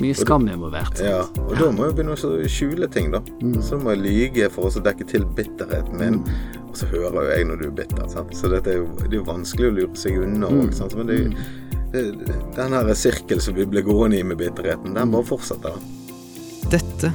Mye 0.00 0.16
skam 0.16 0.48
involvert. 0.48 1.00
Ja, 1.04 1.24
og 1.44 1.52
da 1.58 1.68
må 1.74 1.88
jeg 1.88 1.98
begynne 1.98 2.16
å 2.16 2.48
skjule 2.48 2.88
ting, 2.92 3.10
da. 3.12 3.20
Så 3.64 3.76
må 3.80 3.92
jeg 3.94 4.02
lyge 4.06 4.48
for 4.52 4.70
å 4.70 4.84
dekke 4.84 5.06
til 5.08 5.26
bitterheten 5.36 6.00
min. 6.00 6.20
Og 6.70 6.78
så 6.78 6.88
hører 6.88 7.18
jo 7.18 7.26
jeg 7.34 7.48
når 7.48 7.60
du 7.60 7.66
er 7.68 7.74
bitter. 7.82 8.06
Sant? 8.12 8.32
Så 8.36 8.48
dette 8.52 8.72
er 8.72 8.80
jo, 8.80 8.86
det 9.02 9.10
er 9.10 9.18
jo 9.18 9.26
vanskelig 9.28 9.68
å 9.68 9.74
lure 9.80 9.98
seg 9.98 10.20
unna 10.22 10.48
òg. 10.48 10.70
Mm. 10.70 10.96
Men 10.96 11.10
det, 11.10 11.18
det, 11.92 12.38
den 12.56 12.78
her 12.78 12.94
sirkel 12.96 13.42
som 13.44 13.58
vi 13.58 13.66
blir 13.68 13.84
gående 13.86 14.20
i 14.20 14.24
med 14.24 14.40
bitterheten, 14.40 14.96
den 14.96 15.12
bare 15.12 15.28
fortsetter. 15.28 15.76
Dette 16.70 17.12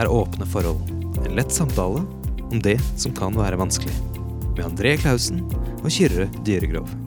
er 0.00 0.10
Åpne 0.10 0.48
forhold. 0.48 0.82
En 1.22 1.38
lett 1.38 1.54
samtale 1.54 2.02
om 2.48 2.58
det 2.64 2.78
som 2.96 3.14
kan 3.14 3.36
være 3.38 3.60
vanskelig. 3.60 3.94
Med 4.56 4.66
André 4.66 4.96
Klausen 5.02 5.44
og 5.82 5.90
Kyrre 5.92 6.30
Dyregrov. 6.46 7.03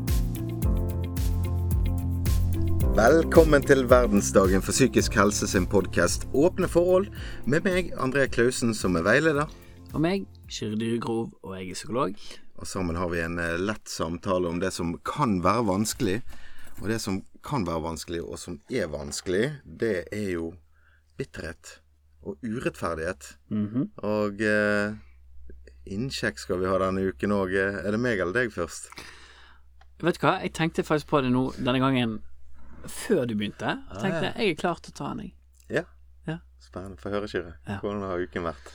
Velkommen 2.98 3.62
til 3.62 3.84
verdensdagen 3.86 4.64
for 4.66 4.74
psykisk 4.74 5.14
helse 5.20 5.46
sin 5.46 5.68
podkast 5.70 6.24
Åpne 6.34 6.66
forhold, 6.66 7.12
med 7.46 7.62
meg, 7.68 7.92
André 8.02 8.24
Klausen, 8.26 8.72
som 8.74 8.96
er 8.98 9.04
veileder. 9.06 9.52
Og 9.94 10.02
meg, 10.02 10.24
Kyrre 10.50 10.80
Dyregrov, 10.80 11.28
og 11.46 11.52
jeg 11.54 11.68
er 11.70 11.78
psykolog. 11.78 12.16
Og 12.58 12.66
sammen 12.66 12.98
har 12.98 13.12
vi 13.12 13.20
en 13.22 13.38
eh, 13.38 13.54
lett 13.62 13.86
samtale 13.86 14.50
om 14.50 14.58
det 14.64 14.72
som 14.74 14.96
kan 15.06 15.36
være 15.46 15.68
vanskelig. 15.68 16.16
Og 16.82 16.88
det 16.90 16.98
som 17.04 17.20
kan 17.46 17.68
være 17.68 17.84
vanskelig, 17.84 18.24
og 18.26 18.40
som 18.42 18.56
er 18.74 18.90
vanskelig, 18.90 19.44
det 19.62 20.08
er 20.10 20.32
jo 20.32 20.48
bitterhet 21.22 21.76
og 22.26 22.42
urettferdighet. 22.42 23.28
Og 24.10 24.42
eh, 24.42 24.96
innsjekk 25.86 26.42
skal 26.42 26.64
vi 26.64 26.72
ha 26.72 26.80
denne 26.82 27.06
uken 27.12 27.36
òg. 27.38 27.54
Er 27.62 27.94
det 27.94 28.02
meg 28.02 28.26
eller 28.26 28.34
deg 28.40 28.50
først? 28.58 28.90
Vet 30.02 30.18
du 30.18 30.26
hva, 30.26 30.40
jeg 30.42 30.56
tenkte 30.58 30.88
faktisk 30.88 31.12
på 31.14 31.22
det 31.22 31.30
nå 31.36 31.52
denne 31.60 31.84
gangen 31.84 32.18
før 32.86 33.26
du 33.26 33.36
begynte. 33.36 33.78
Jeg 33.94 34.04
tenkte 34.04 34.34
jeg 34.34 34.52
er 34.54 34.60
klar 34.60 34.82
til 34.84 34.94
å 34.94 34.98
ta 35.00 35.10
den, 35.14 35.26
jeg. 35.26 35.34
Ja. 35.80 35.84
Ja. 36.28 36.38
Spennende. 36.64 37.00
Få 37.02 37.12
høre, 37.14 37.30
Kyrre. 37.32 37.56
Ja. 37.68 37.80
Hvordan 37.82 38.06
har 38.08 38.24
uken 38.24 38.48
vært? 38.48 38.72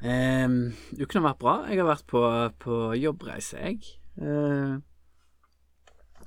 Um, 0.00 0.60
uken 0.96 1.20
har 1.20 1.26
vært 1.30 1.42
bra. 1.42 1.56
Jeg 1.68 1.82
har 1.82 1.90
vært 1.90 2.06
på, 2.08 2.22
på 2.62 2.78
jobbreise, 2.96 3.58
jeg. 3.60 3.82
Eh, 4.20 4.78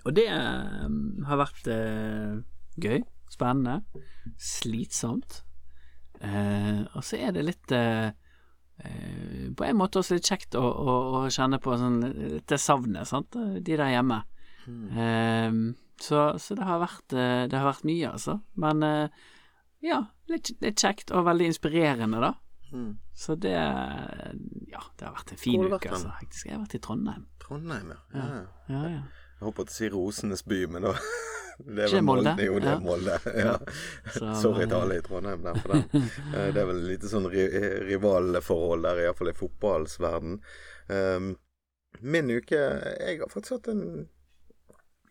og 0.03 0.15
det 0.17 0.25
eh, 0.31 0.89
har 1.27 1.39
vært 1.39 1.67
eh, 1.71 2.35
gøy, 2.81 3.03
spennende, 3.31 3.79
slitsomt. 4.41 5.41
Eh, 6.23 6.83
og 6.93 7.03
så 7.05 7.19
er 7.19 7.33
det 7.35 7.43
litt 7.43 7.71
eh, 7.75 8.11
eh, 8.79 9.47
På 9.57 9.65
en 9.67 9.75
måte 9.75 9.99
også 9.99 10.15
litt 10.15 10.29
kjekt 10.29 10.55
å, 10.55 10.63
å, 10.63 10.93
å 11.19 11.23
kjenne 11.33 11.59
på 11.59 11.75
sånn 11.79 11.97
litt 12.03 12.47
det 12.51 12.59
savnet, 12.63 13.09
sant. 13.09 13.35
De 13.35 13.63
der 13.79 13.91
hjemme. 13.93 14.21
Eh, 14.67 15.49
så, 16.01 16.39
så 16.39 16.55
det 16.57 16.65
har 16.67 16.79
vært 16.81 17.13
eh, 17.13 17.43
Det 17.51 17.57
har 17.59 17.67
vært 17.69 17.85
mye, 17.87 18.11
altså. 18.11 18.39
Men 18.59 18.83
eh, 18.83 19.25
ja, 19.83 19.99
litt, 20.31 20.53
litt 20.63 20.79
kjekt 20.79 21.11
og 21.11 21.25
veldig 21.27 21.51
inspirerende, 21.51 22.21
da. 22.23 22.33
Mm. 22.73 22.93
Så 23.13 23.35
det 23.35 23.53
Ja, 23.53 24.81
det 24.97 25.05
har 25.05 25.13
vært 25.13 25.35
en 25.35 25.41
fin 25.41 25.61
uke, 25.67 25.91
altså. 25.91 26.13
Faktisk. 26.19 26.47
Jeg 26.47 26.55
har 26.57 26.63
vært 26.63 26.77
i 26.79 26.81
Trondheim. 26.87 27.27
Trondheim, 27.43 27.93
ja. 27.93 27.99
ja. 28.15 28.25
ja. 28.25 28.41
Ja, 28.73 28.81
ja. 28.95 29.03
Jeg 29.37 29.47
håper 29.49 29.67
å 29.67 29.75
si 29.75 29.89
Rosenes 29.91 30.43
by, 30.47 30.63
men 30.71 30.87
da 30.87 30.95
det 31.75 31.85
er 31.85 31.91
vel 31.93 32.05
Molde? 32.07 32.33
Jo, 32.41 32.57
det 32.63 32.71
er 32.71 32.83
Molde. 32.83 33.19
Ja. 33.45 33.55
Så, 34.15 34.33
Sorry 34.41 34.65
til 34.65 34.77
alle 34.79 34.97
i 34.97 35.05
Trondheim 35.05 35.45
der 35.45 35.59
for 35.61 35.75
den. 35.75 36.09
Eh, 36.33 36.49
Det 36.55 36.63
er 36.63 36.69
vel 36.69 36.83
lite 36.87 37.11
sånn 37.11 37.29
rivalforhold 37.29 38.87
der, 38.87 39.03
iallfall 39.05 39.33
i 39.33 39.37
fotballens 39.37 39.99
verden. 40.01 40.39
Um, 40.89 41.35
min 42.01 42.31
uke 42.33 42.57
Jeg 42.57 43.19
har 43.21 43.29
faktisk 43.31 43.59
hatt 43.59 43.69
en 43.71 43.83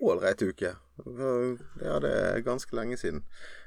ålreit 0.02 0.42
uke. 0.42 0.74
Ja, 1.82 1.98
det 2.02 2.12
er 2.12 2.44
ganske 2.46 2.76
lenge 2.76 2.98
siden. 3.00 3.22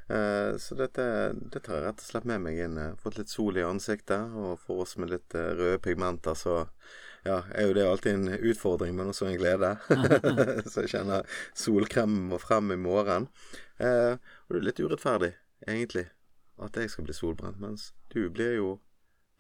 Eh, 0.08 0.58
så 0.62 0.76
dette, 0.78 1.06
dette 1.34 1.72
har 1.72 1.80
jeg 1.80 1.88
rett 1.88 2.04
og 2.04 2.10
slett 2.10 2.28
med 2.30 2.44
meg 2.44 2.60
inn. 2.62 2.78
Fått 3.02 3.18
litt 3.20 3.32
sol 3.32 3.58
i 3.58 3.66
ansiktet, 3.66 4.36
og 4.38 4.60
for 4.62 4.86
oss 4.86 4.96
med 5.02 5.14
litt 5.16 5.36
eh, 5.38 5.54
røde 5.58 5.82
pigmenter, 5.84 6.38
så 6.38 6.62
ja, 7.26 7.40
er 7.58 7.70
jo 7.70 7.74
det 7.74 7.88
alltid 7.90 8.14
en 8.14 8.52
utfordring, 8.52 8.94
men 8.98 9.10
også 9.10 9.32
en 9.32 9.40
glede. 9.40 9.74
så 10.72 10.86
jeg 10.86 10.94
kjenner 10.94 11.40
solkremen 11.58 12.30
må 12.30 12.40
frem 12.42 12.76
i 12.76 12.80
morgen. 12.80 13.30
Eh, 13.82 14.14
og 14.46 14.54
det 14.54 14.62
er 14.62 14.68
litt 14.70 14.84
urettferdig, 14.84 15.34
egentlig, 15.66 16.06
at 16.62 16.78
jeg 16.78 16.94
skal 16.94 17.10
bli 17.10 17.18
solbrent, 17.18 17.60
mens 17.62 17.92
du 18.14 18.28
blir 18.30 18.60
jo 18.60 18.76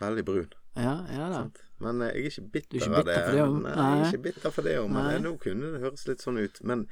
veldig 0.01 0.25
brun. 0.28 0.55
Ja, 0.75 0.93
ja 1.11 1.29
da. 1.31 1.41
Sant? 1.45 1.61
Men 1.83 2.01
eh, 2.01 2.13
jeg 2.15 2.25
er 2.25 2.31
ikke 2.31 2.51
bitter, 2.53 2.77
er 2.77 2.81
ikke 2.85 2.99
av 3.01 3.05
det. 3.09 3.15
det. 3.15 3.45
Nei, 3.65 3.73
jeg 3.75 3.99
er 4.05 4.07
ikke 4.13 4.23
bitter 4.29 4.53
for 4.55 4.67
det, 4.67 4.77
òg, 4.79 4.87
men 4.91 5.03
Nei. 5.03 5.13
eh, 5.15 5.21
nå 5.25 5.33
kunne 5.43 5.73
det 5.73 5.81
høres 5.83 6.07
litt 6.07 6.23
sånn 6.23 6.39
ut. 6.39 6.61
Men 6.63 6.85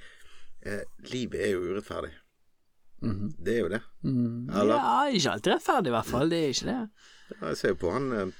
eh, 0.63 0.83
livet 1.11 1.39
er 1.47 1.53
jo 1.55 1.63
urettferdig. 1.71 2.13
Mhm. 3.03 3.33
Det 3.43 3.53
er 3.53 3.59
jo 3.65 3.69
det. 3.73 3.81
Mm. 4.07 4.49
Eller? 4.49 4.75
Ja, 4.79 4.93
ikke 5.11 5.31
alltid 5.35 5.53
rettferdig, 5.57 5.91
i 5.91 5.95
hvert 5.97 6.11
fall. 6.13 6.29
Det 6.31 6.37
er 6.39 6.53
ikke 6.55 6.69
det. 6.69 6.77
Ja, 7.33 7.47
Jeg 7.49 7.57
ser 7.59 7.73
jo 7.73 7.79
på 7.83 7.91
han 7.95 8.11
eh, 8.15 8.31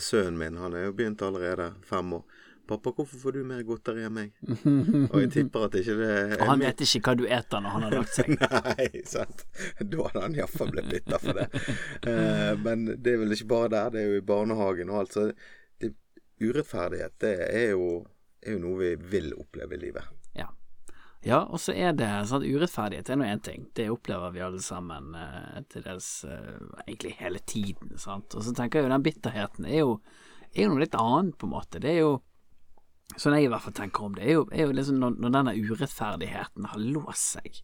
sønnen 0.00 0.38
min, 0.40 0.56
han 0.62 0.76
er 0.78 0.86
jo 0.88 0.94
begynt 0.96 1.24
allerede 1.26 1.72
fem 1.88 2.12
år. 2.16 2.24
'Pappa, 2.66 2.92
hvorfor 2.94 3.18
får 3.18 3.32
du 3.32 3.44
mer 3.44 3.62
godteri 3.66 4.04
enn 4.06 4.14
meg?' 4.14 4.36
Og 5.12 5.16
jeg 5.18 5.30
tipper 5.34 5.66
at 5.66 5.74
ikke 5.80 5.96
det 5.98 6.10
er 6.12 6.34
Og 6.38 6.46
han 6.52 6.62
vet 6.62 6.84
ikke 6.86 7.02
hva 7.08 7.14
du 7.18 7.24
eter 7.26 7.64
når 7.64 7.74
han 7.74 7.86
har 7.86 7.96
lagt 7.98 8.14
seg. 8.14 8.30
Nei, 8.68 9.02
sant. 9.08 9.44
Da 9.80 10.06
hadde 10.06 10.22
han 10.28 10.38
iallfall 10.38 10.70
blitt 10.76 10.90
bitter 10.92 11.22
for 11.22 11.40
det. 11.40 11.48
Eh, 12.06 12.54
men 12.62 12.86
det 12.94 13.16
er 13.16 13.20
vel 13.24 13.36
ikke 13.36 13.50
bare 13.50 13.74
der, 13.74 13.92
det 13.94 14.02
er 14.02 14.08
jo 14.12 14.22
i 14.22 14.24
barnehagen 14.32 14.94
og 14.94 15.02
alt. 15.02 15.18
Så 15.18 15.28
det, 15.82 15.92
urettferdighet, 16.42 17.18
det 17.26 17.34
er 17.50 17.68
jo, 17.74 17.92
er 18.46 18.56
jo 18.56 18.64
noe 18.64 18.80
vi 18.84 18.94
vil 19.16 19.32
oppleve 19.34 19.76
i 19.76 19.82
livet. 19.88 20.10
Ja. 20.38 20.48
Ja, 21.26 21.44
og 21.44 21.60
så 21.62 21.74
er 21.74 21.94
det 21.98 22.10
sånn 22.30 22.46
urettferdighet 22.46 23.10
er 23.10 23.18
nå 23.18 23.26
én 23.26 23.42
ting. 23.42 23.68
Det 23.74 23.90
opplever 23.90 24.34
vi 24.34 24.42
alle 24.42 24.62
sammen 24.62 25.14
eh, 25.18 25.62
til 25.70 25.84
dels 25.86 26.12
eh, 26.30 26.58
egentlig 26.86 27.16
hele 27.18 27.42
tiden, 27.42 27.96
sant. 27.98 28.34
Og 28.38 28.46
så 28.46 28.54
tenker 28.54 28.80
jeg 28.80 28.88
jo 28.88 28.94
den 28.94 29.06
bitterheten 29.06 29.66
er 29.66 29.82
jo, 29.84 29.96
er 30.54 30.66
jo 30.66 30.72
noe 30.72 30.82
litt 30.86 30.98
annet, 30.98 31.36
på 31.38 31.50
en 31.50 31.58
måte. 31.58 31.82
Det 31.82 31.94
er 31.94 32.04
jo 32.06 32.20
Sånn 33.20 33.36
jeg 33.36 33.46
i 33.46 33.52
hvert 33.52 33.64
fall 33.64 33.76
tenker 33.76 34.06
om 34.06 34.16
det, 34.16 34.24
er 34.24 34.38
jo, 34.38 34.46
er 34.52 34.66
jo 34.66 34.74
liksom 34.76 34.98
når, 35.02 35.16
når 35.22 35.36
denne 35.36 35.54
urettferdigheten 35.58 36.68
har 36.72 36.82
låst 36.82 37.38
seg. 37.38 37.62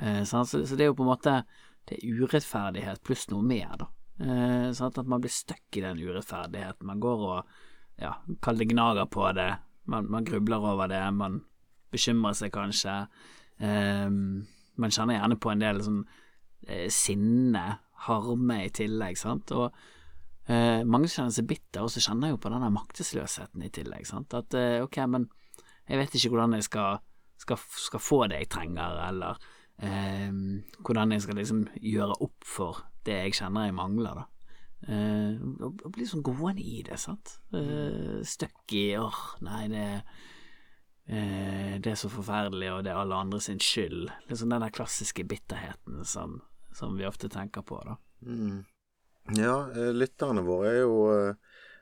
Eh? 0.00 0.22
Så, 0.28 0.44
så 0.50 0.76
det 0.76 0.86
er 0.86 0.90
jo 0.90 0.98
på 0.98 1.04
en 1.04 1.12
måte 1.12 1.40
Det 1.88 1.98
er 1.98 2.20
urettferdighet 2.20 3.02
pluss 3.06 3.26
noe 3.32 3.42
mer, 3.46 3.74
da. 3.80 3.88
Eh, 4.20 4.70
sant? 4.76 4.98
At 5.00 5.08
man 5.08 5.22
blir 5.22 5.32
stuck 5.32 5.76
i 5.76 5.84
den 5.84 6.00
urettferdigheten. 6.00 6.86
Man 6.86 7.00
går 7.02 7.26
og 7.28 7.52
ja, 8.00 8.14
kall 8.44 8.60
det 8.60 8.68
gnager 8.70 9.08
på 9.10 9.26
det. 9.36 9.50
Man, 9.90 10.10
man 10.12 10.26
grubler 10.28 10.64
over 10.72 10.90
det. 10.92 11.02
Man 11.16 11.40
bekymrer 11.90 12.36
seg 12.36 12.52
kanskje. 12.54 12.96
Eh, 13.58 14.08
man 14.10 14.94
kjenner 14.94 15.18
gjerne 15.18 15.40
på 15.40 15.52
en 15.52 15.64
del 15.64 15.80
sånn 15.84 16.02
eh, 16.68 16.88
sinne, 16.92 17.64
harme 18.06 18.60
i 18.64 18.70
tillegg, 18.76 19.18
sant. 19.20 19.52
Og 19.56 19.74
eh, 20.50 20.80
mange 20.86 21.10
kjenner 21.10 21.34
seg 21.34 21.48
bitter, 21.50 21.84
og 21.84 21.92
så 21.92 22.02
kjenner 22.02 22.30
jeg 22.30 22.36
jo 22.36 22.42
på 22.44 22.52
denne 22.52 22.72
maktesløsheten 22.74 23.64
i 23.66 23.70
tillegg, 23.74 24.08
sant. 24.08 24.34
At 24.36 24.56
eh, 24.58 24.80
ok, 24.84 25.00
men 25.12 25.28
jeg 25.86 26.00
vet 26.00 26.18
ikke 26.18 26.34
hvordan 26.34 26.58
jeg 26.58 26.66
skal, 26.68 27.00
skal, 27.40 27.62
skal 27.86 28.04
få 28.04 28.20
det 28.30 28.42
jeg 28.42 28.52
trenger, 28.56 29.00
eller 29.08 29.40
eh, 29.82 30.28
hvordan 30.80 31.16
jeg 31.16 31.24
skal 31.26 31.40
liksom 31.40 31.64
gjøre 31.78 32.20
opp 32.26 32.46
for 32.46 32.84
det 33.06 33.22
jeg 33.24 33.40
kjenner 33.40 33.68
jeg 33.68 33.78
mangler, 33.78 34.22
da. 34.22 34.28
Eh, 34.88 35.36
og, 35.60 35.82
bli 35.92 36.06
sånn 36.08 36.24
gående 36.24 36.64
i 36.64 36.80
det, 36.86 36.96
sant. 37.00 37.36
Uh, 37.52 38.20
Stuck 38.24 38.72
i 38.76 38.94
åh, 38.96 39.18
nei, 39.44 39.64
det 39.72 39.86
eh, 41.10 41.76
det 41.82 41.92
er 41.92 41.98
så 41.98 42.10
forferdelig, 42.12 42.70
og 42.72 42.84
det 42.86 42.92
er 42.92 43.00
alle 43.00 43.18
andre 43.18 43.40
sin 43.42 43.60
skyld. 43.60 44.08
Liksom 44.30 44.52
den 44.52 44.64
der 44.64 44.74
klassiske 44.74 45.24
bitterheten 45.28 46.04
som, 46.06 46.38
som 46.76 46.96
vi 46.96 47.08
ofte 47.08 47.28
tenker 47.32 47.66
på, 47.66 47.80
da. 47.86 47.98
Mm. 48.22 48.62
Ja, 49.36 49.70
eh, 49.76 49.92
lytterne 49.94 50.42
våre 50.46 50.74
er 50.74 50.80
jo 50.82 51.00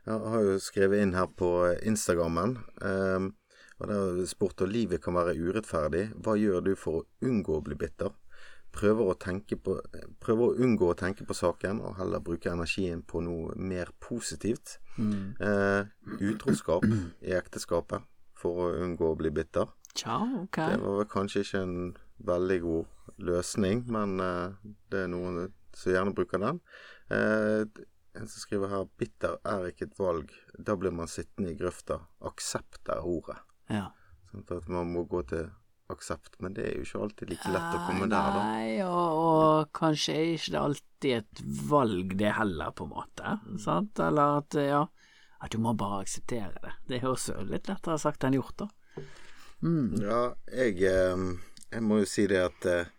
Jeg 0.08 0.30
har 0.32 0.44
jo 0.44 0.56
skrevet 0.60 1.02
inn 1.04 1.12
her 1.12 1.28
på 1.36 1.50
eh, 1.68 1.80
Instagrammen. 1.88 2.56
Eh, 2.80 3.28
og 3.78 3.90
der 3.90 4.24
spurt 4.26 4.62
om 4.64 4.70
livet 4.72 5.02
kan 5.04 5.14
være 5.14 5.36
urettferdig. 5.36 6.08
Hva 6.24 6.34
gjør 6.38 6.64
du 6.64 6.72
for 6.78 7.02
å 7.02 7.28
unngå 7.28 7.58
å 7.58 7.64
bli 7.64 7.76
bitter? 7.78 8.14
Prøver 8.74 9.10
å, 9.10 9.16
tenke 9.20 9.58
på, 9.60 9.76
eh, 9.94 10.08
prøver 10.20 10.48
å 10.48 10.64
unngå 10.64 10.90
å 10.90 10.96
tenke 10.98 11.26
på 11.28 11.36
saken, 11.36 11.82
og 11.84 11.98
heller 12.00 12.24
bruke 12.24 12.50
energien 12.50 13.02
på 13.06 13.22
noe 13.24 13.54
mer 13.56 13.92
positivt. 14.00 14.78
Eh, 14.98 15.84
utroskap 16.18 16.84
i 17.22 17.36
ekteskapet 17.36 18.02
for 18.38 18.64
å 18.64 18.72
unngå 18.82 19.12
å 19.12 19.18
bli 19.18 19.30
bitter. 19.30 19.70
Ja, 20.04 20.18
okay. 20.42 20.74
Det 20.74 20.82
var 20.82 21.00
vel 21.00 21.10
kanskje 21.10 21.44
ikke 21.44 21.62
en 21.62 21.96
veldig 22.26 22.60
god 22.62 23.18
løsning, 23.30 23.84
men 23.90 24.20
eh, 24.20 24.72
det 24.90 25.04
er 25.04 25.12
noen 25.12 25.52
som 25.74 25.92
gjerne 25.94 26.14
bruker 26.14 26.42
den. 26.42 26.60
Eh, 27.10 27.62
en 28.18 28.26
som 28.28 28.42
skriver 28.42 28.72
her 28.72 28.88
'bitter 28.98 29.38
er 29.44 29.68
ikke 29.70 29.86
et 29.88 29.98
valg', 29.98 30.32
da 30.58 30.74
blir 30.76 30.92
man 30.92 31.08
sittende 31.08 31.52
i 31.52 31.58
grøfta. 31.58 32.00
Aksept 32.20 32.88
er 32.88 33.06
ordet. 33.06 33.38
Ja. 33.70 33.90
Sånn 34.30 34.44
at 34.56 34.68
man 34.68 34.92
må 34.92 35.04
gå 35.08 35.22
til 35.28 35.48
aksept, 35.88 36.36
men 36.44 36.54
det 36.56 36.66
er 36.66 36.74
jo 36.76 36.84
ikke 36.84 37.02
alltid 37.06 37.30
like 37.32 37.52
lett 37.52 37.76
å 37.76 37.84
komme 37.86 38.08
der, 38.10 38.34
da. 38.34 38.42
Nei, 38.44 38.72
og, 38.84 39.20
og 39.22 39.70
kanskje 39.76 40.16
er 40.16 40.32
ikke 40.34 40.52
det 40.52 40.60
alltid 40.60 41.14
et 41.16 41.42
valg, 41.70 42.12
det 42.20 42.34
heller, 42.36 42.74
på 42.76 42.84
en 42.84 42.92
måte. 42.92 43.36
Sant? 43.62 44.02
Eller 44.04 44.42
at, 44.42 44.58
ja 44.60 44.84
At 45.38 45.54
du 45.54 45.60
må 45.62 45.72
bare 45.78 46.02
akseptere 46.02 46.58
det. 46.60 46.74
Det 46.90 46.98
er 46.98 47.08
også 47.08 47.38
litt 47.46 47.70
lettere 47.70 47.96
sagt 48.02 48.26
enn 48.26 48.34
gjort, 48.34 48.64
da. 48.64 48.68
Ja, 50.02 50.22
jeg, 50.50 50.82
eh, 50.86 51.24
jeg 51.72 51.82
må 51.86 52.02
jo 52.02 52.08
si 52.10 52.26
det 52.30 52.42
at 52.42 52.66
eh, 52.66 52.90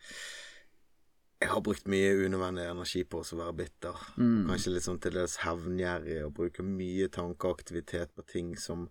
jeg 1.39 1.49
har 1.53 1.61
brukt 1.63 1.87
mye 1.87 2.11
unødvendig 2.19 2.65
energi 2.67 3.05
på 3.07 3.21
å 3.21 3.37
være 3.39 3.55
bitter. 3.61 3.99
Mm. 4.19 4.49
Kanskje 4.49 4.73
litt 4.73 4.85
sånn 4.85 4.99
til 4.99 5.15
dels 5.15 5.37
hevngjerrig 5.45 6.17
og 6.25 6.33
bruke 6.35 6.65
mye 6.67 7.07
tankeaktivitet 7.15 8.11
på 8.17 8.25
ting 8.27 8.49
som 8.59 8.89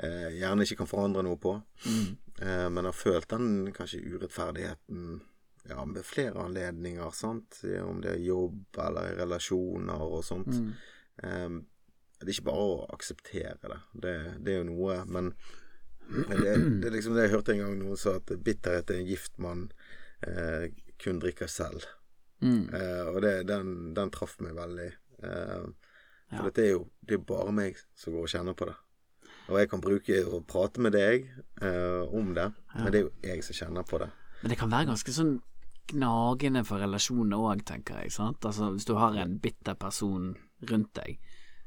eh, 0.00 0.30
gjerne 0.38 0.64
ikke 0.64 0.80
kan 0.80 0.88
forandre 0.88 1.24
noe 1.26 1.36
på. 1.40 1.58
Mm. 1.84 2.06
Eh, 2.40 2.68
men 2.72 2.88
har 2.88 2.96
følt 2.96 3.28
den 3.34 3.74
kanskje 3.76 4.00
urettferdigheten 4.08 5.20
ja, 5.68 5.84
med 5.84 6.00
flere 6.08 6.46
anledninger, 6.46 7.12
sant. 7.14 7.60
Om 7.60 8.00
det 8.02 8.16
er 8.16 8.24
jobb 8.24 8.80
eller 8.86 9.18
relasjoner 9.20 10.06
og 10.08 10.24
sånt. 10.24 10.48
Mm. 10.48 10.72
Eh, 11.28 11.58
det 12.22 12.30
er 12.30 12.36
ikke 12.38 12.48
bare 12.48 12.68
å 12.70 12.78
akseptere 12.94 13.58
det. 13.68 13.82
Det, 13.92 14.14
det 14.40 14.54
er 14.54 14.62
jo 14.62 14.70
noe, 14.72 15.02
men 15.10 15.34
men 16.12 16.40
det, 16.42 16.54
det 16.82 16.88
er 16.88 16.94
liksom 16.96 17.14
det 17.14 17.28
jeg 17.28 17.32
hørte 17.36 17.54
en 17.54 17.60
gang 17.62 17.76
noen 17.78 18.00
sa, 18.00 18.16
at 18.18 18.32
bitterhet 18.44 18.90
er 18.90 18.98
en 19.00 19.06
gift 19.08 19.38
man 19.40 19.68
eh, 20.26 20.72
kun 21.02 21.20
drikker 21.22 21.50
selv. 21.50 21.84
Mm. 22.42 22.68
Eh, 22.74 23.06
og 23.12 23.20
det, 23.22 23.34
den, 23.50 23.92
den 23.94 24.10
traff 24.14 24.38
meg 24.42 24.54
veldig. 24.58 24.90
Eh, 25.22 25.66
for 26.32 26.48
Ja. 26.48 26.50
det 26.56 26.64
er 26.64 26.70
jo 26.72 26.86
det 27.04 27.18
er 27.18 27.24
bare 27.28 27.52
meg 27.52 27.76
som 27.98 28.14
går 28.14 28.24
og 28.24 28.32
kjenner 28.32 28.56
på 28.56 28.66
det. 28.70 28.74
Og 29.50 29.58
jeg 29.58 29.68
kan 29.68 29.82
bruke 29.82 30.18
og 30.30 30.46
prate 30.48 30.80
med 30.80 30.94
deg 30.94 31.26
eh, 31.60 32.02
om 32.14 32.30
det, 32.34 32.46
men 32.78 32.92
det 32.92 33.00
er 33.00 33.04
jo 33.08 33.12
jeg 33.26 33.42
som 33.44 33.58
kjenner 33.58 33.84
på 33.86 33.98
det. 34.00 34.08
Men 34.42 34.50
det 34.54 34.58
kan 34.58 34.70
være 34.72 34.88
ganske 34.92 35.12
sånn 35.14 35.34
gnagende 35.92 36.62
for 36.64 36.80
relasjoner 36.82 37.36
òg, 37.42 37.64
tenker 37.68 37.98
jeg. 38.02 38.12
Sant? 38.14 38.44
Altså, 38.48 38.70
hvis 38.72 38.86
du 38.88 38.94
har 38.96 39.16
en 39.18 39.36
bitter 39.42 39.74
person 39.78 40.32
rundt 40.70 40.92
deg, 40.98 41.18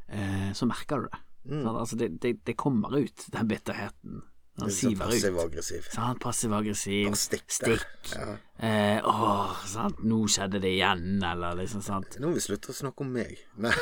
eh, 0.08 0.50
så 0.56 0.66
merker 0.70 1.04
du 1.04 1.10
det. 1.12 1.22
Mm. 1.52 1.68
Altså, 1.76 2.00
det, 2.00 2.10
det, 2.24 2.32
det 2.48 2.56
kommer 2.58 2.96
ut, 2.98 3.28
den 3.36 3.48
bitterheten. 3.52 4.24
Den 4.56 4.70
Litt 4.70 4.76
sånn 4.78 4.94
siver 4.94 4.96
ut. 4.96 5.02
passiv-aggressiv. 5.12 5.88
Sant? 5.92 6.20
Passiv-aggressiv. 6.24 7.16
Stikk. 7.20 7.44
Stikk. 7.52 7.82
Ja. 8.14 8.36
Eh, 8.64 9.00
åh, 9.04 9.52
sant? 9.68 9.98
Nå 10.08 10.22
skjedde 10.32 10.62
det 10.64 10.70
igjen, 10.78 11.18
eller 11.28 11.58
liksom 11.60 11.82
sant. 11.84 12.16
Nå 12.24 12.30
må 12.30 12.38
vi 12.38 12.44
slutte 12.46 12.72
å 12.72 12.76
snakke 12.78 13.04
om 13.04 13.10
meg. 13.18 13.34
Nei. 13.66 13.74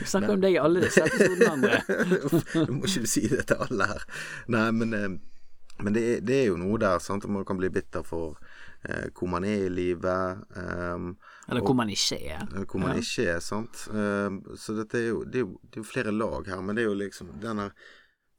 Vi 0.00 0.06
snakker 0.08 0.32
om 0.32 0.40
deg 0.40 0.54
i 0.56 0.60
alle 0.62 0.80
disse 0.86 1.02
episodene, 1.04 1.50
André. 1.52 1.76
Nå 2.64 2.72
må 2.78 2.88
ikke 2.88 3.02
du 3.04 3.08
si 3.10 3.26
det 3.28 3.42
til 3.50 3.60
alle 3.66 3.84
her. 3.90 4.02
Nei, 4.54 4.62
men, 4.80 4.94
eh, 4.96 5.12
men 5.84 5.92
det, 5.96 6.04
det 6.24 6.36
er 6.38 6.46
jo 6.54 6.60
noe 6.60 6.78
der, 6.80 6.98
sant. 7.04 7.26
Man 7.28 7.44
kan 7.44 7.58
bli 7.60 7.68
bitter 7.74 8.00
for 8.06 8.38
eh, 8.88 9.10
hvor 9.12 9.28
man 9.34 9.44
er 9.44 9.66
i 9.66 9.68
livet. 9.72 10.40
Um, 10.56 11.18
Eller 11.50 11.60
hvor 11.66 11.76
man 11.76 11.92
ikke 11.92 12.16
er. 12.32 12.46
hvor 12.64 12.80
man 12.80 12.96
ikke 12.96 13.28
er, 13.34 13.40
sant. 13.44 13.84
Um, 13.92 14.40
så 14.56 14.72
dette 14.80 14.96
er 15.02 15.08
jo, 15.10 15.20
det 15.28 15.38
er 15.42 15.44
jo 15.44 15.52
Det 15.68 15.76
er 15.76 15.82
jo 15.84 15.90
flere 15.90 16.12
lag 16.16 16.48
her, 16.48 16.64
men 16.64 16.72
det 16.80 16.86
er 16.86 16.88
jo 16.88 16.96
liksom 17.04 17.28
den 17.44 17.60
her 17.66 17.76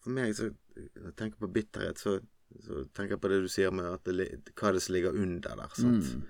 For 0.06 0.14
meg, 0.14 0.36
så 0.38 0.52
Når 0.76 1.10
jeg 1.10 1.16
tenker 1.18 1.40
på 1.42 1.48
bitterhet, 1.56 1.98
så, 2.02 2.18
så 2.62 2.82
tenker 2.94 3.16
jeg 3.16 3.22
på 3.24 3.30
det 3.32 3.38
du 3.46 3.48
sier 3.50 3.72
med 3.74 3.88
det, 4.06 4.26
hva 4.54 4.70
er 4.70 4.76
det 4.78 4.82
som 4.86 4.94
ligger 4.96 5.16
under 5.18 5.56
der. 5.62 5.78
Mm. 5.82 6.26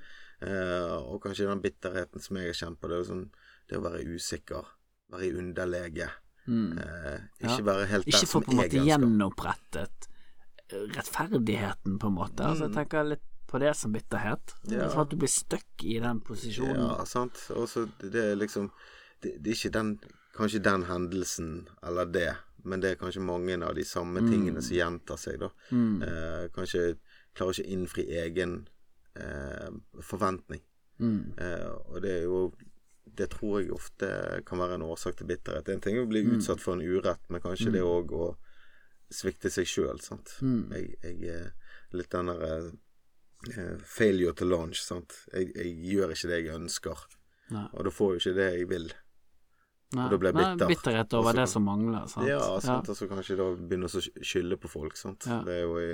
Eh, 0.46 0.94
og 1.02 1.18
kanskje 1.24 1.48
den 1.50 1.64
bitterheten 1.64 2.22
som 2.22 2.38
jeg 2.40 2.52
har 2.52 2.58
kjent 2.60 2.80
på, 2.82 2.90
det 2.92 3.00
er 3.02 3.08
sånn 3.10 3.26
Det 3.70 3.80
å 3.80 3.82
være 3.82 4.04
usikker, 4.14 4.68
være 5.10 5.26
i 5.26 5.32
underlege. 5.42 6.10
Mm. 6.46 6.78
Eh, 6.78 7.20
Ja. 7.42 7.50
ikke 7.50 7.66
være 7.66 7.86
helt 7.90 8.06
der 8.06 8.14
Ikke 8.14 8.30
få 8.30 8.42
på 8.46 8.52
en 8.54 8.58
måte 8.60 8.78
ønsker. 8.78 8.90
gjenopprettet 8.92 10.08
eh, 10.70 10.84
rettferdigheten, 10.98 11.98
på 12.00 12.08
en 12.12 12.14
måte. 12.20 12.44
Altså, 12.46 12.68
jeg 12.70 12.76
tenker 12.78 13.04
litt 13.10 13.26
på 13.50 13.60
det 13.62 13.74
som 13.78 13.94
bitterhet. 13.94 14.54
Mm. 14.68 14.76
Ja. 14.78 14.90
For 14.94 15.02
at 15.06 15.10
du 15.10 15.18
blir 15.18 15.32
stuck 15.34 15.84
i 15.84 15.98
den 16.04 16.22
posisjonen. 16.22 16.78
Ja, 16.86 17.06
sant. 17.10 17.42
Og 17.56 17.66
så 17.70 17.88
det 18.02 18.12
det 18.14 18.24
er 18.32 18.36
liksom 18.38 18.70
det, 19.24 19.36
det 19.42 19.52
er 19.52 19.58
ikke 19.58 19.74
den 19.80 19.98
Kanskje 20.36 20.60
den 20.60 20.84
hendelsen 20.84 21.52
eller 21.82 22.06
det, 22.12 22.34
men 22.66 22.82
det 22.82 22.92
er 22.92 23.00
kanskje 23.02 23.22
mange 23.24 23.56
av 23.64 23.76
de 23.78 23.84
samme 23.86 24.20
tingene 24.26 24.62
som 24.62 24.76
gjentar 24.76 25.18
seg, 25.22 25.40
da. 25.40 25.50
Mm. 25.72 26.02
Eh, 26.04 26.46
kanskje 26.56 26.98
klarer 27.36 27.54
ikke 27.56 27.66
å 27.68 27.74
innfri 27.76 28.06
egen 28.24 28.56
eh, 29.16 29.70
forventning. 30.02 30.62
Mm. 31.00 31.34
Eh, 31.38 31.68
og 31.92 32.02
det 32.04 32.12
er 32.22 32.24
jo 32.30 32.52
Det 33.16 33.30
tror 33.32 33.62
jeg 33.62 33.72
ofte 33.72 34.08
kan 34.48 34.58
være 34.60 34.76
en 34.76 34.82
årsak 34.90 35.16
til 35.20 35.28
bitterhet. 35.30 35.70
En 35.70 35.80
ting 35.80 35.96
er 35.96 36.04
å 36.04 36.10
bli 36.10 36.24
Mm. 36.24 36.38
utsatt 36.38 36.60
for 36.60 36.74
en 36.74 36.82
urett, 36.82 37.22
men 37.30 37.40
kanskje 37.40 37.72
det 37.72 37.82
òg 37.86 38.12
å 38.12 38.36
svikte 39.14 39.50
seg 39.54 39.66
sjøl, 39.70 40.02
sant. 40.02 40.34
Mm. 40.42 40.72
Jeg, 40.74 40.98
jeg 41.04 41.30
er 41.30 41.54
litt 41.94 42.10
den 42.12 42.26
der 42.26 42.72
eh, 43.56 43.78
failure 43.86 44.34
to 44.34 44.44
launch, 44.46 44.82
sant. 44.82 45.14
Jeg, 45.32 45.54
jeg 45.56 45.78
gjør 45.94 46.12
ikke 46.12 46.28
det 46.28 46.40
jeg 46.44 46.56
ønsker, 46.58 47.06
Nei. 47.52 47.68
og 47.74 47.84
da 47.86 47.94
får 47.94 48.12
jeg 48.16 48.20
ikke 48.26 48.36
det 48.42 48.50
jeg 48.58 48.68
vil. 48.74 48.90
Nei. 49.94 50.08
da 50.10 50.18
blir 50.18 50.32
jeg 50.32 50.36
Nei, 50.36 50.46
bitter. 50.56 50.70
bitterhet 50.72 51.14
over 51.14 51.32
så 51.32 51.38
det 51.38 51.46
som 51.52 51.64
mangler. 51.64 52.08
Sant? 52.10 52.28
Ja, 52.28 52.40
sant. 52.60 52.90
Og 52.90 52.98
så 52.98 53.06
kanskje 53.08 53.38
da 53.38 53.46
begynner 53.56 53.86
å 53.88 54.02
skylde 54.02 54.58
på 54.60 54.72
folk, 54.72 54.98
sant. 54.98 55.28
Ja. 55.30 55.38
Det 55.46 55.54
er 55.54 55.62
jo 55.62 55.78
i, 55.80 55.92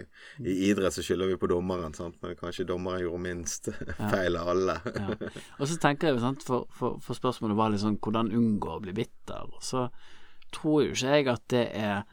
I 0.48 0.56
idrett 0.70 0.96
så 0.96 1.04
skylder 1.06 1.30
vi 1.34 1.38
på 1.42 1.50
dommeren, 1.52 1.94
sant, 1.94 2.16
men 2.24 2.38
kanskje 2.40 2.66
dommeren 2.70 3.04
gjorde 3.04 3.22
minst 3.28 3.70
feil 4.14 4.40
av 4.40 4.54
alle. 4.56 4.78
Ja. 4.96 5.20
Og 5.60 5.68
så 5.70 5.78
tenker 5.84 6.10
jeg 6.14 6.24
sant, 6.24 6.48
for, 6.48 6.66
for, 6.78 6.98
for 7.04 7.20
spørsmålet 7.20 7.60
var 7.60 7.74
litt 7.76 7.84
sånn 7.84 8.00
hvordan 8.02 8.32
unngå 8.40 8.78
å 8.78 8.82
bli 8.88 8.96
bitter. 9.04 9.52
Og 9.52 9.62
så 9.66 9.86
tror 10.56 10.88
jo 10.88 10.96
ikke 10.96 11.16
jeg 11.20 11.32
at 11.36 11.46
det 11.54 11.68
er 11.84 12.04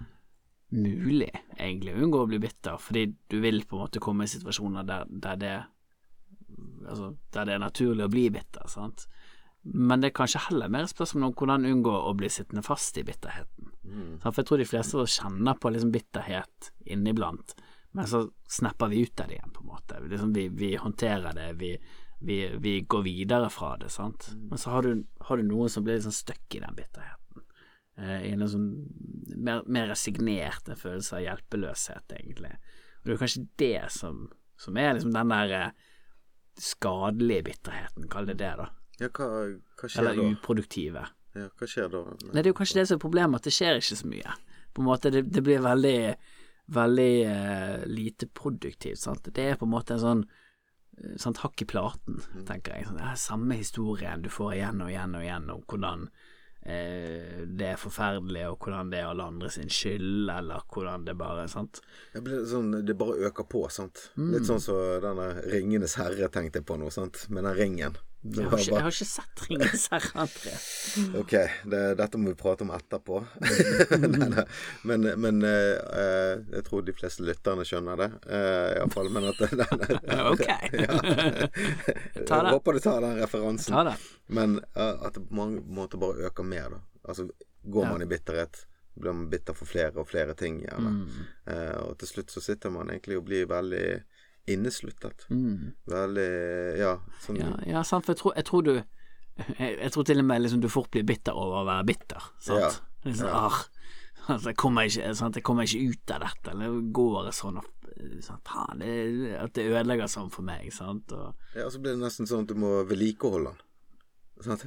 mulig, 0.75 1.31
egentlig, 1.57 1.95
å 1.95 2.03
unngå 2.05 2.25
å 2.27 2.29
bli 2.29 2.43
bitter, 2.43 2.77
fordi 2.83 3.07
du 3.31 3.39
vil 3.41 3.63
på 3.65 3.79
en 3.79 3.87
måte 3.87 4.03
komme 4.05 4.27
i 4.27 4.35
situasjoner 4.35 4.85
der, 4.89 5.09
der 5.09 5.43
det 5.47 5.57
Altså, 6.89 7.13
der 7.35 7.45
det 7.45 7.53
er 7.55 7.61
naturlig 7.61 8.07
å 8.07 8.11
bli 8.11 8.23
bitter, 8.33 8.65
sant. 8.71 9.05
Men 9.63 10.01
det 10.01 10.11
er 10.11 10.17
kanskje 10.17 10.45
heller 10.49 10.71
mer 10.73 10.87
spørsmål 10.89 11.29
om 11.29 11.35
hvordan 11.37 11.67
unngå 11.69 11.93
å 11.93 12.13
bli 12.17 12.31
sittende 12.33 12.63
fast 12.65 12.97
i 13.01 13.05
bitterheten. 13.05 13.73
Mm. 13.85 14.13
For 14.23 14.39
jeg 14.39 14.49
tror 14.49 14.63
de 14.63 14.69
fleste 14.69 15.07
kjenner 15.19 15.59
på 15.59 15.73
liksom 15.75 15.93
bitterhet 15.93 16.71
inniblant, 16.87 17.57
men 17.97 18.07
så 18.09 18.23
snapper 18.49 18.93
vi 18.93 19.03
ut 19.03 19.21
av 19.21 19.29
det 19.29 19.39
igjen, 19.39 19.53
på 19.55 19.65
en 19.65 19.73
måte. 19.73 20.01
Liksom, 20.05 20.33
vi, 20.37 20.49
vi 20.49 20.75
håndterer 20.77 21.35
det, 21.37 21.53
vi, 21.61 21.73
vi, 22.21 22.39
vi 22.61 22.81
går 22.81 23.03
videre 23.03 23.51
fra 23.51 23.75
det, 23.81 23.91
sant. 23.93 24.31
Men 24.37 24.61
så 24.61 24.71
har 24.77 24.87
du, 24.87 25.05
har 25.29 25.41
du 25.41 25.49
noen 25.49 25.73
som 25.73 25.87
blir 25.87 26.01
sånn 26.05 26.15
stuck 26.15 26.55
i 26.55 26.63
den 26.63 26.77
bitterheten. 26.79 27.45
Eh, 27.99 28.29
I 28.29 28.33
en 28.37 28.49
sånn 28.49 28.69
mer, 29.37 29.65
mer 29.67 29.91
resignert 29.93 30.69
en 30.69 30.79
følelse 30.79 31.19
av 31.19 31.25
hjelpeløshet, 31.25 32.17
egentlig. 32.21 32.55
Og 33.01 33.09
det 33.09 33.17
er 33.17 33.23
kanskje 33.25 33.47
det 33.61 33.85
som, 33.95 34.27
som 34.61 34.81
er 34.81 34.93
liksom 34.95 35.15
den 35.17 35.35
der 35.35 35.57
eh, 35.59 35.87
skadelige 36.59 37.49
bitterheten, 37.53 38.09
kall 38.13 38.29
det 38.29 38.39
det, 38.43 38.53
da. 38.61 38.69
Ja, 38.99 39.11
hva, 39.15 39.29
hva 39.79 39.89
skjer 39.89 40.03
Eller 40.03 40.19
da? 40.19 40.27
uproduktive. 40.35 41.05
Ja, 41.39 41.47
hva 41.55 41.71
skjer 41.71 41.93
da? 41.93 42.03
Nei, 42.25 42.41
det 42.41 42.47
er 42.47 42.53
jo 42.53 42.59
kanskje 42.59 42.81
det 42.81 42.89
som 42.91 42.99
er 42.99 43.05
problemet, 43.05 43.41
at 43.41 43.47
det 43.47 43.55
skjer 43.55 43.79
ikke 43.79 44.01
så 44.01 44.11
mye. 44.11 44.35
På 44.75 44.83
en 44.83 44.89
måte, 44.89 45.13
det, 45.15 45.25
det 45.35 45.45
blir 45.47 45.63
veldig, 45.65 46.01
veldig 46.75 47.13
uh, 47.31 47.87
lite 47.91 48.29
produktivt, 48.35 49.01
sant. 49.03 49.31
Det 49.35 49.47
er 49.53 49.61
på 49.61 49.69
en 49.69 49.75
måte 49.77 49.97
en 49.97 50.05
sånn 50.05 50.29
sånt 51.17 51.43
hakk 51.45 51.63
i 51.63 51.69
platen, 51.69 52.19
tenker 52.49 52.75
jeg. 52.75 52.89
Sånn, 52.89 52.99
det 52.99 53.07
er 53.07 53.21
samme 53.23 53.59
historien 53.59 54.25
du 54.25 54.31
får 54.33 54.57
igjen 54.57 54.83
og 54.83 54.91
igjen 54.91 55.15
og 55.15 55.25
igjen 55.25 55.47
om 55.55 55.63
hvordan 55.71 56.05
eh, 56.63 57.45
det 57.47 57.69
er 57.73 57.81
forferdelig, 57.81 58.45
og 58.51 58.65
hvordan 58.65 58.93
det 58.93 58.99
er 59.03 59.11
alle 59.13 59.29
andre 59.31 59.53
sin 59.55 59.71
skyld, 59.73 60.31
eller 60.35 60.67
hvordan 60.73 61.07
det 61.07 61.17
bare 61.21 61.47
sant. 61.51 61.83
Det, 62.15 62.23
blir 62.27 62.45
sånn, 62.51 62.73
det 62.87 62.99
bare 62.99 63.31
øker 63.31 63.49
på, 63.51 63.65
sant. 63.73 64.09
Mm. 64.19 64.31
Litt 64.35 64.51
sånn 64.51 64.63
som 64.65 64.83
denne 65.05 65.31
Ringenes 65.47 65.99
herre 66.01 66.31
tenkte 66.35 66.63
jeg 66.63 66.69
på 66.69 66.79
nå, 66.81 66.91
sant. 66.95 67.27
Med 67.31 67.47
den 67.47 67.59
ringen. 67.59 67.99
Jeg 68.23 68.49
har 68.51 68.59
ikke, 68.59 68.73
jeg 68.75 68.83
har 68.83 68.91
ikke 68.93 69.07
sett 69.07 69.43
Ringenes 69.47 69.85
herre, 69.93 70.09
André. 70.25 70.55
ok, 71.21 71.35
det, 71.71 71.83
dette 72.01 72.19
må 72.19 72.33
vi 72.33 72.39
prate 72.41 72.65
om 72.67 72.73
etterpå. 72.75 73.21
Nei, 74.19 74.29
nei. 74.33 74.45
Men, 74.91 75.07
men 75.23 75.39
eh, 75.47 75.77
eh, 76.03 76.33
jeg 76.57 76.65
tror 76.67 76.83
de 76.87 76.95
fleste 76.99 77.23
lytterne 77.27 77.67
skjønner 77.69 78.01
det, 78.03 78.09
uh, 78.27 78.75
iallfall. 78.81 79.11
Men 79.15 79.29
at 79.31 79.39
Ok. 80.33 80.43
Ta 82.27 82.41
det. 82.43 82.49
Jeg 82.49 82.53
håper 82.53 82.73
du 82.79 82.81
tar 82.85 83.01
den 83.07 83.21
referansen. 83.23 83.75
Ta 83.77 83.85
det. 83.93 83.95
Men 84.27 84.59
uh, 84.75 84.97
at 85.07 85.15
det 85.15 85.25
på 85.29 85.39
mange 85.39 85.63
måter 85.63 86.03
bare 86.03 86.27
øker 86.29 86.47
mer, 86.47 86.75
da. 86.75 86.83
Altså 87.09 87.29
går 87.69 87.85
Ja. 87.87 87.93
man 87.93 88.03
i 88.03 88.07
bitterhet, 88.11 88.65
blir 88.99 89.13
man 89.15 89.31
bitter 89.31 89.55
for 89.55 89.67
flere 89.71 89.95
og 90.01 90.09
flere 90.11 90.35
ting, 90.35 90.61
gjerne. 90.67 90.91
Mm. 90.91 91.27
Uh, 91.47 91.75
og 91.89 91.99
til 92.03 92.09
slutt 92.17 92.35
så 92.35 92.43
sitter 92.43 92.71
man 92.75 92.91
egentlig 92.91 93.19
og 93.21 93.27
blir 93.31 93.47
veldig 93.51 93.87
innesluttet. 94.55 95.27
Mm. 95.31 95.73
Veldig 95.91 96.29
Ja, 96.81 96.95
sånn 97.25 97.41
Ja, 97.43 97.51
ja 97.67 97.83
sant, 97.87 98.07
for 98.07 98.15
jeg 98.15 98.23
tror, 98.23 98.35
jeg 98.37 98.49
tror 98.49 98.65
du 98.67 98.73
jeg, 98.79 99.75
jeg 99.79 99.93
tror 99.95 100.07
til 100.09 100.19
og 100.19 100.27
med 100.27 100.43
liksom 100.43 100.61
du 100.63 100.69
fort 100.73 100.91
blir 100.91 101.05
bitter 101.07 101.37
over 101.39 101.61
å 101.63 101.67
være 101.69 101.85
bitter, 101.87 102.31
sant. 102.43 102.61
Ja, 102.65 102.71
Liksom, 103.07 103.29
ja. 103.31 103.43
ah, 103.47 103.59
altså, 104.27 104.49
jeg, 104.51 104.57
kommer 104.59 104.89
ikke, 104.89 105.13
sant? 105.15 105.37
jeg 105.39 105.45
kommer 105.47 105.69
ikke 105.69 105.93
ut 105.93 106.11
av 106.17 106.25
dette, 106.25 106.51
eller 106.51 106.73
det 106.75 106.89
går 106.99 107.29
sånn 107.37 107.61
og 107.61 107.69
sånn, 108.23 108.41
faen, 108.47 108.83
det, 108.83 109.37
at 109.39 109.55
det 109.55 109.69
ødelegger 109.71 110.11
sånn 110.11 110.31
for 110.35 110.43
meg, 110.47 110.73
sant. 110.75 111.15
Og, 111.15 111.35
Ja, 111.55 111.69
så 111.71 111.79
blir 111.83 111.95
det 111.95 112.03
nesten 112.03 112.27
sånn 112.27 112.43
at 112.47 112.51
du 112.51 112.59
må 112.59 112.73
vedlikeholde 112.91 113.55
den. 113.55 113.65
Sant? 114.45 114.67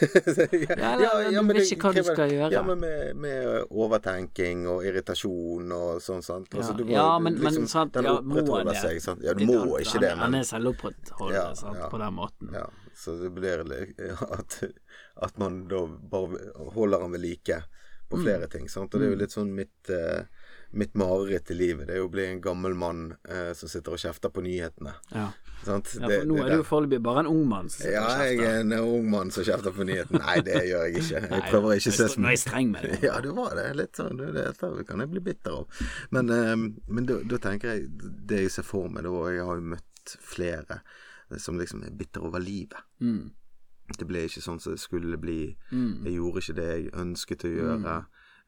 Ja, 0.00 0.92
eller 0.96 1.30
du 1.30 1.36
men 1.42 1.56
vet 1.56 1.70
ikke 1.72 1.90
hva 1.90 1.94
du 1.94 2.02
skal 2.06 2.32
gjøre. 2.32 2.50
Ja, 2.52 2.62
men 2.66 2.80
med, 2.82 3.16
med 3.22 3.70
overtenking 3.70 4.64
og 4.70 4.84
irritasjon 4.88 5.70
og 5.76 6.00
sånn, 6.04 6.24
sant. 6.26 6.50
Altså, 6.54 6.72
Ja, 6.72 6.76
du 6.80 6.84
må, 6.84 6.90
ja, 6.96 7.06
men- 7.18 7.38
men 7.38 7.52
liksom, 7.52 7.68
sant, 7.70 7.92
den 7.94 8.08
opprettholder 8.10 8.72
det? 8.72 8.82
seg, 8.82 9.00
sant. 9.04 9.22
Ja, 9.22 9.34
du 9.34 9.44
må 9.46 9.60
han, 9.60 9.68
ikke 9.86 10.00
det, 10.02 10.10
han, 10.10 10.18
han 10.26 10.34
er 10.40 10.44
selvopprettholdende, 10.50 11.38
Ja, 11.38 11.54
sant, 11.54 11.78
ja. 11.78 11.88
på 11.92 11.98
den 12.02 12.14
måten. 12.18 12.52
Ja, 12.52 12.66
så 12.96 13.14
det 13.20 13.32
blir 13.36 13.62
at, 14.40 14.58
at 15.28 15.38
man 15.38 15.62
da 15.68 15.84
bare 15.86 16.42
holder 16.74 17.00
han 17.06 17.12
ved 17.12 17.20
like 17.28 17.62
Mm. 18.06 18.10
på 18.10 18.18
flere 18.22 18.46
ting. 18.46 18.68
Sant? 18.70 18.92
Og 18.94 19.00
det 19.00 19.06
er 19.08 19.10
jo 19.16 19.18
litt 19.18 19.32
sånn 19.34 19.48
mitt, 19.52 19.88
uh, 19.90 20.22
mitt 20.78 20.92
mareritt 20.94 21.50
i 21.50 21.54
livet. 21.58 21.88
Det 21.88 21.96
er 21.96 21.98
jo 21.98 22.06
å 22.06 22.12
bli 22.12 22.22
en 22.30 22.40
gammel 22.40 22.72
mann 22.78 23.16
eh, 23.28 23.52
som 23.52 23.68
sitter 23.68 23.96
og 23.96 23.98
kjefter 23.98 24.30
på 24.30 24.44
nyhetene. 24.46 24.92
Ja. 25.10 25.32
Sant? 25.64 25.94
Ja, 26.00 26.06
Det- 26.08 26.20
for 26.20 26.26
nå 26.28 26.34
det 26.36 26.44
er 26.44 26.50
du 26.50 26.56
jo 26.56 26.62
foreløpig 26.62 27.02
bare 27.02 27.20
en 27.20 27.26
ung 27.26 27.48
mann 27.48 27.68
som 27.68 27.78
sitter 27.80 27.92
Ja, 27.92 28.04
og 28.06 28.26
jeg 28.26 28.38
er 28.44 28.60
en 28.60 28.72
ung 28.72 29.10
mann 29.10 29.30
som 29.30 29.44
kjefter 29.44 29.72
på 29.72 29.84
nyheten. 29.86 30.18
Nei, 30.20 30.40
det 30.40 30.60
gjør 30.68 30.84
jeg 30.84 30.96
ikke. 31.00 31.22
Jeg 31.30 31.42
prøver 31.50 31.72
ikke 31.76 31.90
å 31.92 31.96
se 31.96 32.08
som 32.08 32.22
Nå 32.22 32.28
er 32.28 32.36
jeg 32.36 32.42
streng 32.44 32.70
med 32.70 32.82
deg. 32.82 33.02
Ja, 33.02 33.20
du 33.20 33.32
var 33.32 33.54
det. 33.56 33.76
Litt 33.76 33.92
sånn, 33.96 34.16
det, 34.20 34.34
det 34.60 34.86
kan 34.86 35.00
jeg 35.00 35.10
bli 35.10 35.20
bitter 35.20 35.50
av. 35.62 35.66
Men, 36.10 36.30
eh, 36.30 36.54
men 36.88 37.06
da, 37.06 37.38
tenker 37.38 37.74
jeg 37.74 37.88
Det 38.26 38.40
jeg 38.44 38.50
ser 38.50 38.62
for 38.62 38.88
meg, 38.88 39.02
da, 39.04 39.10
og 39.10 39.30
jeg 39.32 39.44
har 39.44 39.56
jo 39.56 39.62
møtt 39.74 40.16
flere 40.20 40.80
som 41.38 41.58
liksom 41.58 41.82
er 41.84 41.90
bitter 41.90 42.22
over 42.22 42.38
livet. 42.38 42.78
Mm. 43.00 43.30
Det 43.98 44.06
ble 44.06 44.26
ikke 44.26 44.42
sånn 44.42 44.60
som 44.60 44.72
det 44.74 44.80
skulle 44.82 45.18
bli. 45.18 45.56
Mm. 45.72 46.04
Jeg 46.04 46.14
gjorde 46.20 46.42
ikke 46.42 46.54
det 46.60 46.68
jeg 46.70 46.92
ønsket 47.02 47.44
å 47.48 47.50
gjøre. 47.56 47.96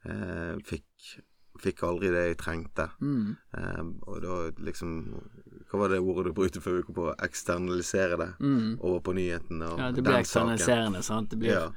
Eh, 0.06 0.56
fikk, 0.62 1.18
fikk 1.58 1.82
aldri 1.82 2.10
det 2.14 2.22
jeg 2.28 2.38
trengte. 2.38 2.88
Mm. 3.02 3.36
Eh, 3.58 3.82
og 4.06 4.22
da 4.22 4.36
liksom 4.62 4.92
Hva 5.68 5.78
var 5.82 5.88
det 5.92 5.98
ordet 6.00 6.24
du 6.30 6.32
brukte 6.32 6.60
vi 6.64 6.82
kom 6.82 6.94
på? 6.96 7.14
Eksternalisere 7.20 8.16
det 8.16 8.28
Mm. 8.40 8.78
over 8.80 9.00
på 9.00 9.12
nyhetene 9.14 9.66
og 9.72 9.78
Ja, 9.78 9.90
det 9.92 10.02
blir 10.04 10.16
eksternaliserende, 10.22 11.02
saken. 11.02 11.02
sant. 11.02 11.30
Det 11.30 11.38
blir, 11.38 11.50
Ja. 11.52 11.72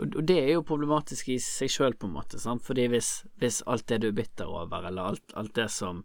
Og 0.00 0.24
det 0.24 0.36
er 0.38 0.52
jo 0.54 0.62
problematisk 0.62 1.28
i 1.34 1.38
seg 1.42 1.68
sjøl, 1.68 1.94
på 1.98 2.06
en 2.06 2.12
måte. 2.14 2.38
Sant? 2.38 2.62
Fordi 2.62 2.86
hvis, 2.88 3.24
hvis 3.40 3.60
alt 3.66 3.86
det 3.90 4.00
du 4.02 4.08
er 4.08 4.12
bitter 4.12 4.46
over, 4.46 4.86
eller 4.86 5.02
alt, 5.02 5.32
alt 5.34 5.52
det 5.54 5.68
som 5.70 6.04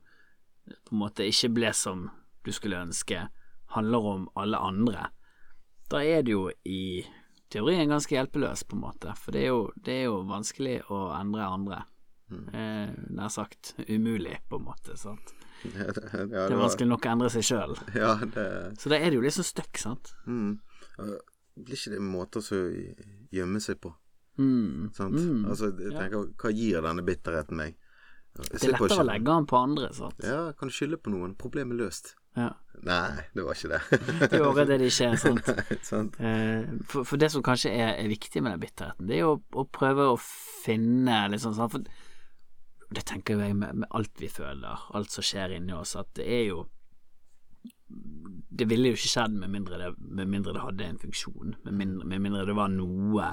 på 0.67 0.91
en 0.95 0.99
måte 1.03 1.25
ikke 1.27 1.53
ble 1.53 1.69
som 1.73 2.09
du 2.43 2.51
skulle 2.51 2.81
ønske, 2.81 3.27
handler 3.75 4.05
om 4.05 4.27
alle 4.35 4.57
andre, 4.57 5.09
da 5.89 5.97
er 6.01 6.23
det 6.23 6.31
jo 6.33 6.49
i 6.65 7.05
teorien 7.49 7.89
ganske 7.89 8.09
hjelpeløs, 8.17 8.63
på 8.63 8.73
en 8.77 8.81
måte. 8.81 9.13
For 9.17 9.31
det 9.31 9.43
er 9.43 9.47
jo, 9.53 9.71
det 9.77 9.93
er 9.99 10.03
jo 10.05 10.23
vanskelig 10.23 10.83
å 10.89 11.03
endre 11.19 11.45
andre. 11.45 11.83
Eh, 12.53 12.89
nær 13.09 13.29
sagt 13.33 13.73
umulig, 13.89 14.37
på 14.49 14.57
en 14.59 14.65
måte. 14.65 14.97
Sant? 14.97 15.33
Ja, 15.65 15.89
det, 15.91 16.03
ja, 16.13 16.25
Det 16.25 16.29
det 16.31 16.55
er 16.55 16.61
vanskelig 16.61 16.87
nok 16.89 17.05
å 17.07 17.11
endre 17.13 17.29
seg 17.33 17.43
sjøl. 17.49 17.73
Ja, 17.95 18.13
Så 18.79 18.91
da 18.91 18.99
er 18.99 19.09
det 19.09 19.17
jo 19.19 19.23
litt 19.25 19.35
så 19.35 19.43
stuck, 19.47 19.75
sant. 19.81 20.13
mm. 20.27 20.53
Blir 21.59 21.75
ikke 21.75 21.91
det 21.97 21.99
måter 22.03 22.39
å 22.39 22.59
gjemme 23.35 23.59
seg 23.63 23.79
på? 23.83 23.91
Mm. 24.39 24.89
Sant? 24.95 25.17
Mm. 25.19 25.41
Altså, 25.51 25.73
jeg 25.75 25.91
tenker, 25.97 26.29
hva 26.39 26.51
gir 26.55 26.85
denne 26.85 27.03
bitterheten 27.03 27.59
meg? 27.59 27.75
Det 28.39 28.61
er 28.63 28.71
lettere 28.77 29.01
å 29.01 29.07
legge 29.09 29.27
den 29.27 29.47
på 29.49 29.57
andre, 29.59 29.89
sant. 29.95 30.21
Ja, 30.23 30.53
kan 30.55 30.69
du 30.71 30.75
skylde 30.75 30.99
på 31.03 31.11
noen? 31.11 31.33
Problemet 31.35 31.75
er 31.75 31.81
løst. 31.83 32.13
Ja. 32.37 32.53
Nei, 32.85 33.25
det 33.35 33.43
var 33.43 33.57
ikke 33.57 33.71
det. 33.73 33.79
Det 34.31 34.39
er 34.39 34.59
det 34.69 34.77
det 34.79 34.87
ikke 34.93 35.07
er, 35.09 35.17
sant. 35.25 35.49
Sant? 35.83 36.19
Eh, 36.23 36.69
For, 36.87 37.03
for 37.09 37.19
det 37.19 37.31
som 37.33 37.43
kanskje 37.43 37.73
er, 37.73 37.97
er 37.99 38.07
viktig 38.07 38.43
med 38.45 38.53
den 38.55 38.61
bitterheten, 38.63 39.09
det 39.09 39.17
er 39.17 39.25
jo 39.25 39.33
å, 39.33 39.41
å 39.59 39.65
prøve 39.67 40.05
å 40.13 40.19
finne 40.21 41.25
liksom 41.33 41.57
sånn 41.57 41.73
For 41.73 41.98
det 42.89 43.05
tenker 43.05 43.37
jo 43.37 43.45
jeg 43.45 43.55
med, 43.57 43.83
med 43.83 43.89
alt 43.93 44.21
vi 44.21 44.29
føler, 44.31 44.85
alt 44.97 45.13
som 45.13 45.25
skjer 45.25 45.53
inni 45.57 45.75
oss, 45.77 45.95
at 45.99 46.09
det 46.17 46.25
er 46.25 46.45
jo 46.49 46.67
Det 48.59 48.65
ville 48.69 48.91
jo 48.91 48.97
ikke 48.97 49.09
skjedd 49.09 49.35
med 49.41 49.49
mindre 49.49 49.77
det, 49.81 49.89
med 49.97 50.29
mindre 50.29 50.53
det 50.53 50.61
hadde 50.61 50.85
en 50.85 50.99
funksjon, 51.01 51.55
med 51.63 51.73
mindre, 51.73 52.05
med 52.05 52.21
mindre 52.21 52.45
det 52.45 52.55
var 52.57 52.69
noe 52.73 53.29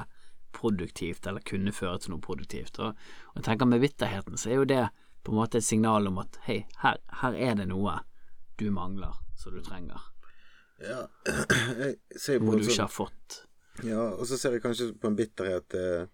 produktivt 0.57 1.27
eller 1.27 1.45
kunne 1.45 1.75
føre 1.75 1.99
til 2.01 2.15
noe 2.15 2.25
produktivt. 2.25 2.79
Og, 2.81 2.95
og 3.33 3.41
jeg 3.41 3.45
tenker 3.49 3.69
med 3.69 3.83
bitterheten 3.83 4.41
så 4.41 4.53
er 4.53 4.61
jo 4.61 4.69
det 4.69 4.85
på 5.27 5.35
en 5.35 5.41
måte 5.41 5.61
et 5.61 5.67
signal 5.67 6.09
om 6.09 6.21
at 6.23 6.39
hei, 6.47 6.63
her, 6.81 7.01
her 7.21 7.37
er 7.49 7.57
det 7.59 7.67
noe 7.69 7.99
du 8.57 8.71
mangler, 8.73 9.17
som 9.37 9.57
du 9.57 9.61
trenger, 9.65 10.01
Ja, 10.81 11.07
jeg 11.81 11.97
ser 12.21 12.41
på 12.41 12.51
noe 12.51 12.61
du 12.61 12.69
ikke 12.69 12.85
har 12.85 12.93
fått. 12.93 13.43
Ja, 13.85 14.03
og 14.15 14.25
så 14.29 14.39
ser 14.41 14.57
jeg 14.57 14.65
kanskje 14.65 14.93
på 14.97 15.11
en 15.11 15.17
bitterhet 15.17 15.75
eh, 15.77 16.07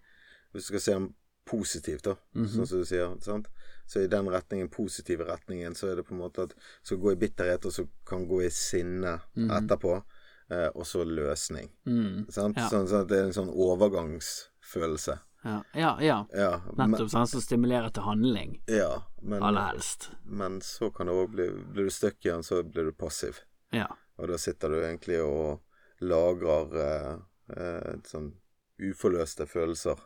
Hvis 0.51 0.65
du 0.65 0.73
skal 0.73 0.83
se 0.83 0.95
den 0.97 1.05
positivt, 1.45 2.03
da, 2.05 2.17
Mhm. 2.35 2.47
sånn 2.49 2.67
som 2.67 2.79
du 2.79 2.85
sier. 2.85 3.21
sant? 3.23 3.49
Så 3.87 4.01
i 4.01 4.07
den 4.07 4.27
retningen, 4.27 4.71
positive 4.71 5.25
retningen, 5.27 5.75
så 5.75 5.91
er 5.93 5.97
det 5.97 6.05
på 6.07 6.13
en 6.15 6.21
måte 6.21 6.43
at 6.45 6.55
skal 6.83 6.99
gå 6.99 7.13
i 7.13 7.17
bitterhet, 7.17 7.65
og 7.67 7.73
så 7.73 7.89
kan 8.07 8.27
gå 8.29 8.43
i 8.45 8.49
sinne 8.51 9.21
etterpå, 9.37 10.03
eh, 10.51 10.69
og 10.75 10.85
så 10.87 11.05
løsning. 11.05 11.69
Mm. 11.87 12.31
Sant? 12.31 12.57
Ja. 12.57 12.69
Sånn, 12.69 12.87
sånn 12.89 13.03
at 13.03 13.09
det 13.09 13.19
er 13.19 13.25
en 13.25 13.33
sånn 13.33 13.53
overgangsfølelse. 13.55 15.19
Ja, 15.45 15.63
ja, 15.75 15.99
ja. 16.01 16.27
Ja, 16.33 16.61
men, 16.77 16.93
nettopp 16.93 17.11
sånn 17.11 17.27
som 17.27 17.41
stimulerer 17.41 17.93
til 17.93 18.05
handling, 18.05 18.61
ja, 18.69 19.03
men, 19.23 19.43
aller 19.43 19.73
helst. 19.73 20.11
men 20.25 20.61
så 20.61 20.93
kan 20.95 21.07
det 21.09 21.15
òg 21.15 21.33
bli 21.33 21.49
Blir 21.73 21.85
du 21.85 21.91
stuck 21.91 22.21
igjen, 22.25 22.45
så 22.47 22.63
blir 22.63 22.85
du 22.85 22.93
passiv. 22.93 23.41
Ja. 23.73 23.89
Og 24.19 24.29
da 24.29 24.37
sitter 24.39 24.69
du 24.69 24.77
egentlig 24.83 25.19
og 25.25 25.61
lagrer 26.01 26.77
eh, 26.77 27.19
eh, 27.57 27.97
sånn 28.05 28.33
uforløste 28.79 29.47
følelser. 29.49 29.99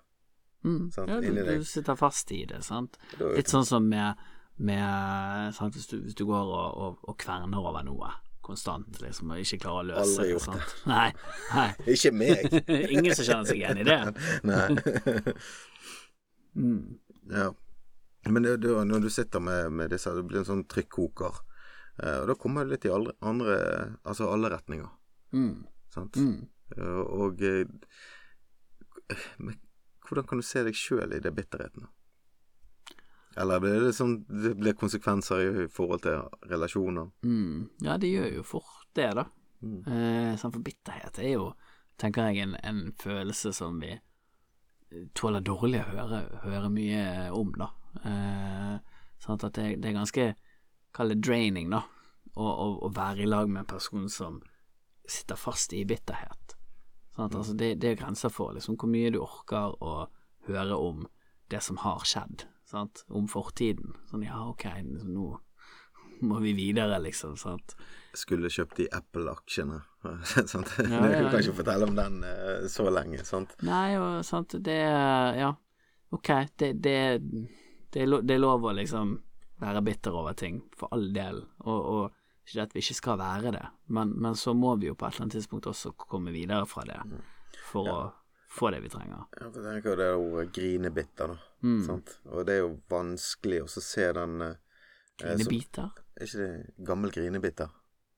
Mm. 0.66 0.86
Sant, 0.90 1.10
ja 1.10 1.20
du, 1.22 1.42
du 1.46 1.64
sitter 1.64 1.98
fast 1.98 2.32
i 2.34 2.42
det, 2.50 2.60
sant. 2.66 2.98
Litt 3.22 3.52
sånn 3.52 3.66
som 3.66 3.86
med, 3.86 4.22
med 4.58 5.54
sant? 5.54 5.76
Hvis, 5.78 5.88
du, 5.92 6.00
hvis 6.02 6.16
du 6.18 6.24
går 6.26 6.50
og, 6.50 6.80
og, 6.86 7.02
og 7.06 7.18
kverner 7.22 7.62
over 7.62 7.86
noe 7.86 8.10
konstant, 8.46 9.00
liksom, 9.02 9.32
og 9.34 9.42
ikke 9.42 9.58
klarer 9.64 9.80
å 9.80 9.86
løse 9.90 10.02
Aldri 10.04 10.26
gjort 10.30 10.46
Sant? 10.46 10.74
Nei. 10.86 11.06
nei. 11.54 11.68
Ikke 11.94 12.12
meg! 12.14 12.44
Ingen 12.94 13.14
som 13.18 13.26
kjenner 13.26 13.48
seg 13.48 13.62
igjen 13.62 13.82
i 13.82 13.86
det. 13.86 14.00
Nei. 14.50 14.66
Mm. 16.56 16.98
ja. 17.32 17.50
Men 18.26 18.46
det, 18.46 18.56
det, 18.64 18.74
når 18.90 19.06
du 19.06 19.10
sitter 19.12 19.42
med, 19.42 19.72
med 19.72 19.90
disse, 19.94 20.14
det 20.14 20.24
blir 20.26 20.40
en 20.42 20.48
sånn 20.48 20.64
trykkoker. 20.70 21.42
Eh, 22.02 22.18
og 22.22 22.30
da 22.30 22.36
kommer 22.38 22.66
det 22.66 22.74
litt 22.74 22.86
i 22.88 22.92
alle, 22.92 23.14
andre 23.24 23.56
Altså 24.04 24.30
alle 24.32 24.50
retninger. 24.52 24.88
Mm. 25.36 25.66
Sant? 25.94 26.18
Mm. 26.18 26.48
Eh, 26.76 27.02
og 27.22 27.42
eh, 27.46 27.68
men, 29.38 29.58
hvordan 30.06 30.26
kan 30.28 30.40
du 30.40 30.46
se 30.46 30.62
deg 30.66 30.76
sjøl 30.76 31.14
i 31.16 31.22
det 31.22 31.32
bitterheten? 31.34 31.88
Eller 33.36 33.60
det, 33.60 33.72
det, 33.84 33.92
sånn, 33.92 34.16
det 34.24 34.54
blir 34.56 34.76
konsekvenser 34.80 35.42
i, 35.44 35.66
forhold 35.72 36.06
til 36.06 36.22
relasjoner. 36.48 37.10
Mm. 37.26 37.66
Ja, 37.84 37.98
det 38.00 38.08
gjør 38.14 38.30
jo 38.38 38.44
fort 38.48 38.86
det, 38.96 39.10
da. 39.18 39.26
Mm. 39.60 39.80
Eh, 39.84 40.32
sånn 40.40 40.54
for 40.54 40.64
bitterhet 40.64 41.20
er 41.20 41.34
jo, 41.34 41.50
tenker 42.00 42.30
jeg, 42.30 42.46
en, 42.46 42.56
en 42.64 42.80
følelse 43.00 43.52
som 43.56 43.76
vi 43.82 43.92
tåler 45.18 45.44
dårlig 45.44 45.82
å 45.82 45.90
høre, 45.90 46.22
høre 46.46 46.72
mye 46.72 47.04
om, 47.36 47.52
da. 47.60 47.70
Eh, 48.08 49.04
sånn 49.20 49.36
at 49.36 49.50
det, 49.58 49.68
det 49.82 49.92
er 49.92 49.98
ganske, 49.98 50.28
kall 50.96 51.12
det 51.12 51.20
draining, 51.20 51.68
da, 51.74 51.84
å 52.36 52.88
være 52.92 53.24
i 53.24 53.28
lag 53.28 53.48
med 53.48 53.62
en 53.62 53.72
person 53.76 54.08
som 54.12 54.40
sitter 55.08 55.36
fast 55.40 55.72
i 55.76 55.84
bitterhet. 55.88 56.55
Sånn 57.16 57.30
at, 57.30 57.34
altså, 57.40 57.54
det, 57.56 57.70
det 57.80 57.94
er 57.94 57.98
grenser 58.02 58.32
for 58.32 58.52
liksom, 58.52 58.76
hvor 58.76 58.90
mye 58.92 59.10
du 59.14 59.22
orker 59.24 59.72
å 59.80 59.94
høre 60.50 60.76
om 60.76 61.06
det 61.50 61.62
som 61.64 61.78
har 61.80 62.04
skjedd, 62.04 62.44
sant? 62.68 63.06
om 63.08 63.28
fortiden. 63.30 63.94
Sånn, 64.10 64.26
ja, 64.26 64.42
ok, 64.50 64.66
liksom, 64.84 65.14
nå 65.16 65.30
må 66.28 66.40
vi 66.44 66.52
videre, 66.58 66.98
liksom. 67.00 67.38
sant? 67.40 67.72
Skulle 68.16 68.52
kjøpt 68.52 68.82
de 68.82 68.88
Apple-aksjene. 68.98 69.80
sant? 70.52 70.74
Ja, 70.78 71.00
Du 71.00 71.14
ja, 71.14 71.30
kan 71.30 71.40
ikke 71.40 71.56
fortelle 71.62 71.88
om 71.88 71.96
den 71.96 72.20
uh, 72.26 72.68
så 72.72 72.90
lenge, 72.92 73.24
sant? 73.24 73.56
Nei, 73.64 73.96
og 74.00 74.20
sant, 74.28 74.58
det 74.64 74.76
Ja, 74.76 75.54
ok, 76.12 76.32
det, 76.60 76.74
det, 76.84 76.98
det, 77.92 78.04
er, 78.04 78.12
det 78.20 78.36
er 78.36 78.44
lov 78.44 78.68
å 78.68 78.76
liksom 78.76 79.16
være 79.62 79.80
bitter 79.80 80.12
over 80.12 80.36
ting, 80.36 80.60
for 80.76 80.92
all 80.92 81.08
del, 81.16 81.40
og, 81.64 81.80
og 81.80 82.22
ikke 82.46 82.62
at 82.62 82.74
vi 82.74 82.78
ikke 82.84 82.94
skal 82.94 83.18
være 83.18 83.50
det, 83.56 83.64
men, 83.88 84.12
men 84.22 84.34
så 84.38 84.54
må 84.54 84.76
vi 84.78 84.86
jo 84.86 84.94
på 84.94 85.06
et 85.06 85.14
eller 85.16 85.26
annet 85.26 85.36
tidspunkt 85.40 85.66
også 85.66 85.92
komme 85.98 86.30
videre 86.34 86.66
fra 86.70 86.84
det, 86.86 87.00
for 87.72 87.88
å 87.90 87.96
få 88.56 88.70
det 88.72 88.82
vi 88.84 88.88
trenger. 88.92 89.24
Ja, 89.40 89.48
for 89.50 89.62
tenk 89.66 89.84
jo 89.90 89.96
det 89.98 90.10
ordet 90.14 90.52
grinebitter, 90.54 91.34
da. 91.34 91.38
Mm. 91.66 91.80
Sant? 91.86 92.14
Og 92.30 92.46
det 92.46 92.54
er 92.54 92.62
jo 92.62 92.70
vanskelig 92.88 93.62
å 93.64 93.68
se 93.68 94.06
den 94.16 94.40
eh, 94.42 94.54
eh, 95.22 95.36
som- 95.36 95.90
Er 96.16 96.24
ikke 96.24 96.38
det 96.46 96.86
gammel 96.86 97.10
grinebitter? 97.12 97.68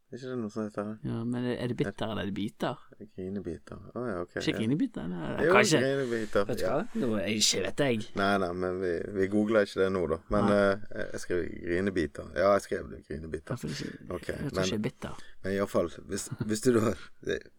Er 0.09 0.17
ikke 0.17 0.29
det 0.31 0.37
noe 0.41 0.49
som 0.49 0.63
heter 0.65 0.87
det? 0.89 0.93
Ja, 1.05 1.17
men 1.29 1.45
er 1.53 1.69
det 1.69 1.75
bitter 1.77 2.09
eller 2.15 2.23
er 2.25 2.29
det 2.31 2.35
biter? 2.39 2.79
Grinebiter. 3.13 3.81
Å 3.93 4.05
ja, 4.09 4.15
ok. 4.25 4.31
Ikke 4.41 4.55
ja. 4.55 4.57
grinebiter? 4.57 5.09
Nei, 5.13 5.27
Jo, 5.45 5.51
Kanskje. 5.53 5.81
grinebiter. 5.83 6.47
Vet 6.49 6.59
du 6.59 6.65
Ja. 6.65 6.71
hva? 6.79 7.03
Nå, 7.03 7.11
ikke 7.35 7.61
vet 7.67 7.83
jeg. 7.85 8.07
Nei, 8.17 8.29
nei, 8.41 8.49
men 8.63 8.79
vi, 8.81 8.93
vi 9.19 9.27
googler 9.35 9.69
ikke 9.69 9.83
det 9.83 9.89
nå, 9.93 10.03
da. 10.15 10.19
Men 10.33 10.49
eh, 10.55 10.87
jeg 11.13 11.21
skrev 11.27 11.43
grinebiter. 11.67 12.31
Ja, 12.41 12.55
jeg 12.57 12.65
skrev 12.65 12.89
det, 12.95 13.03
grinebiter. 13.11 13.53
Jeg 13.53 13.61
tror 13.61 13.77
ikke, 13.77 14.01
Ok, 14.17 14.27
jeg 14.33 14.39
tror 14.39 14.57
men- 14.57 14.65
ikke 14.65 14.79
er 14.81 14.85
bitter. 14.89 15.21
Men 15.45 15.57
iallfall, 15.59 15.93
hvis, 16.09 16.29
hvis 16.49 16.65
du 16.65 16.71
da 16.79 16.95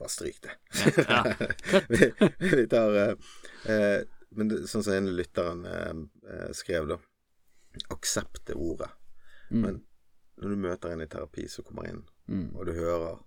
Bare 0.01 0.09
stryk 0.09 0.41
det. 0.41 0.57
Ja. 1.05 1.21
vi, 1.93 2.11
vi 2.57 2.65
tar 2.73 2.97
uh, 2.97 3.31
uh, 3.69 3.99
Men 4.33 4.49
det, 4.49 4.63
sånn 4.69 4.83
som 4.89 4.93
en 4.97 5.13
lytteren 5.17 5.63
skrev, 6.57 6.89
da. 6.89 6.97
Aksept 7.93 8.49
er 8.49 8.57
ordet. 8.57 8.89
Mm. 9.53 9.61
Men 9.63 9.83
når 10.41 10.49
du 10.49 10.63
møter 10.65 10.93
en 10.93 11.01
i 11.05 11.07
terapi 11.09 11.45
som 11.49 11.65
kommer 11.67 11.87
inn, 11.89 12.03
Mm. 12.29 12.55
og 12.55 12.65
du 12.65 12.73
hører 12.73 13.19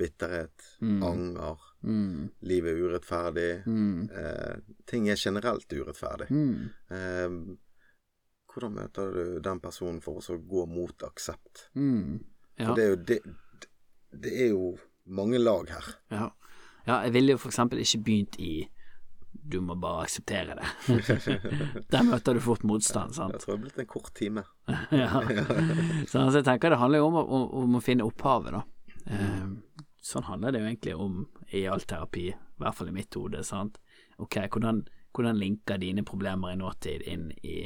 bitterhet, 0.00 0.62
Mm. 0.80 1.02
anger, 1.02 1.56
Mm. 1.82 2.30
livet 2.42 2.72
er 2.72 2.82
urettferdig 2.88 3.66
Mm. 3.66 4.08
eh, 4.10 4.56
Ting 4.86 5.08
er 5.10 5.16
generelt 5.16 5.68
urettferdig. 5.72 6.30
Mm. 6.30 6.70
Eh, 6.90 7.56
hvordan 8.50 8.72
møter 8.74 9.12
du 9.12 9.40
den 9.40 9.60
personen 9.60 10.00
for 10.02 10.18
å 10.20 10.38
gå 10.48 10.66
mot 10.68 11.02
aksept? 11.02 11.68
Mm. 11.76 12.24
Ja. 12.58 12.66
For 12.66 12.74
det 12.74 12.84
er 12.84 12.88
jo 12.88 12.96
det, 12.96 13.18
det 14.22 14.32
er 14.40 14.48
jo 14.50 14.78
mange 15.06 15.38
lag 15.38 15.68
her. 15.68 15.94
Ja. 16.10 16.30
ja, 16.86 17.02
jeg 17.02 17.12
ville 17.12 17.32
jo 17.32 17.38
eksempel 17.50 17.78
ikke 17.78 18.02
begynt 18.04 18.36
i 18.40 18.68
du 19.42 19.60
må 19.64 19.74
bare 19.80 20.04
akseptere 20.04 20.56
det. 20.58 20.68
Der 21.92 22.04
møter 22.06 22.36
du 22.36 22.42
fort 22.44 22.64
motstand, 22.66 23.14
sant. 23.16 23.34
Jeg 23.36 23.44
tror 23.44 23.54
det 23.54 23.58
har 23.58 23.64
blitt 23.64 23.80
en 23.82 23.90
kort 23.90 24.12
time. 24.16 24.44
ja. 25.02 25.08
Så 26.06 26.20
altså, 26.20 26.40
jeg 26.40 26.46
tenker 26.46 26.74
det 26.74 26.80
handler 26.80 27.02
jo 27.02 27.08
om, 27.10 27.18
om, 27.22 27.46
om 27.62 27.78
å 27.78 27.82
finne 27.84 28.06
opphavet, 28.06 28.58
da. 28.58 28.62
Eh, 29.10 29.82
sånn 30.04 30.28
handler 30.28 30.54
det 30.54 30.62
jo 30.62 30.68
egentlig 30.68 30.96
om 30.96 31.18
i 31.56 31.64
all 31.70 31.84
terapi, 31.88 32.28
i 32.30 32.62
hvert 32.62 32.78
fall 32.78 32.92
i 32.92 32.96
mitt 32.96 33.16
hode. 33.18 33.42
sant? 33.46 33.80
Ok, 34.20 34.38
hvordan, 34.52 34.84
hvordan 35.16 35.40
linker 35.40 35.80
dine 35.80 36.04
problemer 36.06 36.52
i 36.52 36.60
nåtid 36.60 37.04
inn 37.08 37.30
i 37.42 37.64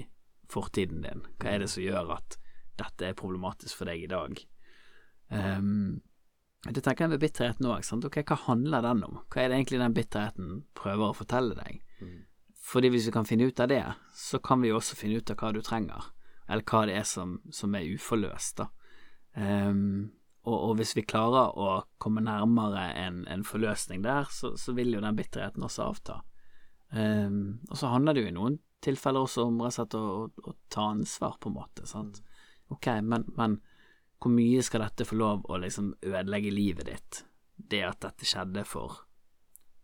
fortiden 0.50 1.04
din? 1.04 1.26
Hva 1.42 1.54
er 1.54 1.64
det 1.64 1.70
som 1.74 1.84
gjør 1.84 2.16
at 2.18 2.38
dette 2.80 3.10
er 3.10 3.18
problematisk 3.18 3.80
for 3.80 3.90
deg 3.90 4.06
i 4.06 4.10
dag? 4.10 4.40
Um, 5.30 6.02
det 6.70 6.80
tenker 6.80 7.10
med 7.12 7.20
bitterheten 7.20 7.66
òg. 7.68 7.84
Ok, 8.06 8.22
hva 8.24 8.38
handler 8.46 8.84
den 8.86 9.02
om? 9.04 9.18
Hva 9.28 9.42
er 9.42 9.50
det 9.50 9.58
egentlig 9.58 9.82
den 9.82 9.96
bitterheten 9.96 10.62
prøver 10.78 11.10
å 11.10 11.16
fortelle 11.16 11.56
deg? 11.58 11.82
Mm. 12.00 12.22
Fordi 12.64 12.90
hvis 12.94 13.08
vi 13.10 13.12
kan 13.12 13.28
finne 13.28 13.50
ut 13.50 13.60
av 13.60 13.68
det, 13.68 13.84
så 14.16 14.40
kan 14.40 14.64
vi 14.64 14.72
også 14.72 14.96
finne 14.96 15.20
ut 15.20 15.30
av 15.30 15.36
hva 15.40 15.52
du 15.52 15.60
trenger, 15.64 16.10
eller 16.48 16.64
hva 16.64 16.84
det 16.88 16.96
er 16.96 17.08
som, 17.08 17.36
som 17.52 17.76
er 17.76 17.90
uforløst, 17.92 18.62
da. 18.62 18.70
Um, 19.34 20.12
og, 20.44 20.54
og, 20.54 20.72
hvis 20.78 20.92
vi 20.94 21.02
klarer 21.08 21.56
å 21.58 21.68
komme 21.98 22.22
nærmere 22.22 22.90
en, 23.00 23.24
en 23.32 23.42
forløsning 23.44 24.04
der, 24.04 24.28
så, 24.30 24.52
så, 24.60 24.74
vil 24.76 24.92
jo 24.94 25.02
den 25.02 25.16
bitterheten 25.18 25.64
også 25.64 25.88
avta. 25.88 26.20
Um, 26.94 27.60
og 27.70 27.80
så 27.80 27.90
handler 27.90 28.14
det 28.14 28.24
jo 28.24 28.30
i 28.30 28.36
noen 28.36 28.58
tilfeller 28.84 29.24
også 29.24 29.48
om 29.48 29.62
rett 29.64 29.72
og 29.72 29.76
slett 29.78 29.96
å, 29.98 30.02
å, 30.04 30.50
å 30.52 30.56
ta 30.72 30.88
ansvar, 30.92 31.38
på 31.40 31.50
en 31.50 31.56
måte. 31.56 31.88
Sant? 31.88 32.20
Ok, 32.72 32.90
men, 33.02 33.26
men 33.36 33.58
hvor 34.24 34.32
mye 34.32 34.62
skal 34.64 34.80
dette 34.80 35.04
få 35.04 35.18
lov 35.20 35.42
å 35.52 35.58
liksom 35.60 35.90
ødelegge 36.00 36.52
livet 36.54 36.88
ditt, 36.88 37.18
det 37.56 37.82
at 37.84 38.00
dette 38.06 38.24
skjedde 38.24 38.62
for 38.64 39.02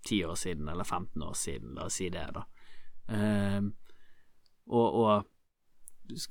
ti 0.06 0.22
år 0.24 0.38
siden 0.40 0.70
eller 0.72 0.84
15 0.84 1.22
år 1.26 1.34
siden, 1.36 1.74
la 1.76 1.84
oss 1.90 1.98
si 2.00 2.08
det, 2.08 2.22
da. 2.32 2.46
Uh, 3.10 3.68
og, 4.70 4.96
og, 5.02 5.28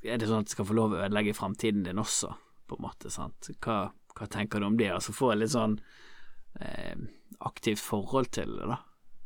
er 0.02 0.18
det 0.18 0.26
sånn 0.26 0.42
at 0.42 0.50
det 0.50 0.56
skal 0.56 0.66
få 0.66 0.74
lov 0.74 0.96
å 0.96 1.04
ødelegge 1.04 1.36
framtiden 1.38 1.84
din 1.86 2.02
også, 2.02 2.32
på 2.66 2.80
en 2.80 2.84
måte, 2.88 3.14
sant. 3.14 3.52
Hva, 3.62 3.78
hva 4.16 4.28
tenker 4.32 4.58
du 4.58 4.66
om 4.66 4.80
det? 4.80 4.90
Altså 4.90 5.14
få 5.14 5.30
et 5.30 5.44
litt 5.44 5.54
sånn 5.54 5.78
uh, 5.78 7.06
aktivt 7.46 7.84
forhold 7.84 8.32
til 8.34 8.58
det, 8.58 8.72
da. 8.74 8.80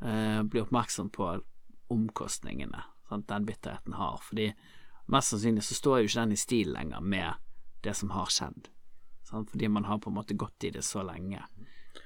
Uh, 0.04 0.42
bli 0.44 0.60
oppmerksom 0.60 1.08
på 1.14 1.30
omkostningene 1.94 2.84
sant, 3.08 3.30
den 3.32 3.48
bitterheten 3.48 3.96
har, 3.96 4.20
fordi 4.28 4.50
mest 5.08 5.32
sannsynlig 5.32 5.64
så 5.64 5.80
står 5.80 6.02
jo 6.02 6.12
ikke 6.12 6.20
den 6.20 6.36
i 6.36 6.40
stil 6.44 6.76
lenger 6.76 7.00
med 7.00 7.44
det 7.84 7.96
som 7.96 8.12
har 8.12 8.28
skjedd 8.32 8.74
sant? 9.28 9.50
fordi 9.50 9.69
man 9.69 9.88
har 9.88 10.00
på 10.02 10.12
en 10.12 10.19
måte 10.19 10.37
gått 10.38 10.69
i 10.69 10.73
det 10.75 10.85
så 10.87 11.02
lenge 11.07 11.43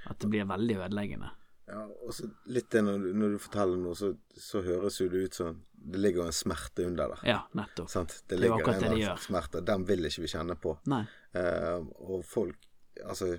at 0.09 0.19
det 0.21 0.31
blir 0.31 0.49
veldig 0.49 0.79
ødeleggende. 0.85 1.31
Ja, 1.69 1.83
og 1.85 2.15
så 2.17 2.31
litt 2.49 2.71
det 2.73 2.81
når, 2.85 3.11
når, 3.13 3.35
du 3.35 3.43
forteller 3.45 3.81
noe, 3.81 3.97
så, 3.97 4.15
så 4.33 4.63
høres 4.65 5.01
jo 5.03 5.09
det 5.13 5.27
ut 5.27 5.37
som 5.37 5.59
det 5.79 6.01
ligger 6.01 6.27
en 6.27 6.35
smerte 6.35 6.87
under 6.89 7.13
der. 7.13 7.27
Ja, 7.29 7.43
nettopp. 7.57 7.91
Sant? 7.93 8.15
Det, 8.25 8.35
det 8.35 8.41
ligger 8.43 8.63
akkurat 8.63 8.81
en 8.81 8.89
det 8.89 8.95
de 8.97 9.03
gjør. 9.05 9.21
smerte. 9.23 9.61
Den 9.69 9.85
vil 9.89 10.09
ikke 10.09 10.25
vi 10.25 10.31
kjenne 10.33 10.57
på. 10.59 10.73
Nei. 10.91 11.03
Eh, 11.39 11.85
og 12.09 12.25
folk 12.27 12.65
altså, 13.05 13.37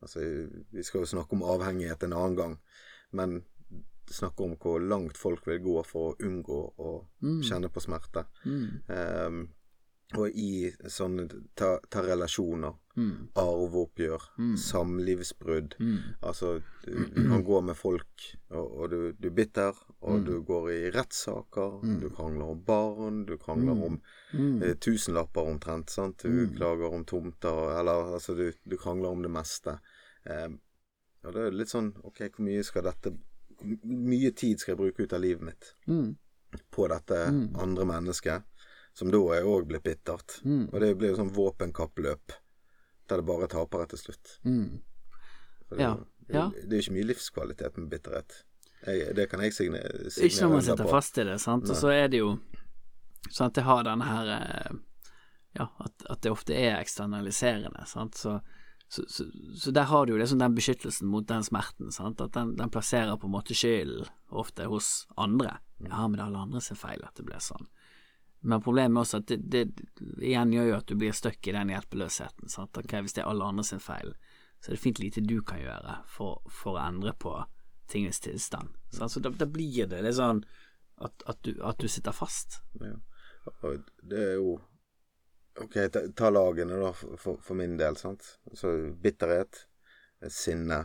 altså, 0.00 0.22
vi 0.70 0.86
skal 0.86 1.02
jo 1.02 1.10
snakke 1.10 1.36
om 1.36 1.44
avhengighet 1.46 2.06
en 2.06 2.16
annen 2.16 2.38
gang, 2.38 2.56
men 3.18 3.36
snakke 4.10 4.46
om 4.46 4.54
hvor 4.62 4.80
langt 4.80 5.18
folk 5.18 5.46
vil 5.48 5.60
gå 5.64 5.76
for 5.86 6.12
å 6.12 6.16
unngå 6.22 6.60
å 6.78 6.92
mm. 7.26 7.40
kjenne 7.48 7.70
på 7.74 7.82
smerte. 7.82 8.22
Mm. 8.46 8.66
Um, 8.86 9.40
og 10.14 10.30
i 10.38 10.68
sånne 10.86 11.26
ta, 11.58 11.72
ta 11.90 12.02
relasjoner, 12.04 12.74
mm. 12.94 13.14
arveoppgjør, 13.42 14.26
mm. 14.38 14.52
samlivsbrudd 14.62 15.74
mm. 15.80 15.96
Altså, 16.20 16.52
du, 16.84 16.92
du, 17.10 17.22
kan 17.26 17.42
gå 17.44 17.60
med 17.66 17.78
folk, 17.78 18.26
og, 18.52 18.66
og 18.66 18.92
du, 18.92 18.98
du, 19.18 19.28
er 19.28 19.34
bitter, 19.34 19.80
og 20.06 20.20
mm. 20.20 20.26
du 20.28 20.34
går 20.46 20.68
i 20.76 20.78
rettssaker, 20.94 21.80
mm. 21.82 21.96
du 22.04 22.08
krangler 22.14 22.52
om 22.54 22.62
barn, 22.68 23.24
du 23.26 23.34
krangler 23.42 23.74
mm. 23.74 23.82
om 23.88 23.98
eh, 24.62 24.76
tusenlapper 24.78 25.50
omtrent, 25.50 25.90
sant. 25.90 26.22
Du 26.22 26.54
klager 26.54 26.94
om 26.94 27.04
tomter, 27.04 27.72
eller 27.80 28.14
altså, 28.14 28.36
du, 28.38 28.52
du 28.62 28.78
krangler 28.78 29.10
om 29.10 29.26
det 29.26 29.32
meste. 29.34 29.80
Eh, 30.22 30.48
og 31.26 31.34
det 31.34 31.42
er 31.42 31.56
litt 31.58 31.70
sånn 31.72 31.88
Ok, 32.06 32.20
hvor 32.36 32.44
mye 32.46 32.62
skal 32.62 32.84
dette 32.86 33.10
Hvor 33.58 33.98
mye 34.06 34.30
tid 34.38 34.60
skal 34.62 34.76
jeg 34.76 34.78
bruke 34.78 35.06
ut 35.06 35.14
av 35.16 35.22
livet 35.24 35.42
mitt 35.42 35.72
på 36.70 36.86
dette 36.88 37.16
andre 37.58 37.84
mennesket? 37.88 38.44
Som 38.96 39.12
da 39.12 39.20
er 39.36 39.44
òg 39.44 39.68
blitt 39.68 39.84
bittert. 39.84 40.40
Mm. 40.44 40.68
Og 40.72 40.80
det 40.80 40.94
blir 40.96 41.12
jo 41.12 41.20
sånn 41.20 41.32
våpenkappløp 41.36 42.36
der 43.06 43.20
det 43.20 43.26
bare 43.28 43.48
taper 43.50 43.84
til 43.90 44.00
slutt. 44.00 44.38
Mm. 44.48 44.80
Det, 45.68 45.80
ja. 45.82 45.94
Det, 46.26 46.42
det 46.64 46.72
er 46.72 46.80
jo 46.80 46.84
ikke 46.84 46.96
mye 46.96 47.08
livskvalitet 47.12 47.76
med 47.76 47.90
bitterhet. 47.92 48.38
Jeg, 48.86 49.12
det 49.18 49.28
kan 49.30 49.42
jeg 49.42 49.54
signere, 49.54 50.10
signere 50.10 50.30
Ikke 50.30 50.46
når 50.46 50.52
man 50.52 50.64
sitter 50.66 50.90
fast 50.90 51.18
i 51.18 51.26
det, 51.26 51.38
sant. 51.42 51.70
Og 51.70 51.78
så 51.78 51.92
er 51.92 52.10
det 52.12 52.22
jo 52.22 52.34
sånn 53.28 53.50
at 53.50 53.56
det 53.58 53.64
har 53.66 53.86
denne 53.86 54.06
her 54.08 54.32
eh, 54.36 54.76
Ja, 55.56 55.70
at, 55.80 56.04
at, 56.12 56.20
det 56.22 56.32
ofte 56.32 56.56
er 56.56 56.76
eksternaliserende, 56.78 57.86
sant. 57.88 58.18
Så, 58.20 58.38
så, 58.88 59.06
så, 59.08 59.24
så, 59.56 59.72
der 59.74 59.88
har 59.90 60.06
du 60.06 60.12
jo 60.14 60.20
liksom 60.20 60.40
den 60.40 60.56
beskyttelsen 60.56 61.08
mot 61.08 61.26
den 61.28 61.44
smerten, 61.44 61.92
sant. 61.92 62.20
At 62.20 62.34
den, 62.36 62.54
den 62.58 62.72
plasserer 62.72 63.16
på 63.20 63.28
en 63.28 63.36
måte 63.36 63.56
skylden 63.56 64.08
ofte 64.28 64.68
hos 64.72 65.06
andre. 65.16 65.58
Mm. 65.80 65.90
Ja, 65.90 66.04
men 66.04 66.18
det 66.18 66.24
er 66.24 66.28
alle 66.30 66.44
andre 66.48 66.64
sin 66.64 66.80
feil 66.80 67.04
at 67.04 67.16
det 67.16 67.24
ble 67.28 67.40
sånn. 67.42 67.68
Men 68.46 68.62
problemet 68.62 68.94
er 68.94 69.02
også 69.02 69.18
at 69.22 69.30
det, 69.32 69.38
det, 69.50 69.86
igjen 70.22 70.52
gjør 70.54 70.68
jo 70.68 70.76
at 70.76 70.86
du 70.86 70.94
blir 70.98 71.14
stuck 71.16 71.48
i 71.50 71.54
den 71.56 71.72
hjelpeløsheten. 71.72 72.50
Sant? 72.52 72.78
Ok, 72.78 72.92
Hvis 73.02 73.16
det 73.16 73.24
er 73.24 73.30
alle 73.30 73.48
andre 73.48 73.64
sin 73.66 73.82
feil, 73.82 74.12
så 74.60 74.70
er 74.70 74.76
det 74.76 74.82
fint 74.84 75.00
lite 75.02 75.24
du 75.26 75.40
kan 75.42 75.58
gjøre 75.58 75.96
for, 76.10 76.44
for 76.46 76.78
å 76.78 76.84
endre 76.84 77.10
på 77.18 77.32
tingenes 77.90 78.22
tilstand. 78.22 78.76
Så 78.94 79.08
Så 79.08 79.20
da, 79.20 79.32
da, 79.34 79.48
blir 79.50 79.90
det 79.90 79.98
litt 80.02 80.18
sånn 80.18 80.44
at, 81.02 81.26
at, 81.26 81.42
du, 81.42 81.56
at 81.66 81.82
du, 81.82 81.88
sitter 81.90 82.14
fast. 82.14 82.60
Ja. 82.80 82.94
Det 84.02 84.22
er 84.22 84.34
jo 84.38 84.56
Ok, 85.56 85.72
ta, 85.88 86.02
ta 86.12 86.28
lagene, 86.28 86.76
da, 86.76 86.90
for, 86.92 87.38
for, 87.40 87.54
min 87.56 87.78
del. 87.80 87.96
sant? 87.96 88.26
Så 88.52 88.74
bitterhet, 89.00 89.62
sinne, 90.28 90.82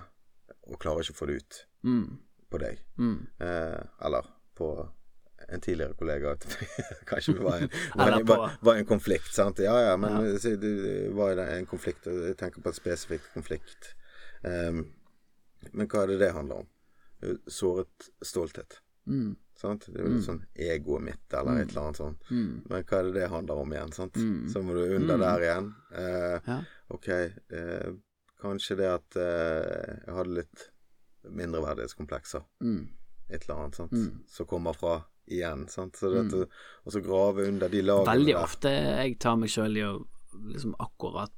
og 0.63 0.79
klarer 0.79 1.03
ikke 1.03 1.17
å 1.17 1.17
få 1.17 1.27
det 1.27 1.41
ut 1.41 1.57
mm. 1.83 2.05
på 2.47 2.61
deg. 2.61 2.79
Mm. 2.95 3.17
Eh, 3.43 3.81
eller 4.07 4.29
på 4.55 4.69
en 5.51 5.61
tidligere 5.61 5.97
kollega 5.99 6.35
kanskje 7.09 7.35
var 7.39 7.57
en, 7.61 7.69
var, 7.95 8.11
en, 8.11 8.25
var, 8.25 8.57
var 8.61 8.79
en 8.79 8.85
konflikt. 8.85 9.33
sant? 9.35 9.59
Ja 9.59 9.75
ja, 9.81 9.97
men 9.97 10.25
ja. 10.25 10.55
det 10.57 11.09
var 11.15 11.37
en 11.43 11.65
konflikt. 11.65 12.07
og 12.07 12.27
Jeg 12.29 12.37
tenker 12.39 12.63
på 12.63 12.71
en 12.71 12.77
spesifikt 12.77 13.33
konflikt. 13.33 13.93
Um, 14.41 14.85
men 15.71 15.89
hva 15.91 16.05
er 16.05 16.13
det 16.13 16.21
det 16.23 16.31
handler 16.33 16.63
om? 16.63 16.71
Såret 17.47 18.09
stolthet. 18.25 18.79
Mm. 19.05 19.35
Sant? 19.57 19.85
Det 19.87 19.99
er 19.99 20.05
jo 20.05 20.13
litt 20.15 20.23
mm. 20.23 20.25
sånn 20.25 20.41
egoet 20.57 21.05
mitt, 21.05 21.25
eller 21.33 21.53
mm. 21.53 21.59
et 21.61 21.73
eller 21.73 21.83
annet 21.83 21.99
sånt. 21.99 22.29
Mm. 22.31 22.53
Men 22.69 22.85
hva 22.89 22.97
er 22.97 23.07
det 23.07 23.13
det 23.19 23.27
handler 23.29 23.61
om 23.61 23.75
igjen? 23.75 23.93
sant? 23.97 24.17
Mm. 24.17 24.39
Så 24.53 24.63
må 24.65 24.77
du 24.77 24.81
under 24.85 25.19
mm. 25.19 25.25
der 25.25 25.45
igjen. 25.45 25.69
Uh, 25.91 26.37
ja. 26.47 26.57
Ok, 26.95 27.09
uh, 27.53 27.91
kanskje 28.41 28.79
det 28.81 28.89
at 28.89 29.19
uh, 29.19 29.99
jeg 30.07 30.17
hadde 30.17 30.37
litt 30.39 30.67
mindreverdighetskomplekser. 31.29 32.47
Et 33.31 33.43
eller 33.45 33.59
annet 33.59 33.77
sant? 33.77 33.93
som 34.27 34.47
kommer 34.49 34.73
fra 34.75 34.97
igjen. 35.31 35.67
Sant? 35.71 35.99
Så 35.99 36.11
det, 36.13 36.23
mm. 36.29 36.63
Og 36.85 36.95
så 36.95 37.03
grave 37.03 37.47
under 37.49 37.71
de 37.71 37.83
lagene 37.85 38.11
Veldig 38.11 38.35
ofte 38.39 38.71
jeg 38.71 39.19
tar 39.21 39.37
meg 39.39 39.53
sjøl 39.53 39.77
i 39.77 39.85
å 39.85 39.93
liksom 40.51 40.75
akkurat 40.79 41.33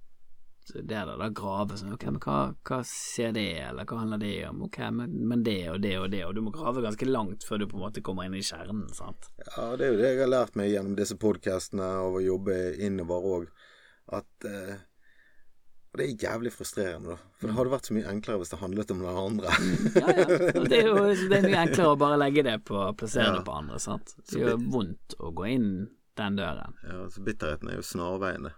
det 0.71 0.85
der, 0.87 1.29
grave 1.35 1.75
sånn 1.75 1.95
Ok, 1.95 2.05
men 2.07 2.21
hva, 2.23 2.37
hva 2.63 2.77
ser 2.87 3.33
det, 3.35 3.49
eller 3.65 3.87
hva 3.89 3.99
handler 3.99 4.21
det 4.21 4.35
om? 4.47 4.61
Ok, 4.67 4.79
men, 4.95 5.17
men, 5.27 5.43
det 5.43 5.57
og 5.73 5.81
det 5.83 5.97
og 5.99 6.07
det, 6.13 6.21
og 6.23 6.37
du 6.37 6.39
må 6.45 6.53
grave 6.55 6.83
ganske 6.85 7.07
langt 7.09 7.43
før 7.47 7.59
du 7.59 7.67
på 7.67 7.77
en 7.77 7.83
måte 7.83 8.03
kommer 8.05 8.29
inn 8.29 8.37
i 8.39 8.45
kjernen, 8.45 8.85
sant? 8.95 9.27
Ja, 9.43 9.73
det 9.79 9.87
er 9.89 9.91
jo 9.91 9.99
det 9.99 10.13
jeg 10.13 10.21
har 10.21 10.31
lært 10.31 10.55
meg 10.59 10.71
gjennom 10.71 10.95
disse 10.99 11.17
podkastene 11.19 11.89
og 12.05 12.21
å 12.21 12.23
jobbe 12.23 12.57
innover 12.79 13.27
òg, 13.33 13.51
at 14.15 14.47
eh, 14.47 14.79
og 15.93 15.99
det 15.99 16.05
er 16.07 16.23
jævlig 16.25 16.49
frustrerende, 16.49 17.13
da. 17.13 17.33
For 17.37 17.51
det 17.51 17.53
hadde 17.53 17.71
vært 17.75 17.87
så 17.87 17.93
mye 17.93 18.09
enklere 18.09 18.41
hvis 18.41 18.49
det 18.49 18.57
handlet 18.63 18.91
om 18.95 19.01
den 19.03 19.17
andre. 19.21 19.51
ja, 20.01 20.15
ja. 20.17 20.23
Og 20.57 20.65
det 20.71 20.79
er 20.79 20.87
jo 20.87 21.03
det 21.29 21.37
er 21.37 21.45
mye 21.45 21.59
enklere 21.67 21.91
å 21.91 21.99
bare 22.01 22.17
legge 22.17 22.43
det 22.47 22.55
på 22.65 22.79
plassere 22.97 23.27
ja. 23.27 23.35
det 23.37 23.45
på 23.45 23.53
andre, 23.53 23.77
sant. 23.83 24.15
Det 24.31 24.41
gjør 24.41 24.57
vondt 24.73 25.15
å 25.21 25.29
gå 25.37 25.45
inn 25.51 25.69
den 26.17 26.39
døren. 26.41 26.79
Ja, 26.89 27.03
så 27.13 27.21
bitterheten 27.27 27.69
er 27.69 27.77
jo 27.77 27.85
snarveiene. 27.85 28.55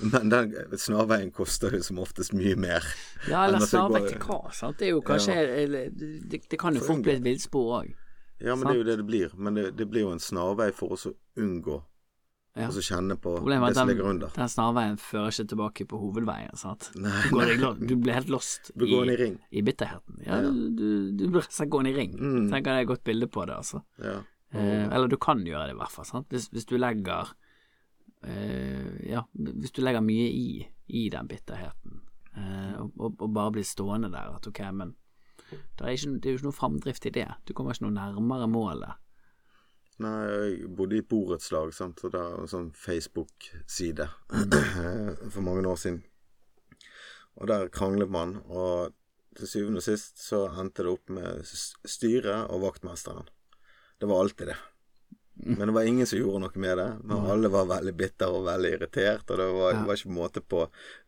Men 0.00 0.32
den 0.32 0.78
snarveien 0.80 1.28
koster 1.30 1.76
jo 1.76 1.82
som 1.84 2.00
oftest 2.00 2.32
mye 2.32 2.56
mer. 2.56 2.88
Ja, 3.28 3.44
eller 3.44 3.60
snarvei 3.60 4.06
til 4.08 4.18
hva, 4.24 4.40
sant. 4.56 4.80
Det 4.80 4.88
er 4.88 4.94
jo 4.96 5.04
kanskje 5.04 5.36
ja. 5.36 5.68
det, 5.92 6.40
det, 6.48 6.56
kan 6.56 6.72
jo 6.72 6.88
fort 6.88 7.04
bli 7.04 7.18
et 7.18 7.26
villspor 7.26 7.82
òg. 7.82 7.92
Ja, 8.40 8.56
men 8.56 8.64
sant? 8.64 8.70
det 8.70 8.74
er 8.74 8.80
jo 8.80 8.88
det 8.88 8.96
det 9.02 9.06
blir. 9.12 9.36
Men 9.36 9.60
det, 9.60 9.70
det 9.76 9.86
blir 9.92 10.08
jo 10.08 10.16
en 10.16 10.24
snarvei 10.24 10.72
for 10.72 10.96
oss 10.96 11.04
å 11.12 11.14
unngå 11.36 11.82
ja. 12.54 12.68
Og 12.68 12.76
så 12.76 12.82
kjenne 12.86 13.16
på 13.18 13.32
Problemet 13.40 13.72
det 13.72 13.80
som 13.80 13.88
ligger 13.90 14.06
under. 14.12 14.30
Den 14.36 14.50
snarveien 14.50 14.98
fører 15.02 15.32
ikke 15.32 15.48
tilbake 15.50 15.86
på 15.90 15.98
hovedveien. 15.98 16.54
Sant? 16.58 16.92
Nei, 16.94 17.24
du, 17.32 17.38
nei. 17.58 17.72
du, 17.80 17.94
blir 17.98 18.14
helt 18.14 18.30
lost 18.30 18.70
i, 18.76 18.86
i, 18.86 19.32
i, 19.58 19.64
bitterheten. 19.66 20.20
Ja, 20.22 20.38
ja. 20.44 20.52
Du, 20.52 21.10
du 21.10 21.24
blir 21.26 21.42
rett 21.42 21.58
gående 21.72 21.90
i 21.90 21.96
ring. 21.96 22.14
Mm. 22.14 22.52
Tenker 22.52 22.70
det 22.70 22.76
er 22.76 22.86
et 22.86 22.92
godt 22.92 23.02
bilde 23.10 23.26
på 23.26 23.42
det, 23.50 23.58
altså. 23.58 23.82
Ja. 23.98 24.20
Eh, 24.54 24.86
eller 24.86 25.10
du 25.10 25.18
kan 25.18 25.42
gjøre 25.42 25.66
det, 25.66 25.74
i 25.74 25.80
hvert 25.82 25.96
fall. 25.96 26.06
Sant? 26.06 26.30
Hvis, 26.30 26.46
hvis 26.54 26.68
du 26.70 26.76
legger 26.78 27.34
eh, 28.22 29.02
Ja, 29.10 29.24
hvis 29.34 29.74
du 29.74 29.82
legger 29.82 30.04
mye 30.04 30.30
i, 30.30 30.62
i 30.94 31.08
den 31.10 31.30
bitterheten, 31.30 32.04
eh, 32.38 32.74
og, 32.78 32.92
og, 32.94 33.16
og, 33.18 33.32
bare 33.34 33.56
blir 33.56 33.66
stående 33.66 34.12
der 34.14 34.30
at 34.36 34.46
ok, 34.46 34.62
men 34.70 34.94
det 35.50 35.82
er, 35.82 35.90
ikke, 35.90 36.18
det 36.22 36.30
er 36.30 36.36
jo 36.36 36.38
ikke 36.38 36.52
noe 36.52 36.60
framdrift 36.60 37.10
i 37.10 37.14
det. 37.18 37.26
Du 37.48 37.52
kommer 37.52 37.74
ikke 37.74 37.88
noe 37.88 37.98
nærmere 37.98 38.46
målet. 38.50 39.02
Nei, 40.02 40.24
jeg 40.26 40.68
bodde 40.74 40.96
i 40.96 41.02
et 41.04 41.08
borettslag, 41.08 41.70
sant, 41.76 42.00
og 42.02 42.10
det 42.12 42.20
er 42.20 42.40
en 42.42 42.50
sånn 42.50 42.72
Facebook-side 42.74 44.08
for 45.34 45.40
mange 45.46 45.62
år 45.70 45.78
siden. 45.78 46.00
Og 47.38 47.46
der 47.50 47.68
kranglet 47.74 48.10
man, 48.10 48.36
og 48.50 48.92
til 49.38 49.50
syvende 49.50 49.78
og 49.82 49.86
sist 49.86 50.18
så 50.22 50.44
endte 50.60 50.82
det 50.86 50.92
opp 50.94 51.10
med 51.14 51.46
styret 51.46 52.50
og 52.50 52.62
vaktmesteren. 52.68 53.26
Det 53.98 54.10
var 54.10 54.22
alltid 54.24 54.50
det. 54.52 54.56
Men 55.34 55.66
det 55.66 55.74
var 55.74 55.82
ingen 55.90 56.06
som 56.06 56.20
gjorde 56.20 56.44
noe 56.44 56.60
med 56.62 56.78
det. 56.78 56.86
Men 57.10 57.24
alle 57.32 57.48
var 57.50 57.66
veldig 57.66 57.94
bitter 57.98 58.30
og 58.30 58.44
veldig 58.46 58.70
irritert, 58.76 59.30
og 59.34 59.40
det 59.40 59.46
var, 59.56 59.72
Ja. 59.74 59.80
var 59.88 59.98
ikke 59.98 60.12
måte 60.14 60.40
på 60.46 60.60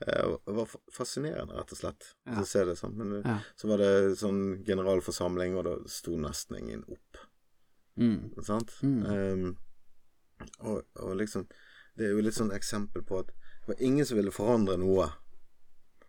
eh, 0.02 0.32
Det 0.46 0.54
var 0.56 0.72
fascinerende, 0.92 1.54
rett 1.54 1.72
og 1.72 1.78
slett, 1.78 2.08
Ja. 2.26 2.40
å 2.42 2.44
se 2.46 2.64
det 2.64 2.74
sånn. 2.78 2.96
Men 2.98 3.22
Ja. 3.22 3.38
så 3.56 3.68
var 3.70 3.78
det 3.78 4.18
sånn 4.18 4.64
generalforsamling, 4.66 5.54
og 5.56 5.64
da 5.64 5.76
sto 5.86 6.16
nesten 6.18 6.58
ingen 6.58 6.82
opp. 6.90 7.22
Mm. 7.96 8.34
Sant? 8.44 8.72
Mm. 8.82 9.06
Um, 9.06 9.56
og, 10.60 10.82
og 11.00 11.14
liksom 11.16 11.46
Det 11.96 12.04
er 12.04 12.10
jo 12.12 12.20
litt 12.20 12.36
sånn 12.36 12.52
eksempel 12.52 13.02
på 13.08 13.18
at 13.22 13.26
det 13.32 13.68
var 13.70 13.80
ingen 13.82 14.04
som 14.06 14.18
ville 14.18 14.30
forandre 14.30 14.76
noe, 14.78 15.06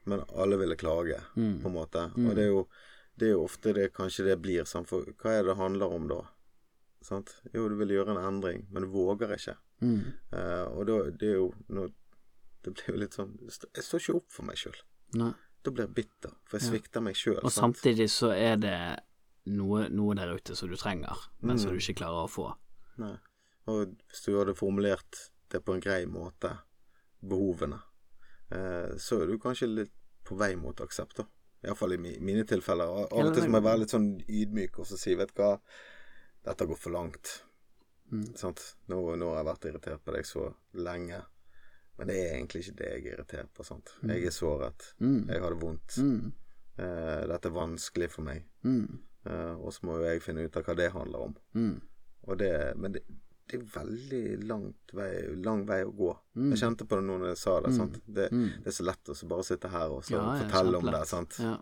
men 0.06 0.21
alle 0.36 0.58
ville 0.60 0.76
klage, 0.76 1.21
Mm. 1.36 1.62
på 1.63 1.67
en 1.69 1.73
måte. 1.73 2.12
Mm. 2.17 2.26
Og 2.30 2.36
det 2.36 2.43
er 2.43 2.47
jo 2.52 2.67
det 3.17 3.26
er 3.28 3.32
jo 3.32 3.43
ofte 3.47 3.73
det 3.73 3.93
kanskje 3.95 4.26
det 4.28 4.36
blir 4.41 4.63
sånn, 4.69 4.86
for 4.86 5.02
hva 5.17 5.32
er 5.32 5.43
det 5.43 5.47
det 5.54 5.56
handler 5.58 5.93
om 5.95 6.08
da? 6.08 6.19
Sant? 7.02 7.32
Jo, 7.54 7.69
du 7.69 7.76
vil 7.80 7.89
gjøre 7.95 8.13
en 8.13 8.26
endring, 8.28 8.67
men 8.69 8.84
du 8.84 8.89
våger 8.93 9.32
ikke. 9.34 9.56
Mm. 9.82 10.04
Uh, 10.34 10.65
og 10.78 10.86
da 10.88 10.97
det 11.12 11.30
er 11.32 11.36
jo 11.39 11.54
nå, 11.69 11.88
Det 12.63 12.73
blir 12.73 12.88
jo 12.95 13.00
litt 13.00 13.13
sånn 13.13 13.36
Jeg 13.47 13.84
står 13.86 14.00
ikke 14.02 14.15
opp 14.17 14.32
for 14.34 14.43
meg 14.43 14.56
sjøl. 14.58 14.76
Da 15.13 15.71
blir 15.71 15.86
jeg 15.88 15.93
bitter, 15.95 16.32
for 16.45 16.58
jeg 16.60 16.65
Ja. 16.67 16.71
svikter 16.73 17.02
meg 17.02 17.15
sjøl. 17.15 17.39
Og 17.43 17.52
samtidig 17.52 18.10
så 18.10 18.32
er 18.36 18.58
det 18.58 19.00
noe, 19.47 19.88
noe 19.89 20.15
der 20.15 20.33
ute 20.36 20.55
som 20.55 20.69
du 20.69 20.75
trenger, 20.79 21.15
men 21.41 21.57
som 21.60 21.71
Mm. 21.71 21.77
du 21.77 21.79
ikke 21.81 21.99
klarer 22.03 22.25
å 22.25 22.29
få. 22.31 22.47
Nei. 22.97 23.17
Og 23.67 23.95
hvis 24.10 24.23
du 24.25 24.38
hadde 24.38 24.55
formulert 24.55 25.29
det 25.49 25.63
på 25.65 25.73
en 25.75 25.81
grei 25.81 26.05
måte, 26.05 26.53
behovene, 27.23 27.79
eh, 28.51 28.95
så 28.97 29.21
er 29.21 29.27
du 29.27 29.38
kanskje 29.38 29.67
litt 29.73 29.91
på 30.23 30.38
vei 30.38 30.55
mot 30.55 30.75
aksept, 30.83 31.15
da. 31.17 31.25
Iallfall 31.63 31.93
i 31.93 31.97
mine 31.97 32.43
tilfeller. 32.45 32.88
Og 32.88 33.12
Av 33.13 33.25
og 33.27 33.33
til 33.33 33.49
må 33.49 33.57
jeg 33.57 33.63
være 33.63 33.79
litt 33.79 33.89
sånn 33.95 34.10
ydmyk 34.27 34.79
og 34.79 34.86
så 34.86 34.97
si, 34.97 35.15
vet 35.15 35.33
du 35.33 35.41
hva, 35.41 35.60
dette 36.45 36.67
går 36.67 36.77
for 36.77 36.91
langt. 36.91 37.41
Mm. 38.12 38.36
Sant? 38.38 38.75
Nå, 38.88 39.15
nå 39.17 39.31
har 39.33 39.43
jeg 39.43 39.47
vært 39.49 39.65
irritert 39.71 40.03
på 40.05 40.13
deg 40.13 40.23
så 40.25 40.53
lenge. 40.75 41.25
Men 41.97 42.07
det 42.07 42.15
er 42.15 42.36
egentlig 42.38 42.62
ikke 42.63 42.75
det 42.77 42.88
jeg 42.91 43.05
er 43.07 43.15
irritert 43.17 43.53
på. 43.57 43.65
sant? 43.65 43.89
Jeg 44.05 44.23
er 44.29 44.29
såret. 44.36 44.93
Mm. 45.01 45.27
Jeg 45.27 45.41
har 45.41 45.49
det 45.49 45.60
vondt. 45.60 45.97
Mm. 45.97 46.31
Eh, 46.77 47.27
dette 47.27 47.45
er 47.49 47.55
vanskelig 47.57 48.12
for 48.13 48.21
meg. 48.21 48.43
Mm. 48.63 48.99
Eh, 49.28 49.54
og 49.60 49.74
så 49.76 49.86
må 49.88 50.00
jo 50.00 50.08
jeg 50.08 50.22
finne 50.26 50.46
ut 50.48 50.58
av 50.60 50.63
hva 50.68 50.76
det 50.80 50.92
handler 50.96 51.30
om. 51.30 51.38
Mm. 51.58 51.78
Det, 52.38 52.52
men 52.76 52.92
det, 52.96 53.02
det 53.48 53.56
er 53.62 53.68
veldig 53.78 54.24
langt 54.50 54.92
vei, 54.96 55.12
lang 55.44 55.62
vei 55.70 55.82
å 55.88 55.94
gå. 55.96 56.10
Mm. 56.36 56.50
Jeg 56.52 56.60
kjente 56.66 56.88
på 56.88 57.00
det 57.00 57.06
nå 57.08 57.16
når 57.22 57.30
jeg 57.34 57.40
sa 57.44 57.58
det. 57.63 57.72
Mm. 57.78 57.94
Det, 58.18 58.28
Mm. 58.36 58.48
det 58.63 58.68
er 58.74 58.76
så 58.82 58.84
lett 58.90 59.10
å 59.13 59.16
bare 59.32 59.44
sitte 59.48 59.72
her 59.72 59.94
og 59.96 60.04
så 60.04 60.18
Ja, 60.18 60.26
fortelle 60.44 60.78
om 60.82 60.90
det. 60.92 61.04
Sant? 61.08 61.38
Ja. 61.40 61.56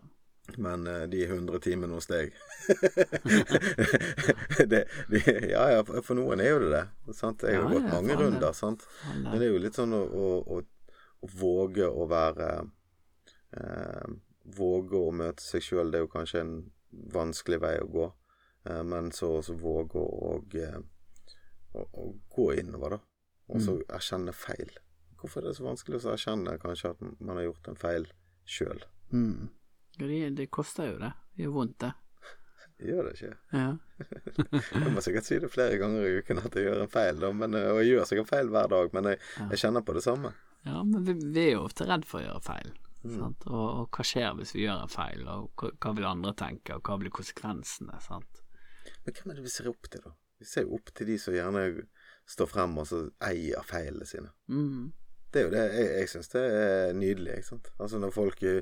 Men 0.62 0.86
eh, 0.86 1.06
de 1.10 1.24
100 1.26 1.58
timene 1.64 1.94
hos 1.98 2.06
deg 2.06 2.30
det, 4.70 4.84
de, 5.10 5.22
Ja 5.50 5.64
ja, 5.74 5.80
for 6.02 6.14
noen 6.18 6.40
er 6.42 6.52
jo 6.52 6.60
det 6.64 6.70
det. 6.76 6.84
Sant? 7.18 7.42
Jeg 7.46 7.58
har 7.58 7.66
Ja, 7.66 7.72
gått 7.74 7.90
mange 7.92 8.16
runder. 8.20 8.52
Sant? 8.54 8.86
Men 9.14 9.38
det 9.40 9.48
er 9.48 9.52
jo 9.54 9.62
litt 9.64 9.78
sånn 9.78 9.94
å, 9.96 10.02
å, 10.06 10.28
å, 10.56 10.60
å 11.26 11.30
våge 11.40 11.88
å 11.88 12.06
være 12.10 12.50
eh, 13.58 14.14
Våge 14.56 14.94
å 14.94 15.10
møte 15.10 15.42
seg 15.42 15.64
sjøl, 15.66 15.88
det 15.90 15.98
er 15.98 16.04
jo 16.04 16.12
kanskje 16.12 16.40
en 16.44 16.52
vanskelig 17.12 17.60
vei 17.62 17.74
å 17.80 17.90
gå. 17.90 18.06
Eh, 18.68 18.82
men 18.84 19.12
så 19.12 19.36
også 19.38 19.56
våge 19.60 20.00
å, 20.00 20.38
eh, 20.54 20.80
å, 21.72 21.84
å 21.86 22.08
gå 22.36 22.48
innover, 22.60 22.96
da. 22.96 23.02
Og 23.54 23.62
så 23.62 23.76
erkjenne 23.94 24.32
feil. 24.34 24.72
Hvorfor 25.20 25.44
er 25.44 25.52
det 25.52 25.58
så 25.58 25.66
vanskelig 25.68 26.00
å 26.00 26.14
erkjenne 26.16 26.56
kanskje 26.58 26.90
at 26.94 27.04
man 27.04 27.36
har 27.38 27.46
gjort 27.46 27.68
en 27.70 27.78
feil 27.78 28.08
sjøl? 28.42 28.82
Mm. 29.12 29.52
Det, 29.98 30.08
det 30.36 30.48
koster 30.52 30.90
jo 30.90 30.96
det. 31.04 31.12
Det 31.36 31.46
gjør 31.46 31.54
vondt, 31.54 31.76
det. 31.84 31.92
Gjør 32.88 33.06
det 33.06 33.12
ikke? 33.14 33.36
Ja. 33.54 33.68
Jeg 34.82 34.92
må 34.96 35.04
sikkert 35.04 35.28
si 35.28 35.38
det 35.40 35.52
flere 35.52 35.78
ganger 35.80 36.08
i 36.08 36.18
uken 36.18 36.42
at 36.42 36.58
jeg 36.58 36.66
gjør 36.66 36.82
en 36.82 36.90
feil, 36.92 37.22
da, 37.22 37.30
men, 37.32 37.54
eh, 37.56 37.70
og 37.70 37.78
jeg 37.80 37.94
gjør 37.94 38.10
sikkert 38.10 38.28
feil 38.28 38.50
hver 38.52 38.68
dag, 38.72 38.90
men 38.92 39.08
jeg, 39.12 39.20
jeg 39.54 39.62
kjenner 39.62 39.86
på 39.86 39.94
det 39.96 40.02
samme. 40.04 40.34
ja, 40.66 40.82
men 40.82 41.06
vi, 41.06 41.14
vi 41.22 41.44
er 41.46 41.54
jo 41.54 41.62
ofte 41.64 41.86
redd 41.88 42.04
for 42.08 42.20
å 42.20 42.26
gjøre 42.26 42.42
feil. 42.44 42.74
Mm. 43.06 43.16
Sant? 43.20 43.46
Og, 43.46 43.66
og 43.80 43.88
hva 43.96 44.04
skjer 44.04 44.34
hvis 44.38 44.54
vi 44.56 44.64
gjør 44.66 44.82
en 44.84 44.92
feil, 44.92 45.22
og 45.28 45.50
hva, 45.60 45.70
hva 45.80 45.94
vil 45.96 46.08
andre 46.10 46.34
tenke, 46.34 46.74
og 46.76 46.82
hva 46.88 46.98
blir 47.00 47.10
konsekvensene? 47.14 48.00
Sant? 48.04 48.42
Men 49.06 49.14
hvem 49.14 49.30
er 49.32 49.34
det 49.40 49.44
vi 49.46 49.54
ser 49.54 49.68
opp 49.70 49.88
til, 49.90 50.02
da? 50.04 50.12
Vi 50.38 50.44
ser 50.44 50.66
jo 50.66 50.74
opp 50.76 50.90
til 50.94 51.06
de 51.08 51.16
som 51.18 51.34
gjerne 51.34 51.62
står 52.28 52.48
frem 52.50 52.76
og 52.78 52.86
så 52.90 53.04
eier 53.24 53.62
feilene 53.64 54.04
sine. 54.08 54.32
Mm. 54.52 54.92
Det 55.32 55.40
er 55.40 55.46
jo 55.46 55.50
det 55.52 55.62
jeg, 55.74 55.86
jeg 56.00 56.08
syns 56.12 56.28
det 56.32 56.42
er 56.56 56.92
nydelig. 56.96 57.32
ikke 57.40 57.48
sant? 57.50 57.70
Altså 57.82 57.98
når 58.00 58.12
folk 58.14 58.42
eh, 58.46 58.60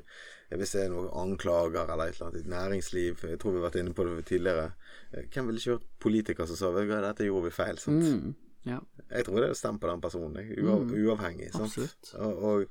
Hvis 0.51 0.71
det 0.73 0.81
er 0.85 0.89
noen 0.91 1.09
anklager 1.13 1.85
eller 1.93 2.09
et 2.09 2.15
eller 2.17 2.25
annet 2.27 2.39
i 2.39 2.43
et 2.43 2.49
næringsliv 2.51 3.21
Jeg 3.29 3.39
tror 3.39 3.53
vi 3.53 3.59
har 3.61 3.67
vært 3.69 3.77
inne 3.79 3.93
på 3.95 4.03
det 4.07 4.25
tidligere. 4.27 4.65
eh, 5.13 5.27
Hvem 5.31 5.45
ville 5.47 5.61
ikke 5.61 5.75
hørt 5.77 5.85
politikere 6.03 6.47
som 6.49 6.57
sa 6.59 6.71
vet 6.75 6.87
du 6.89 6.91
hva, 6.91 7.01
dette 7.05 7.27
gjorde 7.29 7.45
vi 7.47 7.53
feil? 7.55 7.77
sant? 7.79 8.03
Mm. 8.03 8.33
Ja, 8.65 8.79
Jeg 9.13 9.25
tror 9.27 9.39
det 9.39 9.49
er 9.51 9.59
stemt 9.61 9.79
på 9.83 9.87
den 9.91 10.01
personen. 10.01 10.51
Uav, 10.65 10.83
Mm. 10.89 10.95
uavhengig. 11.05 11.51
sant? 11.53 12.13
Og, 12.17 12.43
og 12.43 12.65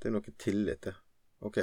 det 0.00 0.08
er 0.08 0.14
noe 0.16 0.34
tillit 0.40 0.80
til. 0.88 0.96
Ok, 1.44 1.58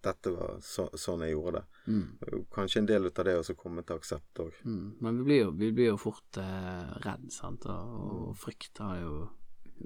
dette 0.00 0.32
var 0.32 0.60
så, 0.64 0.86
sånn 0.96 1.26
jeg 1.26 1.34
gjorde 1.34 1.60
det. 1.60 1.82
Mm. 1.92 2.46
Kanskje 2.54 2.80
en 2.80 2.88
del 2.88 3.10
ut 3.10 3.18
av 3.20 3.26
det 3.28 3.36
også 3.40 3.56
komme 3.58 3.84
til 3.84 4.00
aksept 4.00 4.40
òg. 4.44 4.62
Mm. 4.64 4.86
Men 5.02 5.20
vi 5.20 5.26
blir 5.28 5.42
jo, 5.42 5.50
vi 5.60 5.72
blir 5.76 5.92
jo 5.92 5.98
fort 6.00 6.40
eh, 6.40 6.94
redd, 7.04 7.28
sant, 7.34 7.66
og, 7.68 8.00
og 8.30 8.38
frykt 8.40 8.80
har 8.84 9.02
jo 9.02 9.14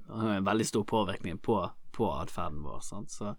har 0.08 0.34
en 0.34 0.44
veldig 0.44 0.66
stor 0.66 0.84
påvirkning 0.84 1.38
på, 1.38 1.70
på 1.92 2.10
atferden 2.12 2.62
vår, 2.62 2.80
sant, 2.80 3.10
så, 3.10 3.34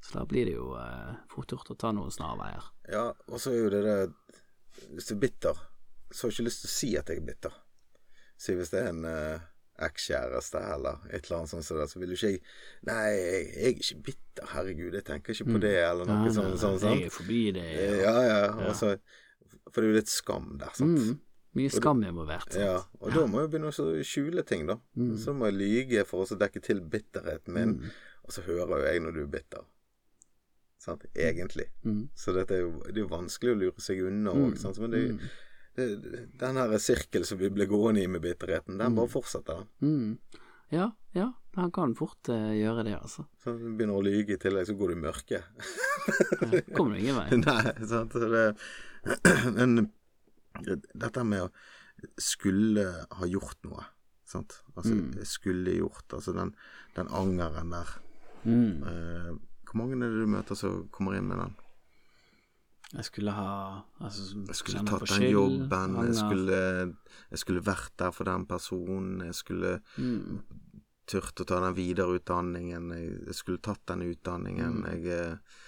så 0.00 0.18
da 0.18 0.24
blir 0.26 0.48
det 0.48 0.54
jo 0.56 0.74
eh, 0.80 1.12
fort 1.32 1.52
gjort 1.52 1.72
å 1.74 1.78
ta 1.78 1.92
noen 1.96 2.12
snarveier. 2.14 2.70
Ja, 2.90 3.10
og 3.28 3.40
så 3.40 3.52
er 3.52 3.64
jo 3.64 3.72
det 3.72 3.82
det 3.86 3.98
Hvis 4.94 5.10
du 5.10 5.14
er 5.14 5.22
bitter, 5.24 5.64
så 6.10 6.26
har 6.26 6.30
jeg 6.30 6.38
ikke 6.38 6.48
lyst 6.48 6.64
til 6.64 6.70
å 6.70 6.74
si 6.74 6.90
at 6.98 7.10
jeg 7.10 7.20
er 7.20 7.26
bitter. 7.26 7.56
Si 8.40 8.54
hvis 8.56 8.72
det 8.72 8.80
er 8.80 8.92
en 8.94 9.04
uh, 9.04 9.48
ekskjæreste 9.86 10.60
eller 10.74 11.00
et 11.10 11.24
eller 11.24 11.38
annet 11.40 11.50
sånt, 11.52 11.64
som 11.66 11.78
det, 11.80 11.86
så 11.90 12.00
vil 12.02 12.12
jo 12.12 12.18
ikke 12.18 12.30
jeg 12.32 12.42
Nei, 12.88 13.00
jeg, 13.14 13.40
jeg 13.54 13.64
er 13.70 13.80
ikke 13.84 13.98
bitter, 14.10 14.46
herregud, 14.54 14.94
jeg 14.98 15.06
tenker 15.08 15.34
ikke 15.36 15.48
på 15.50 15.62
det, 15.64 15.72
eller 15.86 16.08
noe 16.10 16.20
Nei, 16.26 16.34
sånt. 16.36 16.60
Sånn, 16.62 16.78
sånn? 16.82 17.00
Jeg 17.00 17.10
er 17.10 17.16
forbi 17.16 17.40
det. 17.56 17.66
Ja, 17.74 17.90
Ja, 18.04 18.22
ja. 18.28 18.52
Og 18.68 18.76
så, 18.78 18.92
for 19.70 19.80
det 19.80 19.88
er 19.88 19.92
jo 19.92 19.98
litt 19.98 20.12
skam 20.12 20.52
der, 20.60 20.72
sant. 20.78 21.00
mm, 21.00 21.18
mye 21.58 21.72
skam 21.74 22.04
involvert. 22.06 22.54
Ja, 22.60 22.76
og 23.00 23.12
da 23.16 23.26
må 23.26 23.42
jeg 23.42 23.52
begynne 23.54 23.72
å 23.72 23.90
skjule 24.06 24.46
ting, 24.46 24.68
da. 24.70 24.78
Mm. 24.94 25.12
Så 25.18 25.34
må 25.36 25.50
jeg 25.50 25.58
lyge 25.60 26.06
for 26.08 26.22
å 26.24 26.40
dekke 26.44 26.62
til 26.64 26.80
bitterheten 26.92 27.56
min, 27.56 27.76
og 28.24 28.32
så 28.36 28.44
hører 28.46 28.76
jo 28.76 28.86
jeg 28.86 29.04
når 29.04 29.16
du 29.18 29.22
er 29.24 29.30
bitter. 29.38 29.68
Sant? 30.80 31.04
Egentlig. 31.12 31.66
Mm. 31.84 32.08
Så 32.16 32.32
dette 32.32 32.56
er 32.56 32.62
jo, 32.64 32.72
det 32.86 32.96
er 32.96 33.02
jo 33.04 33.10
vanskelig 33.12 33.52
å 33.52 33.58
lure 33.66 33.82
seg 33.84 34.00
unna 34.08 34.32
òg, 34.32 34.54
Mm. 34.56 34.78
Men 34.80 34.94
det, 34.94 35.00
det, 35.20 35.30
den 35.76 36.56
her 36.60 36.72
sirkel 36.82 37.24
som 37.24 37.38
vi 37.40 37.50
ble 37.54 37.66
gående 37.70 38.02
i 38.02 38.08
med 38.10 38.22
bitterheten, 38.24 38.78
den 38.80 38.94
bare 38.96 39.08
fortsetter. 39.08 39.62
Mm. 39.80 40.18
Ja, 40.70 40.90
ja, 41.16 41.28
han 41.56 41.70
kan 41.74 41.94
fort 41.98 42.28
uh, 42.30 42.50
gjøre 42.54 42.84
det, 42.86 42.94
altså. 42.98 43.24
Så 43.42 43.56
du 43.58 43.64
begynner 43.74 43.96
å 43.98 44.04
lyge 44.04 44.36
i 44.36 44.38
tillegg, 44.40 44.68
så 44.68 44.76
går 44.78 44.92
du 44.92 44.94
i 44.94 45.00
mørket. 45.02 45.42
Ja, 46.40 46.60
Kommer 46.76 46.94
du 46.94 47.00
ingen 47.02 47.16
vei. 47.18 47.26
Nei, 47.42 47.72
sant. 47.90 48.14
Det, 48.14 48.44
men 49.56 49.88
dette 50.94 51.24
med 51.26 51.46
å 51.48 51.50
skulle 52.20 52.84
ha 53.18 53.26
gjort 53.28 53.58
noe, 53.66 53.84
sant. 54.26 54.60
Altså, 54.76 54.94
Mm. 54.94 55.10
skulle 55.26 55.74
gjort, 55.80 56.06
altså 56.16 56.32
den, 56.36 56.54
den 56.96 57.08
angeren 57.08 57.74
der. 57.74 57.90
Mm. 58.44 58.82
Uh, 58.86 59.32
hvor 59.66 59.78
mange 59.82 59.98
er 59.98 60.06
det 60.10 60.22
du 60.22 60.30
møter 60.30 60.58
som 60.58 60.84
kommer 60.94 61.18
inn 61.18 61.26
med 61.28 61.38
den? 61.42 61.56
Jeg 62.90 63.06
skulle 63.06 63.32
ha 63.36 63.50
altså, 64.02 64.24
Jeg 64.48 64.58
skulle 64.58 64.82
tatt 64.88 65.04
den 65.06 65.20
skyld, 65.20 65.30
jobben, 65.30 65.96
jeg 66.08 66.16
skulle, 66.18 66.60
jeg 67.30 67.42
skulle 67.42 67.62
vært 67.62 67.92
der 68.02 68.14
for 68.14 68.26
den 68.26 68.46
personen, 68.50 69.20
jeg 69.28 69.36
skulle 69.38 69.76
mm. 69.94 70.40
turt 71.10 71.42
å 71.42 71.46
ta 71.46 71.60
den 71.62 71.76
videreutdanningen, 71.76 72.90
jeg, 72.96 73.12
jeg 73.28 73.38
skulle 73.38 73.62
tatt 73.62 73.84
den 73.92 74.02
utdanningen, 74.08 74.80
Mm. 74.80 74.88
jeg 74.90 75.06
eh, 75.14 75.60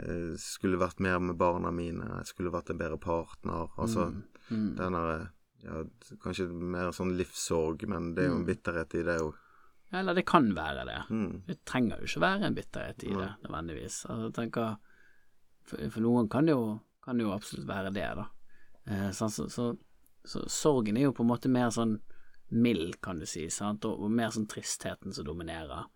eh, 0.00 0.34
skulle 0.40 0.82
vært 0.82 0.98
mer 0.98 1.22
med 1.22 1.38
barna 1.38 1.70
mine, 1.70 2.10
jeg 2.18 2.32
skulle 2.32 2.54
vært 2.54 2.74
en 2.74 2.82
bedre 2.82 2.98
partner, 2.98 3.70
altså 3.78 4.10
mm. 4.50 4.74
den 4.80 4.98
derre 4.98 5.30
ja, 5.64 5.84
kanskje 6.22 6.48
mer 6.50 6.90
sånn 6.92 7.14
livssorg, 7.16 7.86
men 7.88 8.12
det 8.16 8.26
er 8.26 8.32
jo 8.32 8.40
en 8.40 8.48
bitterhet 8.48 8.98
i 8.98 9.04
det 9.06 9.16
jo. 9.20 9.30
Eller 9.94 10.16
det 10.16 10.24
kan 10.26 10.48
være 10.56 10.84
det. 10.88 11.00
Mm. 11.14 11.44
Det 11.46 11.60
trenger 11.68 12.02
jo 12.02 12.08
ikke 12.08 12.24
være 12.24 12.48
en 12.48 12.56
bitterhet 12.56 13.04
i 13.06 13.14
det, 13.14 13.30
nødvendigvis. 13.44 14.00
Altså, 14.08 14.26
jeg 14.26 14.34
tenker, 14.40 14.74
for, 15.68 15.80
for 15.90 16.04
noen 16.04 16.28
kan 16.32 16.48
det, 16.48 16.56
jo, 16.56 16.78
kan 17.04 17.18
det 17.18 17.26
jo 17.26 17.34
absolutt 17.34 17.68
være 17.68 17.92
det, 17.94 18.08
da. 18.20 18.26
Eh, 18.84 19.10
så, 19.16 19.28
så, 19.32 19.48
så, 19.52 19.70
så 20.24 20.44
sorgen 20.50 20.98
er 20.98 21.08
jo 21.08 21.16
på 21.16 21.24
en 21.24 21.32
måte 21.32 21.52
mer 21.52 21.72
sånn 21.74 21.98
mild, 22.54 22.98
kan 23.02 23.20
du 23.20 23.26
si, 23.28 23.46
sant? 23.52 23.86
Og, 23.88 24.04
og 24.04 24.12
mer 24.12 24.32
sånn 24.34 24.48
tristheten 24.50 25.14
som 25.16 25.26
dominerer. 25.26 25.88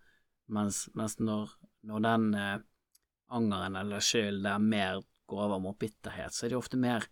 Mens, 0.55 0.87
mens 0.97 1.19
når, 1.21 1.53
når 1.89 2.05
den 2.07 2.29
eh, 2.39 2.57
angeren 3.37 3.77
eller 3.77 4.05
skylden 4.05 4.47
der 4.47 4.65
mer 4.65 5.03
går 5.29 5.45
over 5.45 5.61
mot 5.61 5.79
bitterhet, 5.79 6.33
så 6.33 6.47
er 6.47 6.55
det 6.55 6.61
ofte 6.61 6.81
mer, 6.81 7.05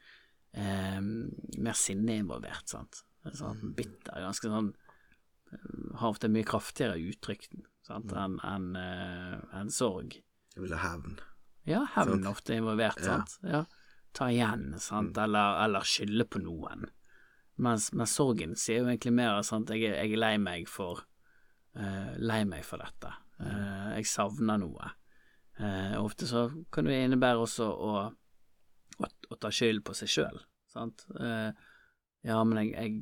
eh, 0.56 1.00
mer 1.02 1.76
sinne 1.76 2.16
involvert, 2.22 2.64
sant. 2.72 3.02
Sånn, 3.36 3.72
bitter 3.74 4.14
er 4.14 4.22
ganske 4.22 4.46
sånn 4.46 4.68
Har 5.98 6.12
ofte 6.12 6.28
mye 6.30 6.46
kraftigere 6.46 6.94
uttrykk 7.10 7.48
enn 7.90 8.12
en, 8.14 8.36
en, 8.46 8.68
en 9.50 9.70
sorg. 9.74 10.14
Jeg 10.54 10.62
vil 10.62 10.74
ha 10.74 10.92
hevn. 10.92 11.16
Ja, 11.66 11.82
hevn 11.96 12.20
ofte 12.22 12.30
ofte 12.30 12.54
involvert, 12.60 13.00
Ja. 13.02 13.04
sant. 13.18 13.38
Ja. 13.42 13.64
Ta 14.16 14.28
igjen, 14.32 14.78
sant, 14.80 15.16
eller, 15.18 15.58
eller 15.64 15.84
skylde 15.84 16.24
på 16.30 16.40
noen. 16.40 16.86
Mens, 17.58 17.90
mens 17.92 18.12
sorgen 18.16 18.54
sier 18.56 18.82
jo 18.82 18.86
egentlig 18.88 19.12
mer 19.16 19.42
sant, 19.42 19.68
jeg, 19.72 19.82
er- 19.90 19.98
jeg 20.04 20.12
er 20.16 20.20
lei 20.22 20.36
meg 20.38 20.68
for 20.68 21.02
uh, 21.76 22.14
Lei 22.18 22.44
meg 22.48 22.64
for 22.64 22.78
dette. 22.80 23.10
Uh, 23.40 23.92
jeg 23.98 24.06
savner 24.08 24.58
noe. 24.62 24.90
Uh, 25.60 25.96
ofte 26.02 26.26
så 26.28 26.46
kan 26.72 26.84
det 26.88 26.96
innebære 27.04 27.42
også 27.44 27.66
å, 27.68 27.92
å, 29.00 29.08
å 29.30 29.38
ta 29.40 29.50
skyld 29.52 29.82
på 29.84 29.94
seg 29.96 30.08
sjøl, 30.08 30.40
sant. 30.72 31.04
Ja, 32.26 32.40
men 32.44 32.58
jeg, 32.58 32.72
jeg 32.74 32.94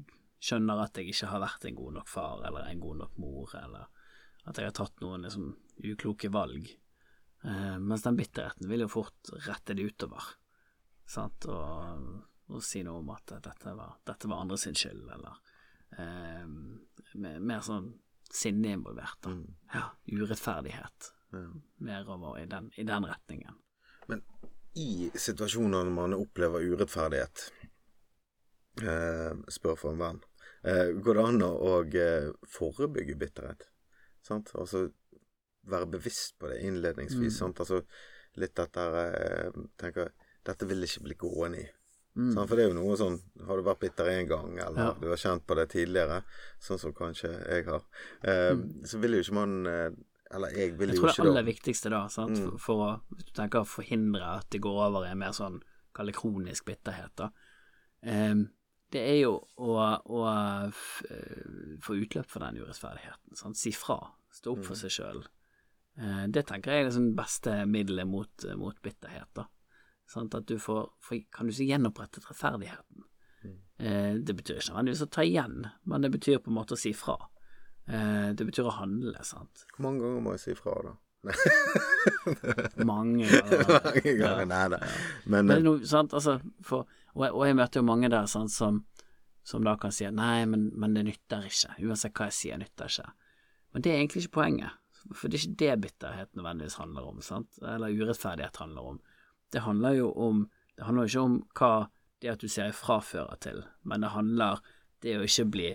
skjønner 0.44 0.82
at 0.84 0.98
jeg 0.98 1.12
ikke 1.14 1.30
har 1.30 1.40
vært 1.42 1.64
en 1.70 1.76
god 1.78 1.94
nok 2.00 2.08
far, 2.10 2.42
eller 2.46 2.66
en 2.68 2.80
god 2.82 2.98
nok 3.04 3.14
mor, 3.22 3.54
eller 3.58 3.86
at 4.44 4.58
jeg 4.60 4.66
har 4.68 4.74
tatt 4.76 4.98
noen 5.00 5.22
liksom 5.24 5.52
ukloke 5.82 6.28
valg. 6.34 6.66
Eh, 7.44 7.78
mens 7.78 8.02
den 8.02 8.16
bitterheten 8.16 8.68
vil 8.68 8.86
jo 8.86 8.88
fort 8.88 9.32
rette 9.44 9.76
det 9.76 9.84
utover, 9.84 10.30
sant, 11.04 11.44
og, 11.52 12.06
og 12.48 12.62
si 12.64 12.80
noe 12.86 13.02
om 13.02 13.10
at 13.12 13.34
dette 13.44 13.74
var, 13.76 13.98
dette 14.06 14.30
var 14.30 14.40
andre 14.44 14.56
sin 14.60 14.78
skyld, 14.78 15.04
eller 15.12 15.36
eh, 16.00 16.46
mer, 17.20 17.60
sånn 17.66 17.90
sinne 18.34 18.72
involvert, 18.78 19.20
da. 19.26 19.34
Mm. 19.34 19.44
Ja, 19.74 19.84
urettferdighet. 20.16 21.10
Ja. 21.34 21.44
Mer 21.84 22.08
over 22.14 22.38
i 22.40 22.46
den, 22.48 22.70
i 22.80 22.86
den 22.88 23.06
retningen. 23.10 23.60
I 24.74 25.10
situasjoner 25.14 25.84
når 25.84 25.94
man 25.94 26.16
opplever 26.16 26.64
urettferdighet, 26.64 27.44
eh, 28.82 29.36
spør 29.52 29.76
for 29.78 29.92
en 29.92 30.00
venn, 30.00 30.24
eh, 30.64 30.96
går 30.96 31.20
det 31.20 31.26
an 31.28 31.44
å 31.46 31.52
og, 31.68 31.94
eh, 31.94 32.32
forebygge 32.56 33.14
bitterhet? 33.20 33.68
Sant? 34.24 34.50
Altså 34.56 34.88
være 35.70 35.86
bevisst 35.90 36.36
på 36.38 36.48
det 36.50 36.60
innledningsvis. 36.66 37.40
Mm. 37.42 37.54
Altså 37.58 37.80
litt 38.36 38.54
dette 38.58 38.80
her 38.84 38.98
eh, 39.14 39.64
tenker, 39.80 40.12
Dette 40.44 40.66
vil 40.68 40.82
ikke 40.84 41.00
bli 41.06 41.14
gående 41.16 41.60
i. 41.62 41.68
Mm. 42.18 42.34
For 42.36 42.54
det 42.54 42.64
er 42.64 42.68
jo 42.68 42.74
noe 42.76 42.94
sånn 43.00 43.14
Har 43.48 43.56
du 43.58 43.64
vært 43.66 43.80
bitter 43.80 44.06
én 44.12 44.28
gang, 44.28 44.58
eller 44.60 44.78
Ja. 44.84 44.90
du 45.00 45.08
har 45.08 45.16
kjent 45.18 45.46
på 45.46 45.54
det 45.58 45.64
tidligere, 45.72 46.22
sånn 46.62 46.78
som 46.78 46.92
kanskje 46.92 47.30
jeg 47.48 47.64
har, 47.66 47.82
eh, 48.22 48.54
så 48.84 49.00
vil 49.00 49.16
jo 49.16 49.22
ikke 49.24 49.34
man 49.40 49.66
eh, 49.66 49.90
Eller 50.30 50.48
jeg 50.54 50.76
vil 50.78 50.88
Mm. 50.88 50.94
Jeg 50.94 50.96
jo 50.96 51.02
tror 51.02 51.24
det 51.24 51.30
aller 51.30 51.42
da 51.42 51.50
viktigste 51.52 51.90
da, 51.90 52.06
sant, 52.08 52.38
Mm. 52.38 52.58
for, 52.60 52.74
å 52.74 53.00
hvis 53.14 53.24
du 53.24 53.32
tenker 53.32 53.60
å 53.60 53.66
forhindre 53.66 54.22
at 54.38 54.50
det 54.50 54.60
går 54.60 54.78
over 54.88 55.06
i 55.06 55.10
en 55.10 55.18
mer 55.18 55.32
sånn, 55.32 55.60
kall 55.94 56.06
det 56.06 56.14
kronisk 56.16 56.64
bitterhet, 56.66 57.14
da, 57.16 57.30
Ehm, 58.04 58.50
det 58.90 59.00
er 59.00 59.20
jo 59.22 59.48
å, 59.56 60.02
å 60.04 60.20
eh, 60.28 60.70
få 61.82 61.96
utløp 61.96 62.26
for 62.28 62.40
den 62.44 62.58
urettferdigheten. 62.60 63.34
Sant? 63.34 63.56
Si 63.56 63.72
fra. 63.72 63.96
Stå 64.30 64.52
opp 64.52 64.64
for 64.66 64.74
seg 64.76 64.90
sjøl. 64.90 65.24
Det 65.94 66.42
tenker 66.48 66.72
jeg 66.72 66.82
er 66.82 66.88
det 66.88 66.94
sånn 66.96 67.12
beste 67.14 67.52
middelet 67.70 68.08
mot, 68.10 68.46
mot 68.58 68.78
bitterhet. 68.82 69.28
da. 69.38 69.44
Sånn 70.10 70.30
At 70.34 70.48
du 70.50 70.56
får, 70.58 70.88
kan 71.30 71.46
du 71.46 71.54
si, 71.54 71.68
gjenopprettet 71.70 72.26
rettferdigheten. 72.28 73.04
Eh, 73.78 74.14
det 74.14 74.34
betyr 74.38 74.60
ikke 74.60 74.72
nødvendigvis 74.72 75.02
å 75.02 75.10
ta 75.10 75.24
igjen, 75.26 75.64
men 75.90 76.04
det 76.04 76.10
betyr 76.14 76.42
på 76.42 76.52
en 76.52 76.58
måte 76.60 76.76
å 76.76 76.80
si 76.80 76.92
fra. 76.96 77.16
Eh, 77.86 78.30
det 78.36 78.46
betyr 78.46 78.68
å 78.70 78.76
handle, 78.78 79.24
sant. 79.26 79.64
Hvor 79.74 79.88
mange 79.88 80.04
ganger 80.04 80.22
må 80.24 80.36
jeg 80.36 80.44
si 80.44 80.54
fra, 80.58 80.76
da? 80.86 80.94
Mange 82.84 83.26
ganger. 83.32 83.64
Mange 83.72 84.14
ganger, 84.20 84.44
nei 84.48 84.64
da. 84.76 84.80
Men, 85.24 85.48
Men 85.48 85.56
eh, 85.56 85.64
noe, 85.64 85.82
sant, 85.88 86.14
altså, 86.14 86.36
for, 86.62 86.86
og, 87.14 87.26
jeg, 87.26 87.34
og 87.34 87.46
jeg 87.48 87.58
møter 87.58 87.80
jo 87.80 87.88
mange 87.88 88.12
der 88.12 88.30
sant, 88.30 88.52
som, 88.54 88.82
som 89.44 89.64
da 89.66 89.74
kan 89.80 89.92
si 89.94 90.06
at 90.06 90.14
nei, 90.16 90.44
men, 90.48 90.68
men 90.78 90.94
det 90.96 91.06
nytter 91.08 91.48
ikke. 91.48 91.74
Uansett 91.88 92.14
hva 92.14 92.30
jeg 92.30 92.38
sier, 92.38 92.60
nytter 92.60 92.92
ikke. 92.92 93.10
Men 93.74 93.84
det 93.84 93.90
er 93.90 94.02
egentlig 94.02 94.24
ikke 94.24 94.36
poenget. 94.38 94.80
For 95.12 95.28
det 95.28 95.38
er 95.38 95.44
ikke 95.44 95.60
det 95.62 95.74
bitterhet 95.84 96.36
nødvendigvis 96.38 96.78
handler 96.80 97.08
om, 97.10 97.20
sant? 97.22 97.58
eller 97.62 97.92
urettferdighet 97.92 98.56
handler 98.62 98.92
om. 98.94 99.00
Det 99.52 99.64
handler 99.66 99.98
jo 100.00 100.12
om 100.12 100.46
Det 100.74 100.84
handler 100.84 101.04
jo 101.04 101.06
ikke 101.06 101.20
om 101.22 101.34
hva 101.54 101.88
det 102.18 102.30
at 102.32 102.40
du 102.42 102.48
sier 102.50 102.72
ifra 102.72 102.96
fører 102.98 103.36
til, 103.38 103.60
men 103.86 104.02
det 104.02 104.08
handler 104.10 104.58
det 105.04 105.12
å 105.20 105.22
ikke 105.22 105.44
bli 105.46 105.68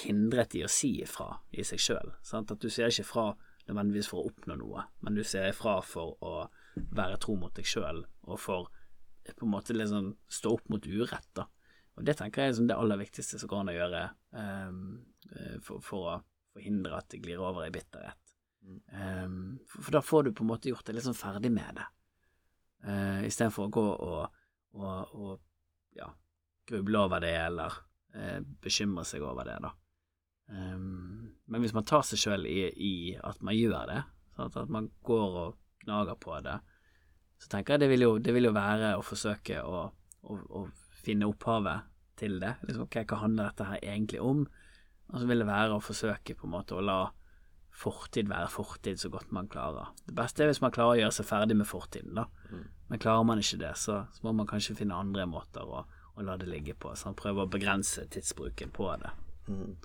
hindret 0.00 0.54
i 0.56 0.62
å 0.64 0.70
si 0.72 0.94
ifra 1.04 1.26
i 1.52 1.64
seg 1.66 1.82
sjøl. 1.82 2.14
At 2.24 2.54
du 2.62 2.70
sier 2.70 2.88
ikke 2.88 3.04
ifra 3.04 3.26
nødvendigvis 3.66 4.08
for 4.08 4.22
å 4.22 4.30
oppnå 4.30 4.56
noe, 4.56 4.86
men 5.04 5.18
du 5.18 5.20
sier 5.26 5.50
ifra 5.50 5.80
for 5.84 6.16
å 6.24 6.46
være 6.74 7.18
tro 7.20 7.36
mot 7.36 7.52
deg 7.52 7.68
sjøl, 7.68 8.00
og 8.24 8.40
for 8.40 8.70
på 9.26 9.44
en 9.44 9.52
måte 9.52 9.74
liksom 9.74 10.12
stå 10.30 10.54
opp 10.56 10.68
mot 10.72 10.86
urett, 10.86 11.28
da. 11.34 11.48
Og 11.96 12.04
det 12.06 12.16
tenker 12.18 12.42
jeg 12.42 12.48
er 12.48 12.52
liksom 12.54 12.68
det 12.70 12.76
aller 12.76 13.00
viktigste 13.00 13.40
som 13.40 13.50
går 13.50 13.62
an 13.62 13.72
å 13.72 13.76
gjøre 13.76 14.02
eh, 14.40 15.60
for, 15.64 15.82
for 15.84 16.10
å 16.12 16.16
forhindre 16.54 17.00
at 17.00 17.08
det 17.12 17.22
glir 17.24 17.42
over 17.42 17.66
i 17.66 17.72
bitterhet. 17.74 18.25
Ehm, 18.92 19.58
for, 19.68 19.90
da 19.92 20.02
får 20.02 20.22
du 20.22 20.32
på 20.34 20.44
en 20.44 20.50
måte 20.50 20.70
gjort 20.70 20.86
deg 20.86 20.98
litt 20.98 21.06
sånn 21.06 21.16
ferdig 21.16 21.52
med 21.54 21.78
det, 21.78 21.86
uh, 22.88 23.20
istedenfor 23.26 23.68
å 23.68 23.72
gå 23.72 23.84
og, 23.86 24.38
og, 24.76 25.14
og 25.14 25.98
ja, 25.98 26.08
gruble 26.68 27.02
over 27.06 27.22
det 27.22 27.34
eller 27.38 27.76
uh, 28.16 28.40
bekymre 28.62 29.06
seg 29.06 29.26
over 29.26 29.46
det, 29.48 29.58
da. 29.62 29.72
Um, 30.46 31.34
men 31.50 31.62
hvis 31.62 31.74
man 31.74 31.86
tar 31.86 32.04
seg 32.06 32.22
sjøl 32.22 32.46
i, 32.46 32.68
i 32.70 32.94
at 33.18 33.42
man 33.46 33.56
gjør 33.56 33.90
det, 33.90 34.00
sant? 34.36 34.58
at 34.58 34.70
man 34.72 34.90
går 35.06 35.38
og 35.44 35.56
gnager 35.82 36.18
på 36.22 36.38
det, 36.46 36.58
så 37.42 37.50
tenker 37.52 37.74
jeg 37.74 37.84
det 37.84 37.90
vil 37.92 38.06
jo, 38.06 38.12
det 38.22 38.34
vil 38.34 38.48
jo 38.48 38.54
være 38.56 38.94
å 38.96 39.04
forsøke 39.04 39.60
å, 39.62 39.82
å, 40.22 40.38
å 40.58 40.62
finne 41.04 41.28
opphavet 41.28 41.90
til 42.16 42.38
det. 42.40 42.54
Liksom, 42.64 42.86
ok, 42.86 43.02
hva 43.04 43.18
handler 43.20 43.50
dette 43.50 43.66
her 43.68 43.82
egentlig 43.82 44.22
om? 44.24 44.46
Og 45.12 45.20
så 45.20 45.28
vil 45.28 45.42
det 45.42 45.48
være 45.50 45.76
å 45.76 45.84
forsøke 45.84 46.34
på 46.38 46.48
en 46.48 46.54
måte 46.54 46.78
å 46.78 46.82
la 46.82 47.00
fortid 47.76 48.30
være 48.30 48.48
fortid 48.48 49.00
så 49.00 49.10
godt 49.12 49.32
man 49.36 49.48
klarer. 49.52 49.92
Det 50.06 50.14
beste 50.16 50.44
er 50.44 50.50
hvis 50.50 50.62
man 50.64 50.72
klarer 50.74 50.96
å 50.96 51.00
gjøre 51.02 51.16
seg 51.18 51.28
ferdig 51.28 51.58
med 51.58 51.68
fortiden, 51.68 52.16
da. 52.16 52.26
Men 52.88 53.02
klarer 53.02 53.26
man 53.28 53.42
ikke 53.42 53.60
det, 53.60 53.74
så, 53.82 54.04
så 54.14 54.24
må 54.24 54.32
man 54.38 54.48
kanskje 54.48 54.78
finne 54.78 54.96
andre 54.96 55.26
måter 55.28 55.66
å, 55.66 55.82
å 56.16 56.24
la 56.24 56.38
det 56.40 56.48
ligge 56.48 56.76
på. 56.78 56.94
så 56.96 57.10
man 57.10 57.18
prøver 57.18 57.44
å 57.44 57.52
begrense 57.52 58.06
tidsbruken 58.08 58.72
på 58.72 58.88
det. 59.02 59.12
mm, 59.48 59.76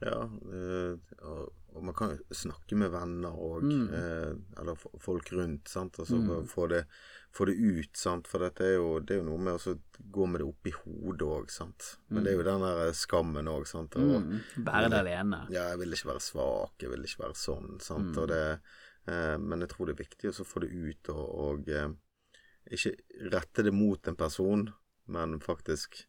ja, 0.00 0.22
eh, 0.26 0.96
og, 1.24 1.52
og 1.76 1.84
man 1.84 1.94
kan 1.94 2.18
snakke 2.32 2.76
med 2.76 2.90
venner 2.92 3.32
òg, 3.32 3.62
Mm. 3.62 3.88
eh, 3.94 4.60
Eller 4.60 4.74
folk 5.00 5.30
rundt, 5.32 5.68
sant. 5.68 5.98
Altså 5.98 6.16
Mm. 6.16 6.46
få 6.48 6.68
det, 6.68 6.86
få 7.32 7.46
det 7.46 7.56
ut, 7.56 7.96
sant. 7.96 8.26
For 8.26 8.38
dette 8.38 8.60
er 8.64 8.74
jo, 8.76 9.00
det 9.00 9.10
er 9.16 9.18
jo 9.22 9.28
noe 9.30 9.38
med 9.38 9.54
å 9.54 9.78
gå 10.10 10.26
med 10.28 10.40
det 10.40 10.46
oppi 10.48 10.70
hodet 10.72 11.26
òg, 11.28 11.50
sant. 11.50 11.96
Men 12.10 12.24
det 12.24 12.32
er 12.32 12.36
jo 12.38 12.42
den 12.44 12.60
der 12.60 12.92
skammen 12.92 13.46
òg, 13.48 13.66
sant. 13.66 13.96
Og, 13.96 14.22
Mm. 14.22 14.40
Bære 14.64 14.90
det 14.90 14.98
alene. 15.00 15.46
Ja, 15.50 15.68
jeg 15.70 15.78
vil 15.78 15.92
ikke 15.92 16.12
være 16.12 16.20
svak, 16.20 16.72
jeg 16.80 16.90
vil 16.90 17.02
ikke 17.04 17.24
være 17.24 17.34
sånn, 17.36 17.80
sant. 17.80 18.16
Og 18.16 18.28
det, 18.28 18.60
eh, 19.08 19.36
men 19.38 19.60
jeg 19.60 19.68
tror 19.68 19.86
det 19.86 19.98
er 20.00 20.04
viktig 20.04 20.30
å 20.32 20.44
få 20.44 20.60
det 20.60 20.70
ut, 20.72 21.08
og, 21.08 21.28
og 21.38 21.68
eh, 21.68 21.88
ikke 22.70 22.96
rette 23.32 23.62
det 23.64 23.72
mot 23.72 24.08
en 24.08 24.16
person, 24.16 24.72
men 25.08 25.38
faktisk 25.40 26.04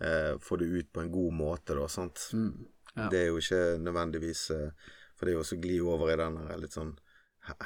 eh, 0.00 0.36
få 0.38 0.58
det 0.58 0.66
ut 0.68 0.92
på 0.92 1.00
en 1.00 1.10
god 1.10 1.32
måte, 1.32 1.74
da, 1.74 1.86
sant. 1.88 2.28
Mm. 2.34 2.66
Ja. 2.96 3.08
Det 3.12 3.18
er 3.20 3.26
jo 3.28 3.36
ikke 3.42 3.62
nødvendigvis 3.84 4.50
eh, 4.56 4.70
For 5.16 5.24
det 5.26 5.32
er 5.32 5.36
jo 5.38 5.42
også 5.44 5.56
å 5.56 5.62
gli 5.62 5.76
over 5.80 6.10
i 6.12 6.16
den 6.20 6.34
litt 6.60 6.74
sånn 6.76 6.90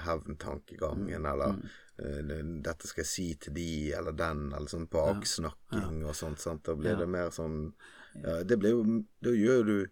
hevntankegangen, 0.05 1.27
eller 1.27 1.55
mm. 1.57 1.63
det- 2.29 2.63
dette 2.63 2.87
skal 2.87 3.03
jeg 3.03 3.09
si 3.11 3.35
til 3.35 3.55
de 3.55 3.93
eller 3.93 4.13
den, 4.13 4.53
eller 4.53 4.69
sånn 4.69 4.89
baksnakking 4.89 6.05
og 6.07 6.15
sånt, 6.15 6.39
sant. 6.39 6.63
Da 6.65 6.75
blir 6.75 6.93
Ja. 6.93 6.99
det 6.99 7.09
mer 7.09 7.31
sånn 7.31 7.73
ja, 8.15 8.43
Det 8.43 8.59
blir 8.59 8.71
jo 8.71 9.05
Da 9.23 9.31
gjør 9.31 9.65
du 9.67 9.87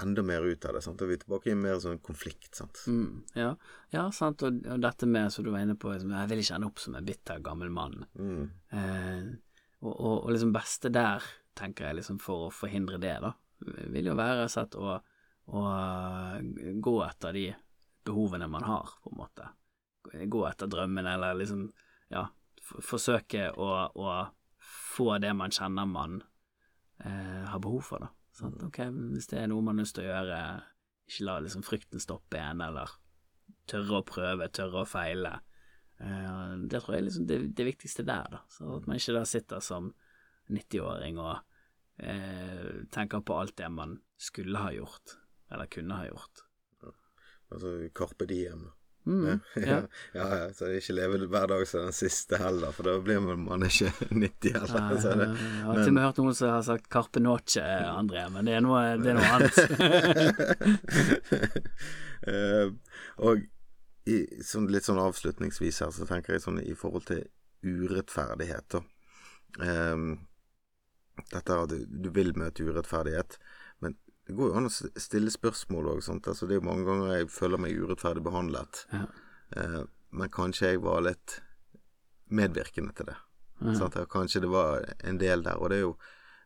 enda 0.00 0.22
mer 0.22 0.42
ut 0.42 0.64
av 0.64 0.74
det, 0.74 0.82
sant. 0.82 1.00
Er 1.02 1.06
vi 1.06 1.16
tilbake 1.16 1.46
i 1.52 1.54
mer 1.54 1.76
sånn 1.78 2.00
konflikt, 2.02 2.54
sant. 2.56 2.80
Mm, 2.88 3.22
ja. 3.34 3.54
ja, 3.92 4.10
sant, 4.10 4.42
og, 4.42 4.66
og 4.66 4.80
dette 4.80 5.06
med, 5.06 5.30
som 5.32 5.44
du 5.44 5.52
var 5.52 5.60
inne 5.60 5.76
på, 5.76 5.92
liksom, 5.92 6.10
jeg 6.10 6.28
vil 6.30 6.38
ikke 6.42 6.54
ende 6.56 6.66
opp 6.66 6.78
som 6.82 6.94
en 6.96 7.04
bitter 7.04 7.38
gammel 7.40 7.70
mann. 7.70 8.04
Mm. 8.18 8.50
Eh, 8.72 9.22
og, 9.82 9.94
og, 10.00 10.24
og 10.24 10.30
liksom 10.32 10.52
beste 10.52 10.90
der, 10.90 11.22
tenker 11.54 11.86
jeg, 11.86 11.94
liksom 12.00 12.18
for 12.18 12.48
å 12.48 12.50
forhindre 12.50 12.98
det, 12.98 13.20
da, 13.22 13.30
vil 13.92 14.10
jo 14.10 14.16
være 14.18 14.48
sett 14.52 14.76
å, 14.76 14.96
å 15.46 15.64
gå 16.84 16.94
etter 17.06 17.36
de 17.36 17.44
behovene 18.04 18.48
man 18.50 18.66
har, 18.68 18.96
på 19.02 19.12
en 19.12 19.20
måte. 19.20 19.48
Gå 20.04 20.44
etter 20.48 20.70
drømmene, 20.70 21.14
eller 21.16 21.38
liksom, 21.40 21.66
ja, 22.12 22.26
forsøke 22.60 23.48
å, 23.56 23.70
å 23.94 24.16
få 24.94 25.16
det 25.22 25.32
man 25.36 25.52
kjenner 25.54 25.88
man 25.88 26.20
eh, 27.04 27.44
har 27.48 27.62
behov 27.62 27.88
for, 27.88 28.04
da. 28.04 28.12
Sånn, 28.34 28.56
Ok, 28.66 28.80
hvis 29.14 29.30
det 29.30 29.40
er 29.40 29.50
noe 29.50 29.62
man 29.62 29.78
har 29.78 29.86
lyst 29.86 29.96
til 29.98 30.08
å 30.08 30.10
gjøre, 30.10 30.38
ikke 31.08 31.26
la 31.28 31.40
liksom 31.44 31.64
frykten 31.66 32.02
stoppe 32.02 32.40
en, 32.40 32.62
eller 32.64 32.92
tørre 33.70 34.00
å 34.00 34.06
prøve, 34.06 34.48
tørre 34.52 34.82
å 34.82 34.88
feile. 34.88 35.36
Eh, 36.02 36.54
det 36.68 36.80
tror 36.82 36.98
jeg 36.98 37.06
liksom 37.08 37.28
det, 37.30 37.40
det 37.56 37.68
viktigste 37.70 38.06
der, 38.06 38.28
da. 38.36 38.42
Så 38.50 38.68
at 38.78 38.88
man 38.90 39.00
ikke 39.00 39.16
da 39.16 39.24
sitter 39.28 39.64
som 39.64 39.92
90-åring 40.52 41.20
og 41.22 41.53
eh, 41.98 42.84
tenker 42.90 43.20
på 43.20 43.36
alt 43.40 43.56
det 43.56 43.68
man 43.72 43.98
skulle 44.20 44.58
ha 44.58 44.72
gjort, 44.72 45.18
eller 45.52 45.66
kunne 45.66 45.94
ha 46.00 46.08
gjort. 46.08 46.46
Altså 47.52 47.76
Carpe 47.94 48.26
Diem. 48.26 48.70
Mm, 49.06 49.26
ja. 49.26 49.62
ja. 49.66 49.80
ja, 50.12 50.36
ja, 50.36 50.52
så 50.56 50.70
ikke 50.72 50.94
leve 50.96 51.26
hver 51.28 51.46
dag 51.50 51.66
som 51.68 51.84
den 51.84 51.92
siste 51.92 52.38
heller, 52.40 52.72
for 52.72 52.88
da 52.88 52.94
blir 53.04 53.20
man 53.20 53.66
ikke 53.66 53.90
90 54.10 54.54
heller. 54.56 54.80
Nei, 54.80 55.00
Så 55.02 55.12
det, 55.20 55.26
jeg 55.28 55.66
har 55.66 55.80
til 55.80 55.90
og 55.90 55.96
med 55.98 56.06
hørt 56.06 56.20
noen 56.22 56.38
som 56.38 56.54
har 56.54 56.64
sagt 56.64 56.88
'Carpe 56.88 57.20
Noche', 57.20 57.64
André, 57.92 58.24
men 58.32 58.48
det 58.48 58.56
er 58.56 58.64
noe, 58.64 58.84
det 59.02 59.12
er 59.12 59.18
noe 59.18 59.32
annet. 59.36 59.56
uh, 62.24 62.72
og 63.28 63.44
i, 64.08 64.18
sånn, 64.44 64.68
litt 64.72 64.88
sånn 64.88 65.00
avslutningsvis 65.00 65.80
her, 65.84 65.92
så 65.92 66.08
tenker 66.08 66.36
jeg 66.36 66.44
sånn 66.44 66.60
i 66.64 66.74
forhold 66.76 67.06
til 67.08 67.24
urettferdighet, 67.64 68.66
da. 68.74 68.80
Eh, 69.64 69.96
dette 71.30 71.58
at 71.58 71.74
du, 71.74 72.08
vil 72.14 72.32
møte 72.38 72.64
urettferdighet, 72.66 73.38
men 73.84 73.96
det 74.26 74.36
går 74.38 74.50
jo 74.50 74.58
an 74.58 74.70
å 74.70 74.72
stille 74.72 75.32
spørsmål 75.32 75.92
òg. 75.94 76.02
Altså, 76.14 76.48
det 76.48 76.56
er 76.56 76.62
jo 76.62 76.68
mange 76.68 76.86
ganger 76.88 77.12
jeg 77.18 77.30
føler 77.34 77.60
meg 77.60 77.76
urettferdig 77.76 78.24
behandlet. 78.24 78.84
Ja. 78.94 79.04
Eh, 79.56 79.82
men 80.14 80.32
kanskje 80.32 80.72
jeg 80.72 80.82
var 80.84 81.04
litt 81.04 81.40
medvirkende 82.34 82.94
til 82.96 83.10
det. 83.10 83.16
Ja, 83.64 84.04
Kanskje 84.10 84.40
det 84.44 84.50
var 84.50 84.82
en 85.04 85.18
del 85.18 85.44
der. 85.44 85.60
Og 85.60 85.70
det 85.70 85.76
er 85.76 85.84
jo, 85.84 85.92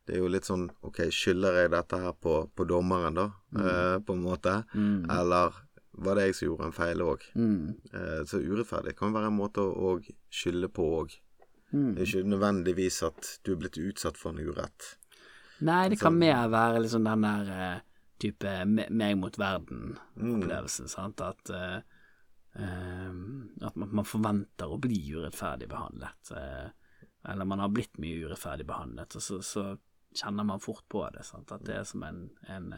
det 0.07 0.17
er 0.17 0.21
jo 0.23 0.29
litt 0.31 0.49
sånn 0.49 0.69
Ok, 0.87 1.01
skylder 1.15 1.63
jeg 1.63 1.71
dette 1.73 2.01
her 2.03 2.13
på, 2.21 2.35
på 2.55 2.67
dommeren, 2.69 3.17
da? 3.17 3.31
Eh, 3.57 3.97
på 4.05 4.17
en 4.17 4.25
måte? 4.25 4.61
Mm. 4.75 5.09
Eller 5.15 5.57
var 5.99 6.19
det 6.19 6.29
jeg 6.29 6.37
som 6.39 6.51
gjorde 6.51 6.69
en 6.69 6.77
feil 6.77 7.05
òg? 7.05 7.25
Mm. 7.39 7.63
Eh, 7.93 8.21
så 8.29 8.43
urettferdig 8.43 8.95
kan 8.99 9.15
være 9.17 9.33
en 9.33 9.39
måte 9.39 9.65
å 9.65 9.97
skylde 10.31 10.71
på 10.73 10.87
òg. 11.01 11.17
Mm. 11.73 11.95
Det 11.95 12.01
er 12.03 12.07
ikke 12.09 12.31
nødvendigvis 12.33 13.03
at 13.05 13.29
du 13.45 13.53
er 13.53 13.61
blitt 13.61 13.77
utsatt 13.83 14.17
for 14.17 14.33
en 14.33 14.41
urett. 14.41 14.95
Nei, 15.67 15.89
det 15.91 15.99
kan 16.01 16.15
Sånn. 16.15 16.21
mer 16.23 16.49
være 16.53 16.81
liksom 16.85 17.05
den 17.05 17.25
der 17.27 17.49
uh, 17.51 17.81
type 18.23 18.53
meg 18.67 19.17
mot 19.19 19.37
Mm. 19.37 19.43
verden-opplevelsen, 19.45 20.89
sant. 20.89 21.21
At, 21.21 21.51
uh, 21.51 21.81
uh, 22.59 23.13
at 23.67 23.77
man, 23.77 23.91
man 24.01 24.05
forventer 24.09 24.71
å 24.71 24.79
bli 24.81 25.01
urettferdig 25.15 25.69
behandlet. 25.69 26.31
Eh, 26.31 26.71
eller 27.29 27.45
man 27.45 27.59
har 27.61 27.69
blitt 27.75 27.99
mye 27.99 28.23
urettferdig 28.25 28.67
behandlet, 28.67 29.17
og 29.19 29.23
så, 29.23 29.41
så 29.43 29.67
kjenner 30.15 30.47
man 30.47 30.61
fort 30.63 30.87
på 30.89 31.03
det. 31.13 31.27
Sant? 31.27 31.53
At 31.53 31.67
det 31.67 31.75
er 31.77 31.85
som 31.85 32.03
en, 32.07 32.31
en 32.49 32.73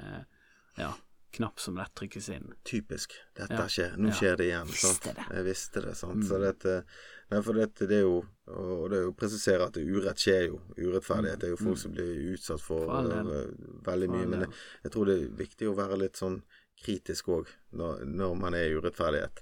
ja, 0.80 0.90
knapp 1.32 1.60
som 1.60 1.76
lett 1.76 1.94
trykkes 1.94 2.28
inn. 2.34 2.52
Typisk. 2.64 3.12
Dette 3.36 3.54
Ja. 3.54 3.66
skjer. 3.68 3.96
Nå 3.96 4.08
Ja. 4.08 4.14
skjer 4.14 4.36
det 4.36 4.46
igjen. 4.50 4.66
Visste 4.66 5.14
det. 5.14 5.24
Jeg 5.30 5.44
visste 5.44 5.80
det. 5.84 5.94
sant? 5.96 6.14
Mm. 6.24 6.28
Så 6.28 6.38
dette, 6.40 6.84
nei, 7.30 7.40
for 7.42 7.52
dette, 7.54 7.86
det 7.86 7.98
er 7.98 8.06
jo 8.06 8.24
Og 8.50 8.90
det 8.90 8.98
er 8.98 9.02
jo 9.04 9.12
å 9.12 9.16
presisere 9.16 9.62
at 9.68 9.76
urett 9.78 10.16
skjer 10.18 10.46
jo. 10.48 10.60
Urettferdighet. 10.76 11.38
Det 11.38 11.46
er 11.46 11.50
jo 11.54 11.56
folk 11.56 11.78
som 11.78 11.92
blir 11.92 12.32
utsatt 12.34 12.60
for, 12.60 12.80
Mm. 12.88 13.10
For 13.10 13.32
eh, 13.32 13.46
veldig 13.86 14.08
For 14.08 14.16
mye. 14.16 14.26
Men 14.26 14.40
jeg, 14.40 14.50
jeg 14.82 14.92
tror 14.92 15.04
det 15.06 15.14
er 15.22 15.36
viktig 15.36 15.68
å 15.70 15.76
være 15.76 15.98
litt 15.98 16.14
sånn 16.18 16.42
kritisk 16.82 17.28
òg 17.28 17.46
når, 17.72 18.04
når 18.06 18.34
man 18.40 18.54
er 18.54 18.64
i 18.66 18.74
urettferdighet. 18.74 19.38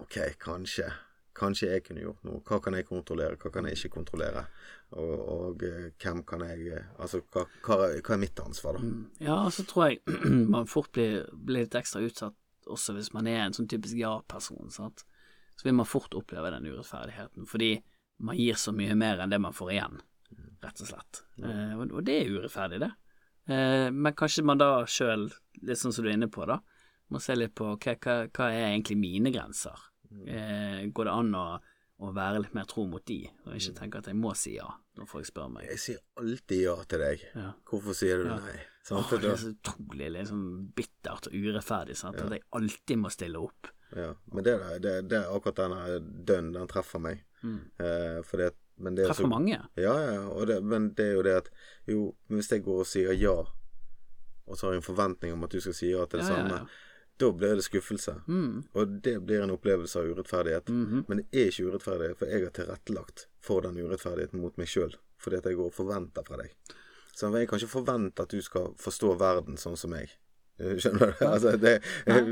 OK, 0.00 0.16
kanskje. 0.40 0.90
Kanskje 1.34 1.72
jeg 1.72 1.82
kunne 1.88 2.04
gjort 2.04 2.22
noe. 2.26 2.40
Hva 2.46 2.60
kan 2.62 2.76
jeg 2.78 2.86
kontrollere, 2.86 3.38
hva 3.42 3.50
kan 3.50 3.66
jeg 3.66 3.78
ikke 3.78 3.96
kontrollere? 3.96 4.44
Og, 4.94 5.14
og 5.34 5.64
eh, 5.66 5.88
hvem 5.98 6.22
kan 6.28 6.44
jeg 6.46 6.68
eh, 6.76 6.90
Altså, 7.02 7.24
hva, 7.34 7.42
hva, 7.66 7.78
hva 7.98 8.14
er 8.14 8.20
mitt 8.22 8.38
ansvar, 8.38 8.78
da? 8.78 8.86
Mm. 8.86 9.08
Ja, 9.18 9.40
og 9.40 9.50
så 9.56 9.64
tror 9.66 9.88
jeg 9.88 10.20
man 10.54 10.70
fort 10.70 10.92
blir, 10.94 11.24
blir 11.34 11.64
litt 11.64 11.74
ekstra 11.80 12.04
utsatt 12.04 12.38
også 12.70 12.94
hvis 12.96 13.12
man 13.12 13.28
er 13.28 13.42
en 13.44 13.54
sånn 13.56 13.68
typisk 13.70 13.98
ja-person, 13.98 14.70
sant. 14.72 15.04
Så 15.54 15.68
vil 15.68 15.76
man 15.76 15.88
fort 15.88 16.14
oppleve 16.16 16.50
den 16.54 16.66
urettferdigheten, 16.70 17.46
fordi 17.50 17.76
man 18.24 18.38
gir 18.38 18.58
så 18.58 18.74
mye 18.74 18.94
mer 18.98 19.22
enn 19.22 19.32
det 19.32 19.40
man 19.42 19.54
får 19.54 19.72
igjen, 19.74 19.98
rett 20.64 20.82
og 20.82 20.90
slett. 20.90 21.22
Eh, 21.42 21.74
og, 21.76 21.90
og 21.90 22.06
det 22.06 22.20
er 22.20 22.32
urettferdig, 22.34 22.80
det. 22.82 22.90
Eh, 23.52 23.88
men 23.94 24.16
kanskje 24.16 24.46
man 24.46 24.62
da 24.62 24.70
sjøl, 24.90 25.28
litt 25.62 25.80
sånn 25.80 25.94
som 25.94 26.06
du 26.06 26.10
er 26.10 26.18
inne 26.18 26.30
på, 26.32 26.46
da, 26.48 26.60
må 27.12 27.20
se 27.22 27.36
litt 27.36 27.54
på 27.58 27.74
okay, 27.76 27.98
hva, 28.02 28.24
hva 28.32 28.50
er 28.50 28.70
egentlig 28.72 28.98
mine 28.98 29.34
grenser. 29.34 29.90
Eh, 30.26 30.84
går 30.94 31.08
det 31.08 31.14
an 31.14 31.34
å, 31.38 31.44
å 32.04 32.12
være 32.14 32.42
litt 32.44 32.54
mer 32.56 32.66
tro 32.70 32.86
mot 32.90 33.04
de, 33.06 33.20
og 33.46 33.54
ikke 33.58 33.74
tenke 33.78 34.00
at 34.00 34.10
jeg 34.10 34.18
må 34.18 34.34
si 34.38 34.56
ja 34.56 34.68
når 34.94 35.08
folk 35.10 35.26
spør 35.26 35.48
meg. 35.50 35.66
Jeg 35.72 35.80
sier 35.82 36.02
alltid 36.20 36.60
ja 36.62 36.74
til 36.86 37.00
deg. 37.02 37.22
Ja. 37.34 37.48
Hvorfor 37.66 37.96
sier 37.98 38.22
du 38.22 38.28
Ja. 38.30 38.36
nei? 38.38 38.58
Sant? 38.84 39.00
Åh, 39.12 39.20
det 39.20 39.30
er 39.30 39.38
så 39.40 39.48
utrolig 39.54 40.10
liksom, 40.12 40.42
bittert 40.76 41.26
og 41.30 41.32
urettferdig 41.34 41.96
sant? 41.96 42.20
at 42.20 42.30
jeg 42.36 42.44
alltid 42.52 43.00
må 43.00 43.10
stille 43.10 43.40
opp. 43.40 43.70
Ja, 43.96 44.10
men 44.32 44.44
det, 44.44 44.54
er 44.54 44.78
det, 44.82 44.92
det 45.08 45.22
akkurat 45.24 45.56
denne 45.56 45.98
dønn, 46.26 46.52
den 46.54 46.68
treffer 46.70 47.00
meg. 47.02 47.24
Eh, 47.44 48.20
for 48.26 48.42
det, 48.42 48.52
men 48.76 48.94
det 48.94 49.04
er 49.04 49.12
Treffer 49.12 49.30
mange. 49.30 49.58
Ja, 49.78 49.94
ja, 49.98 50.44
det, 50.48 50.60
men 50.64 50.92
det 50.94 51.10
er 51.10 51.12
jo 51.18 51.22
det 51.26 51.34
at 51.42 51.50
Jo, 51.90 52.00
hvis 52.32 52.50
jeg 52.50 52.64
går 52.64 52.80
og 52.84 52.88
sier 52.88 53.12
ja, 53.18 53.34
og 54.44 54.58
så 54.58 54.66
har 54.66 54.74
jeg 54.74 54.82
en 54.82 54.86
forventning 54.88 55.32
om 55.34 55.44
at 55.46 55.52
du 55.54 55.60
skal 55.62 55.76
si 55.76 55.90
ja 55.92 56.04
til 56.06 56.20
det 56.20 56.26
Ja, 56.28 56.34
ja, 56.34 56.42
samme, 56.42 56.58
ja. 56.60 56.83
Da 57.16 57.30
blir 57.32 57.54
det 57.54 57.64
skuffelse. 57.66 58.16
Mm. 58.26 58.64
Og 58.74 58.94
det 59.04 59.18
blir 59.26 59.44
en 59.44 59.54
opplevelse 59.54 60.00
av 60.00 60.08
urettferdighet. 60.10 60.68
Mhm. 60.68 61.04
Men 61.08 61.20
det 61.22 61.26
er 61.32 61.52
ikke 61.52 61.68
urettferdig, 61.70 62.16
for 62.18 62.26
jeg 62.26 62.42
har 62.42 62.50
tilrettelagt 62.50 63.26
for 63.40 63.60
den 63.62 63.78
urettferdigheten 63.78 64.40
mot 64.42 64.56
meg 64.58 64.70
sjøl. 64.70 64.96
Fordi 65.22 65.38
at 65.38 65.46
jeg 65.46 65.56
går 65.56 65.70
og 65.70 65.76
forventer 65.76 66.26
fra 66.26 66.40
deg. 66.42 66.50
Så 67.14 67.30
jeg 67.30 67.48
kan 67.48 67.58
ikke 67.60 67.70
forvente 67.70 68.22
at 68.22 68.34
du 68.34 68.42
skal 68.42 68.74
forstå 68.76 69.14
verden 69.20 69.56
sånn 69.56 69.76
som 69.78 69.94
meg. 69.94 70.10
Eh, 70.58 70.76
Skjønner 70.78 71.14
du? 71.14 71.24
Altså, 71.26 71.56
det, 71.58 71.80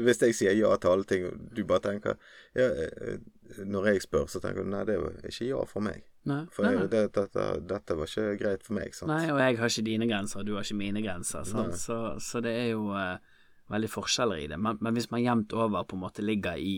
hvis 0.04 0.22
jeg 0.22 0.34
sier 0.38 0.54
ja 0.58 0.74
til 0.78 0.90
alle 0.92 1.06
ting, 1.10 1.26
og 1.26 1.38
du 1.54 1.64
bare 1.66 1.82
tenker 1.88 2.18
ja, 2.54 2.68
eh, 2.70 3.16
Når 3.66 3.88
jeg 3.90 4.02
spør, 4.04 4.28
så 4.30 4.38
tenker 4.42 4.62
du 4.62 4.70
nei, 4.70 4.84
det 4.86 4.94
er 4.98 5.26
ikke 5.28 5.48
ja 5.48 5.62
for 5.68 5.84
meg. 5.84 6.04
Nei, 6.30 6.44
For 6.54 6.62
nei, 6.66 6.76
nei. 6.78 6.86
det, 6.86 7.02
dette, 7.16 7.46
dette 7.66 7.96
var 7.98 8.06
ikke 8.10 8.36
greit 8.38 8.62
for 8.62 8.78
meg. 8.78 8.94
Sant? 8.94 9.10
nei, 9.10 9.26
og 9.32 9.40
jeg 9.42 9.58
har 9.58 9.72
ikke 9.74 9.86
dine 9.88 10.06
grenser, 10.10 10.40
og 10.40 10.46
du 10.46 10.54
har 10.54 10.66
ikke 10.66 10.78
mine 10.78 11.02
grenser. 11.02 11.42
Så, 11.46 11.98
så 12.22 12.42
det 12.44 12.54
er 12.60 12.68
jo 12.76 12.92
eh, 12.94 13.18
veldig 13.72 13.90
forskjeller 13.90 14.42
i 14.44 14.48
det. 14.52 14.58
Men, 14.60 14.78
men 14.84 14.94
hvis 14.96 15.10
man 15.12 15.22
jevnt 15.24 15.52
over 15.56 15.84
på 15.88 15.96
en 15.98 16.04
måte 16.04 16.24
ligger 16.24 16.60
i 16.60 16.76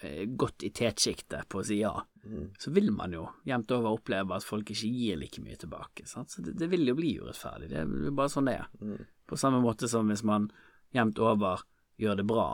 eh, 0.00 0.24
godt 0.38 0.64
i 0.66 0.70
tetsjiktet 0.74 1.48
på 1.50 1.62
å 1.62 1.66
si 1.66 1.80
ja, 1.84 1.94
Mm. 2.24 2.46
så 2.56 2.70
vil 2.72 2.86
man 2.88 3.12
jo 3.12 3.26
jevnt 3.44 3.68
over 3.76 3.98
oppleve 3.98 4.32
at 4.32 4.44
folk 4.48 4.70
ikke 4.72 4.88
gir 4.88 5.18
like 5.20 5.42
mye 5.44 5.58
tilbake. 5.60 6.06
Sant? 6.08 6.30
Så 6.32 6.40
det, 6.40 6.54
det 6.56 6.70
vil 6.72 6.86
jo 6.88 6.94
bli 6.96 7.10
urettferdig. 7.20 7.66
Det 7.68 7.82
er 7.82 8.14
bare 8.16 8.32
sånn 8.32 8.48
det 8.48 8.54
er. 8.62 8.70
Mm. 8.80 9.02
På 9.28 9.36
samme 9.36 9.58
måte 9.60 9.90
som 9.92 10.08
hvis 10.08 10.22
man 10.24 10.46
jevnt 10.96 11.20
over 11.20 11.66
gjør 12.00 12.16
det 12.22 12.24
bra 12.30 12.46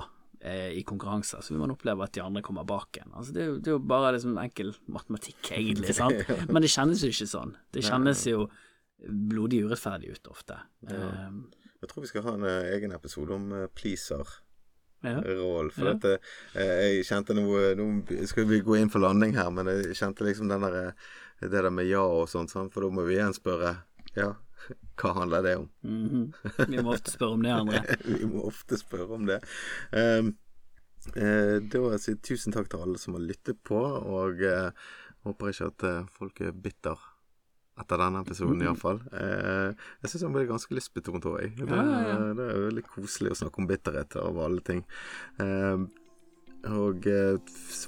eh, 0.43 0.73
i 0.75 0.83
konkurranser, 0.83 1.39
så 1.47 1.55
vil 1.55 1.63
man 1.63 1.71
oppleve 1.77 2.03
at 2.03 2.17
de 2.19 2.25
andre 2.25 2.43
kommer 2.43 2.67
bak 2.67 2.99
en. 3.05 3.15
Altså, 3.15 3.37
det, 3.37 3.45
er 3.45 3.53
jo, 3.53 3.61
det 3.63 3.71
er 3.71 3.77
jo 3.77 3.85
bare 3.95 4.11
liksom 4.17 4.43
enkel 4.43 4.75
matematikk, 4.91 5.53
egentlig. 5.61 5.95
sant? 6.01 6.35
Men 6.51 6.67
det 6.67 6.73
kjennes 6.75 7.07
jo 7.07 7.13
ikke 7.15 7.31
sånn. 7.37 7.55
Det 7.71 7.87
kjennes 7.87 8.27
jo 8.27 8.49
blodig 9.07 9.63
urettferdig 9.69 10.17
ut 10.19 10.33
ofte. 10.35 10.59
Ja. 10.91 11.29
Um, 11.29 11.45
Jeg 11.81 11.89
tror 11.91 12.05
vi 12.05 12.11
skal 12.11 12.25
ha 12.27 12.35
en 12.37 12.45
eh, 12.45 12.71
egen 12.77 12.93
episode 12.93 13.33
om 13.35 13.51
uh, 13.57 13.67
pleaser. 13.75 14.29
ja. 15.03 15.17
Roll, 15.25 15.71
for 15.73 15.87
Ja. 15.89 15.93
dette 15.95 16.19
eh, 16.55 16.99
Jeg 16.99 17.07
kjente 17.09 17.33
noe 17.33 17.71
Nå 17.79 17.87
skal 18.29 18.45
vi 18.51 18.59
gå 18.61 18.75
inn 18.77 18.91
for 18.93 19.01
landing 19.01 19.33
her, 19.39 19.49
men 19.51 19.67
jeg 19.73 19.95
kjente 19.97 20.27
liksom 20.27 20.51
den 20.53 20.61
der 20.67 20.75
eh, 20.83 20.93
Det 21.41 21.51
der 21.55 21.71
med 21.73 21.89
ja 21.89 22.03
og 22.05 22.29
sånt, 22.29 22.51
sant? 22.53 22.73
for 22.75 22.85
da 22.85 22.91
må 22.93 23.07
vi 23.09 23.15
igjen 23.17 23.33
spørre 23.33 23.79
Ja, 24.19 24.35
hva 25.01 25.15
handler 25.17 25.43
det 25.47 25.55
om? 25.57 25.71
Mhm. 25.89 26.27
Vi 26.69 26.83
må 26.85 26.93
ofte 26.93 27.15
spørre 27.15 27.33
om 27.39 27.43
det, 27.47 27.55
André. 27.57 27.81
vi 28.21 28.27
må 28.29 28.43
ofte 28.45 28.77
spørre 28.77 29.15
om 29.17 29.25
det. 29.31 29.39
Um, 29.97 30.35
uh, 31.17 31.57
da 31.65 31.81
vil 31.81 31.95
jeg 31.95 32.03
si 32.05 32.15
tusen 32.21 32.53
takk 32.53 32.69
til 32.69 32.83
alle 32.85 33.01
som 33.01 33.17
har 33.17 33.25
lyttet 33.25 33.63
på, 33.65 33.79
og 33.81 34.43
uh, 34.45 34.69
håper 35.25 35.55
ikke 35.55 35.71
at 35.73 35.87
eh, 35.89 36.05
folk 36.19 36.41
er 36.45 36.53
bitter 36.53 37.01
etter 37.81 38.01
denne 38.03 38.21
episoden, 38.25 38.61
iallfall. 38.65 39.01
Eh, 39.13 39.71
jeg 40.03 40.13
syns 40.13 40.27
den 40.27 40.35
ble 40.35 40.45
ganske 40.49 40.75
lystbetont 40.77 41.27
òg, 41.31 41.41
jeg. 41.45 41.55
Det, 41.61 41.71
Ja, 41.71 42.03
ja, 42.11 42.19
det 42.37 42.51
er 42.51 42.67
veldig 42.69 42.87
koselig 42.91 43.33
å 43.33 43.41
snakke 43.45 43.63
om 43.63 43.71
bitterhet 43.71 44.17
av 44.21 44.39
alle 44.43 44.61
ting. 44.67 44.85
Eh, 45.41 45.87
og 46.69 47.07
eh, 47.09 47.39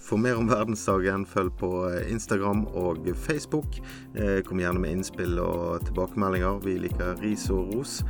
for 0.00 0.16
mer 0.16 0.38
om 0.40 0.48
verdensdagen, 0.48 1.26
følg 1.28 1.52
på 1.60 1.70
eh, 1.90 2.12
Instagram 2.12 2.64
og 2.72 3.10
Facebook. 3.26 3.76
Eh, 4.14 4.40
kom 4.46 4.62
gjerne 4.62 4.80
med 4.80 4.96
innspill 4.96 5.38
og 5.42 5.84
tilbakemeldinger. 5.88 6.62
Vi 6.64 6.78
liker 6.86 7.20
ris 7.20 7.50
og 7.52 7.74
ros. 7.74 8.00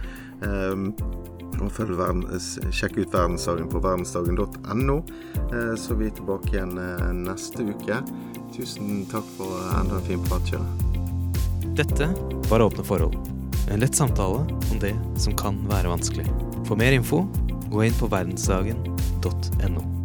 Og 1.63 1.77
verden, 1.79 2.25
sjekk 2.75 2.97
ut 2.99 3.13
verdensdagen 3.15 3.69
på 3.71 3.83
verdensdagen.no. 3.83 4.97
Eh, 5.51 5.75
så 5.79 5.99
vi 5.99 6.11
er 6.11 6.17
tilbake 6.19 6.55
igjen 6.55 6.79
neste 7.23 7.67
uke. 7.69 8.01
Tusen 8.55 9.05
takk 9.11 9.29
for 9.37 9.69
enda 9.81 10.01
en 10.01 10.09
fin 10.09 10.27
prat. 10.27 10.57
Dette 11.77 12.15
var 12.51 12.61
Åpne 12.61 12.85
forhold. 12.85 13.17
En 13.71 13.81
lett 13.81 13.95
samtale 13.95 14.39
om 14.73 14.79
det 14.81 14.93
som 15.17 15.37
kan 15.37 15.57
være 15.69 15.89
vanskelig. 15.89 16.27
For 16.69 16.77
mer 16.77 16.93
info, 16.93 17.23
gå 17.73 17.87
inn 17.87 17.97
på 17.97 18.11
verdensdagen.no. 18.13 20.02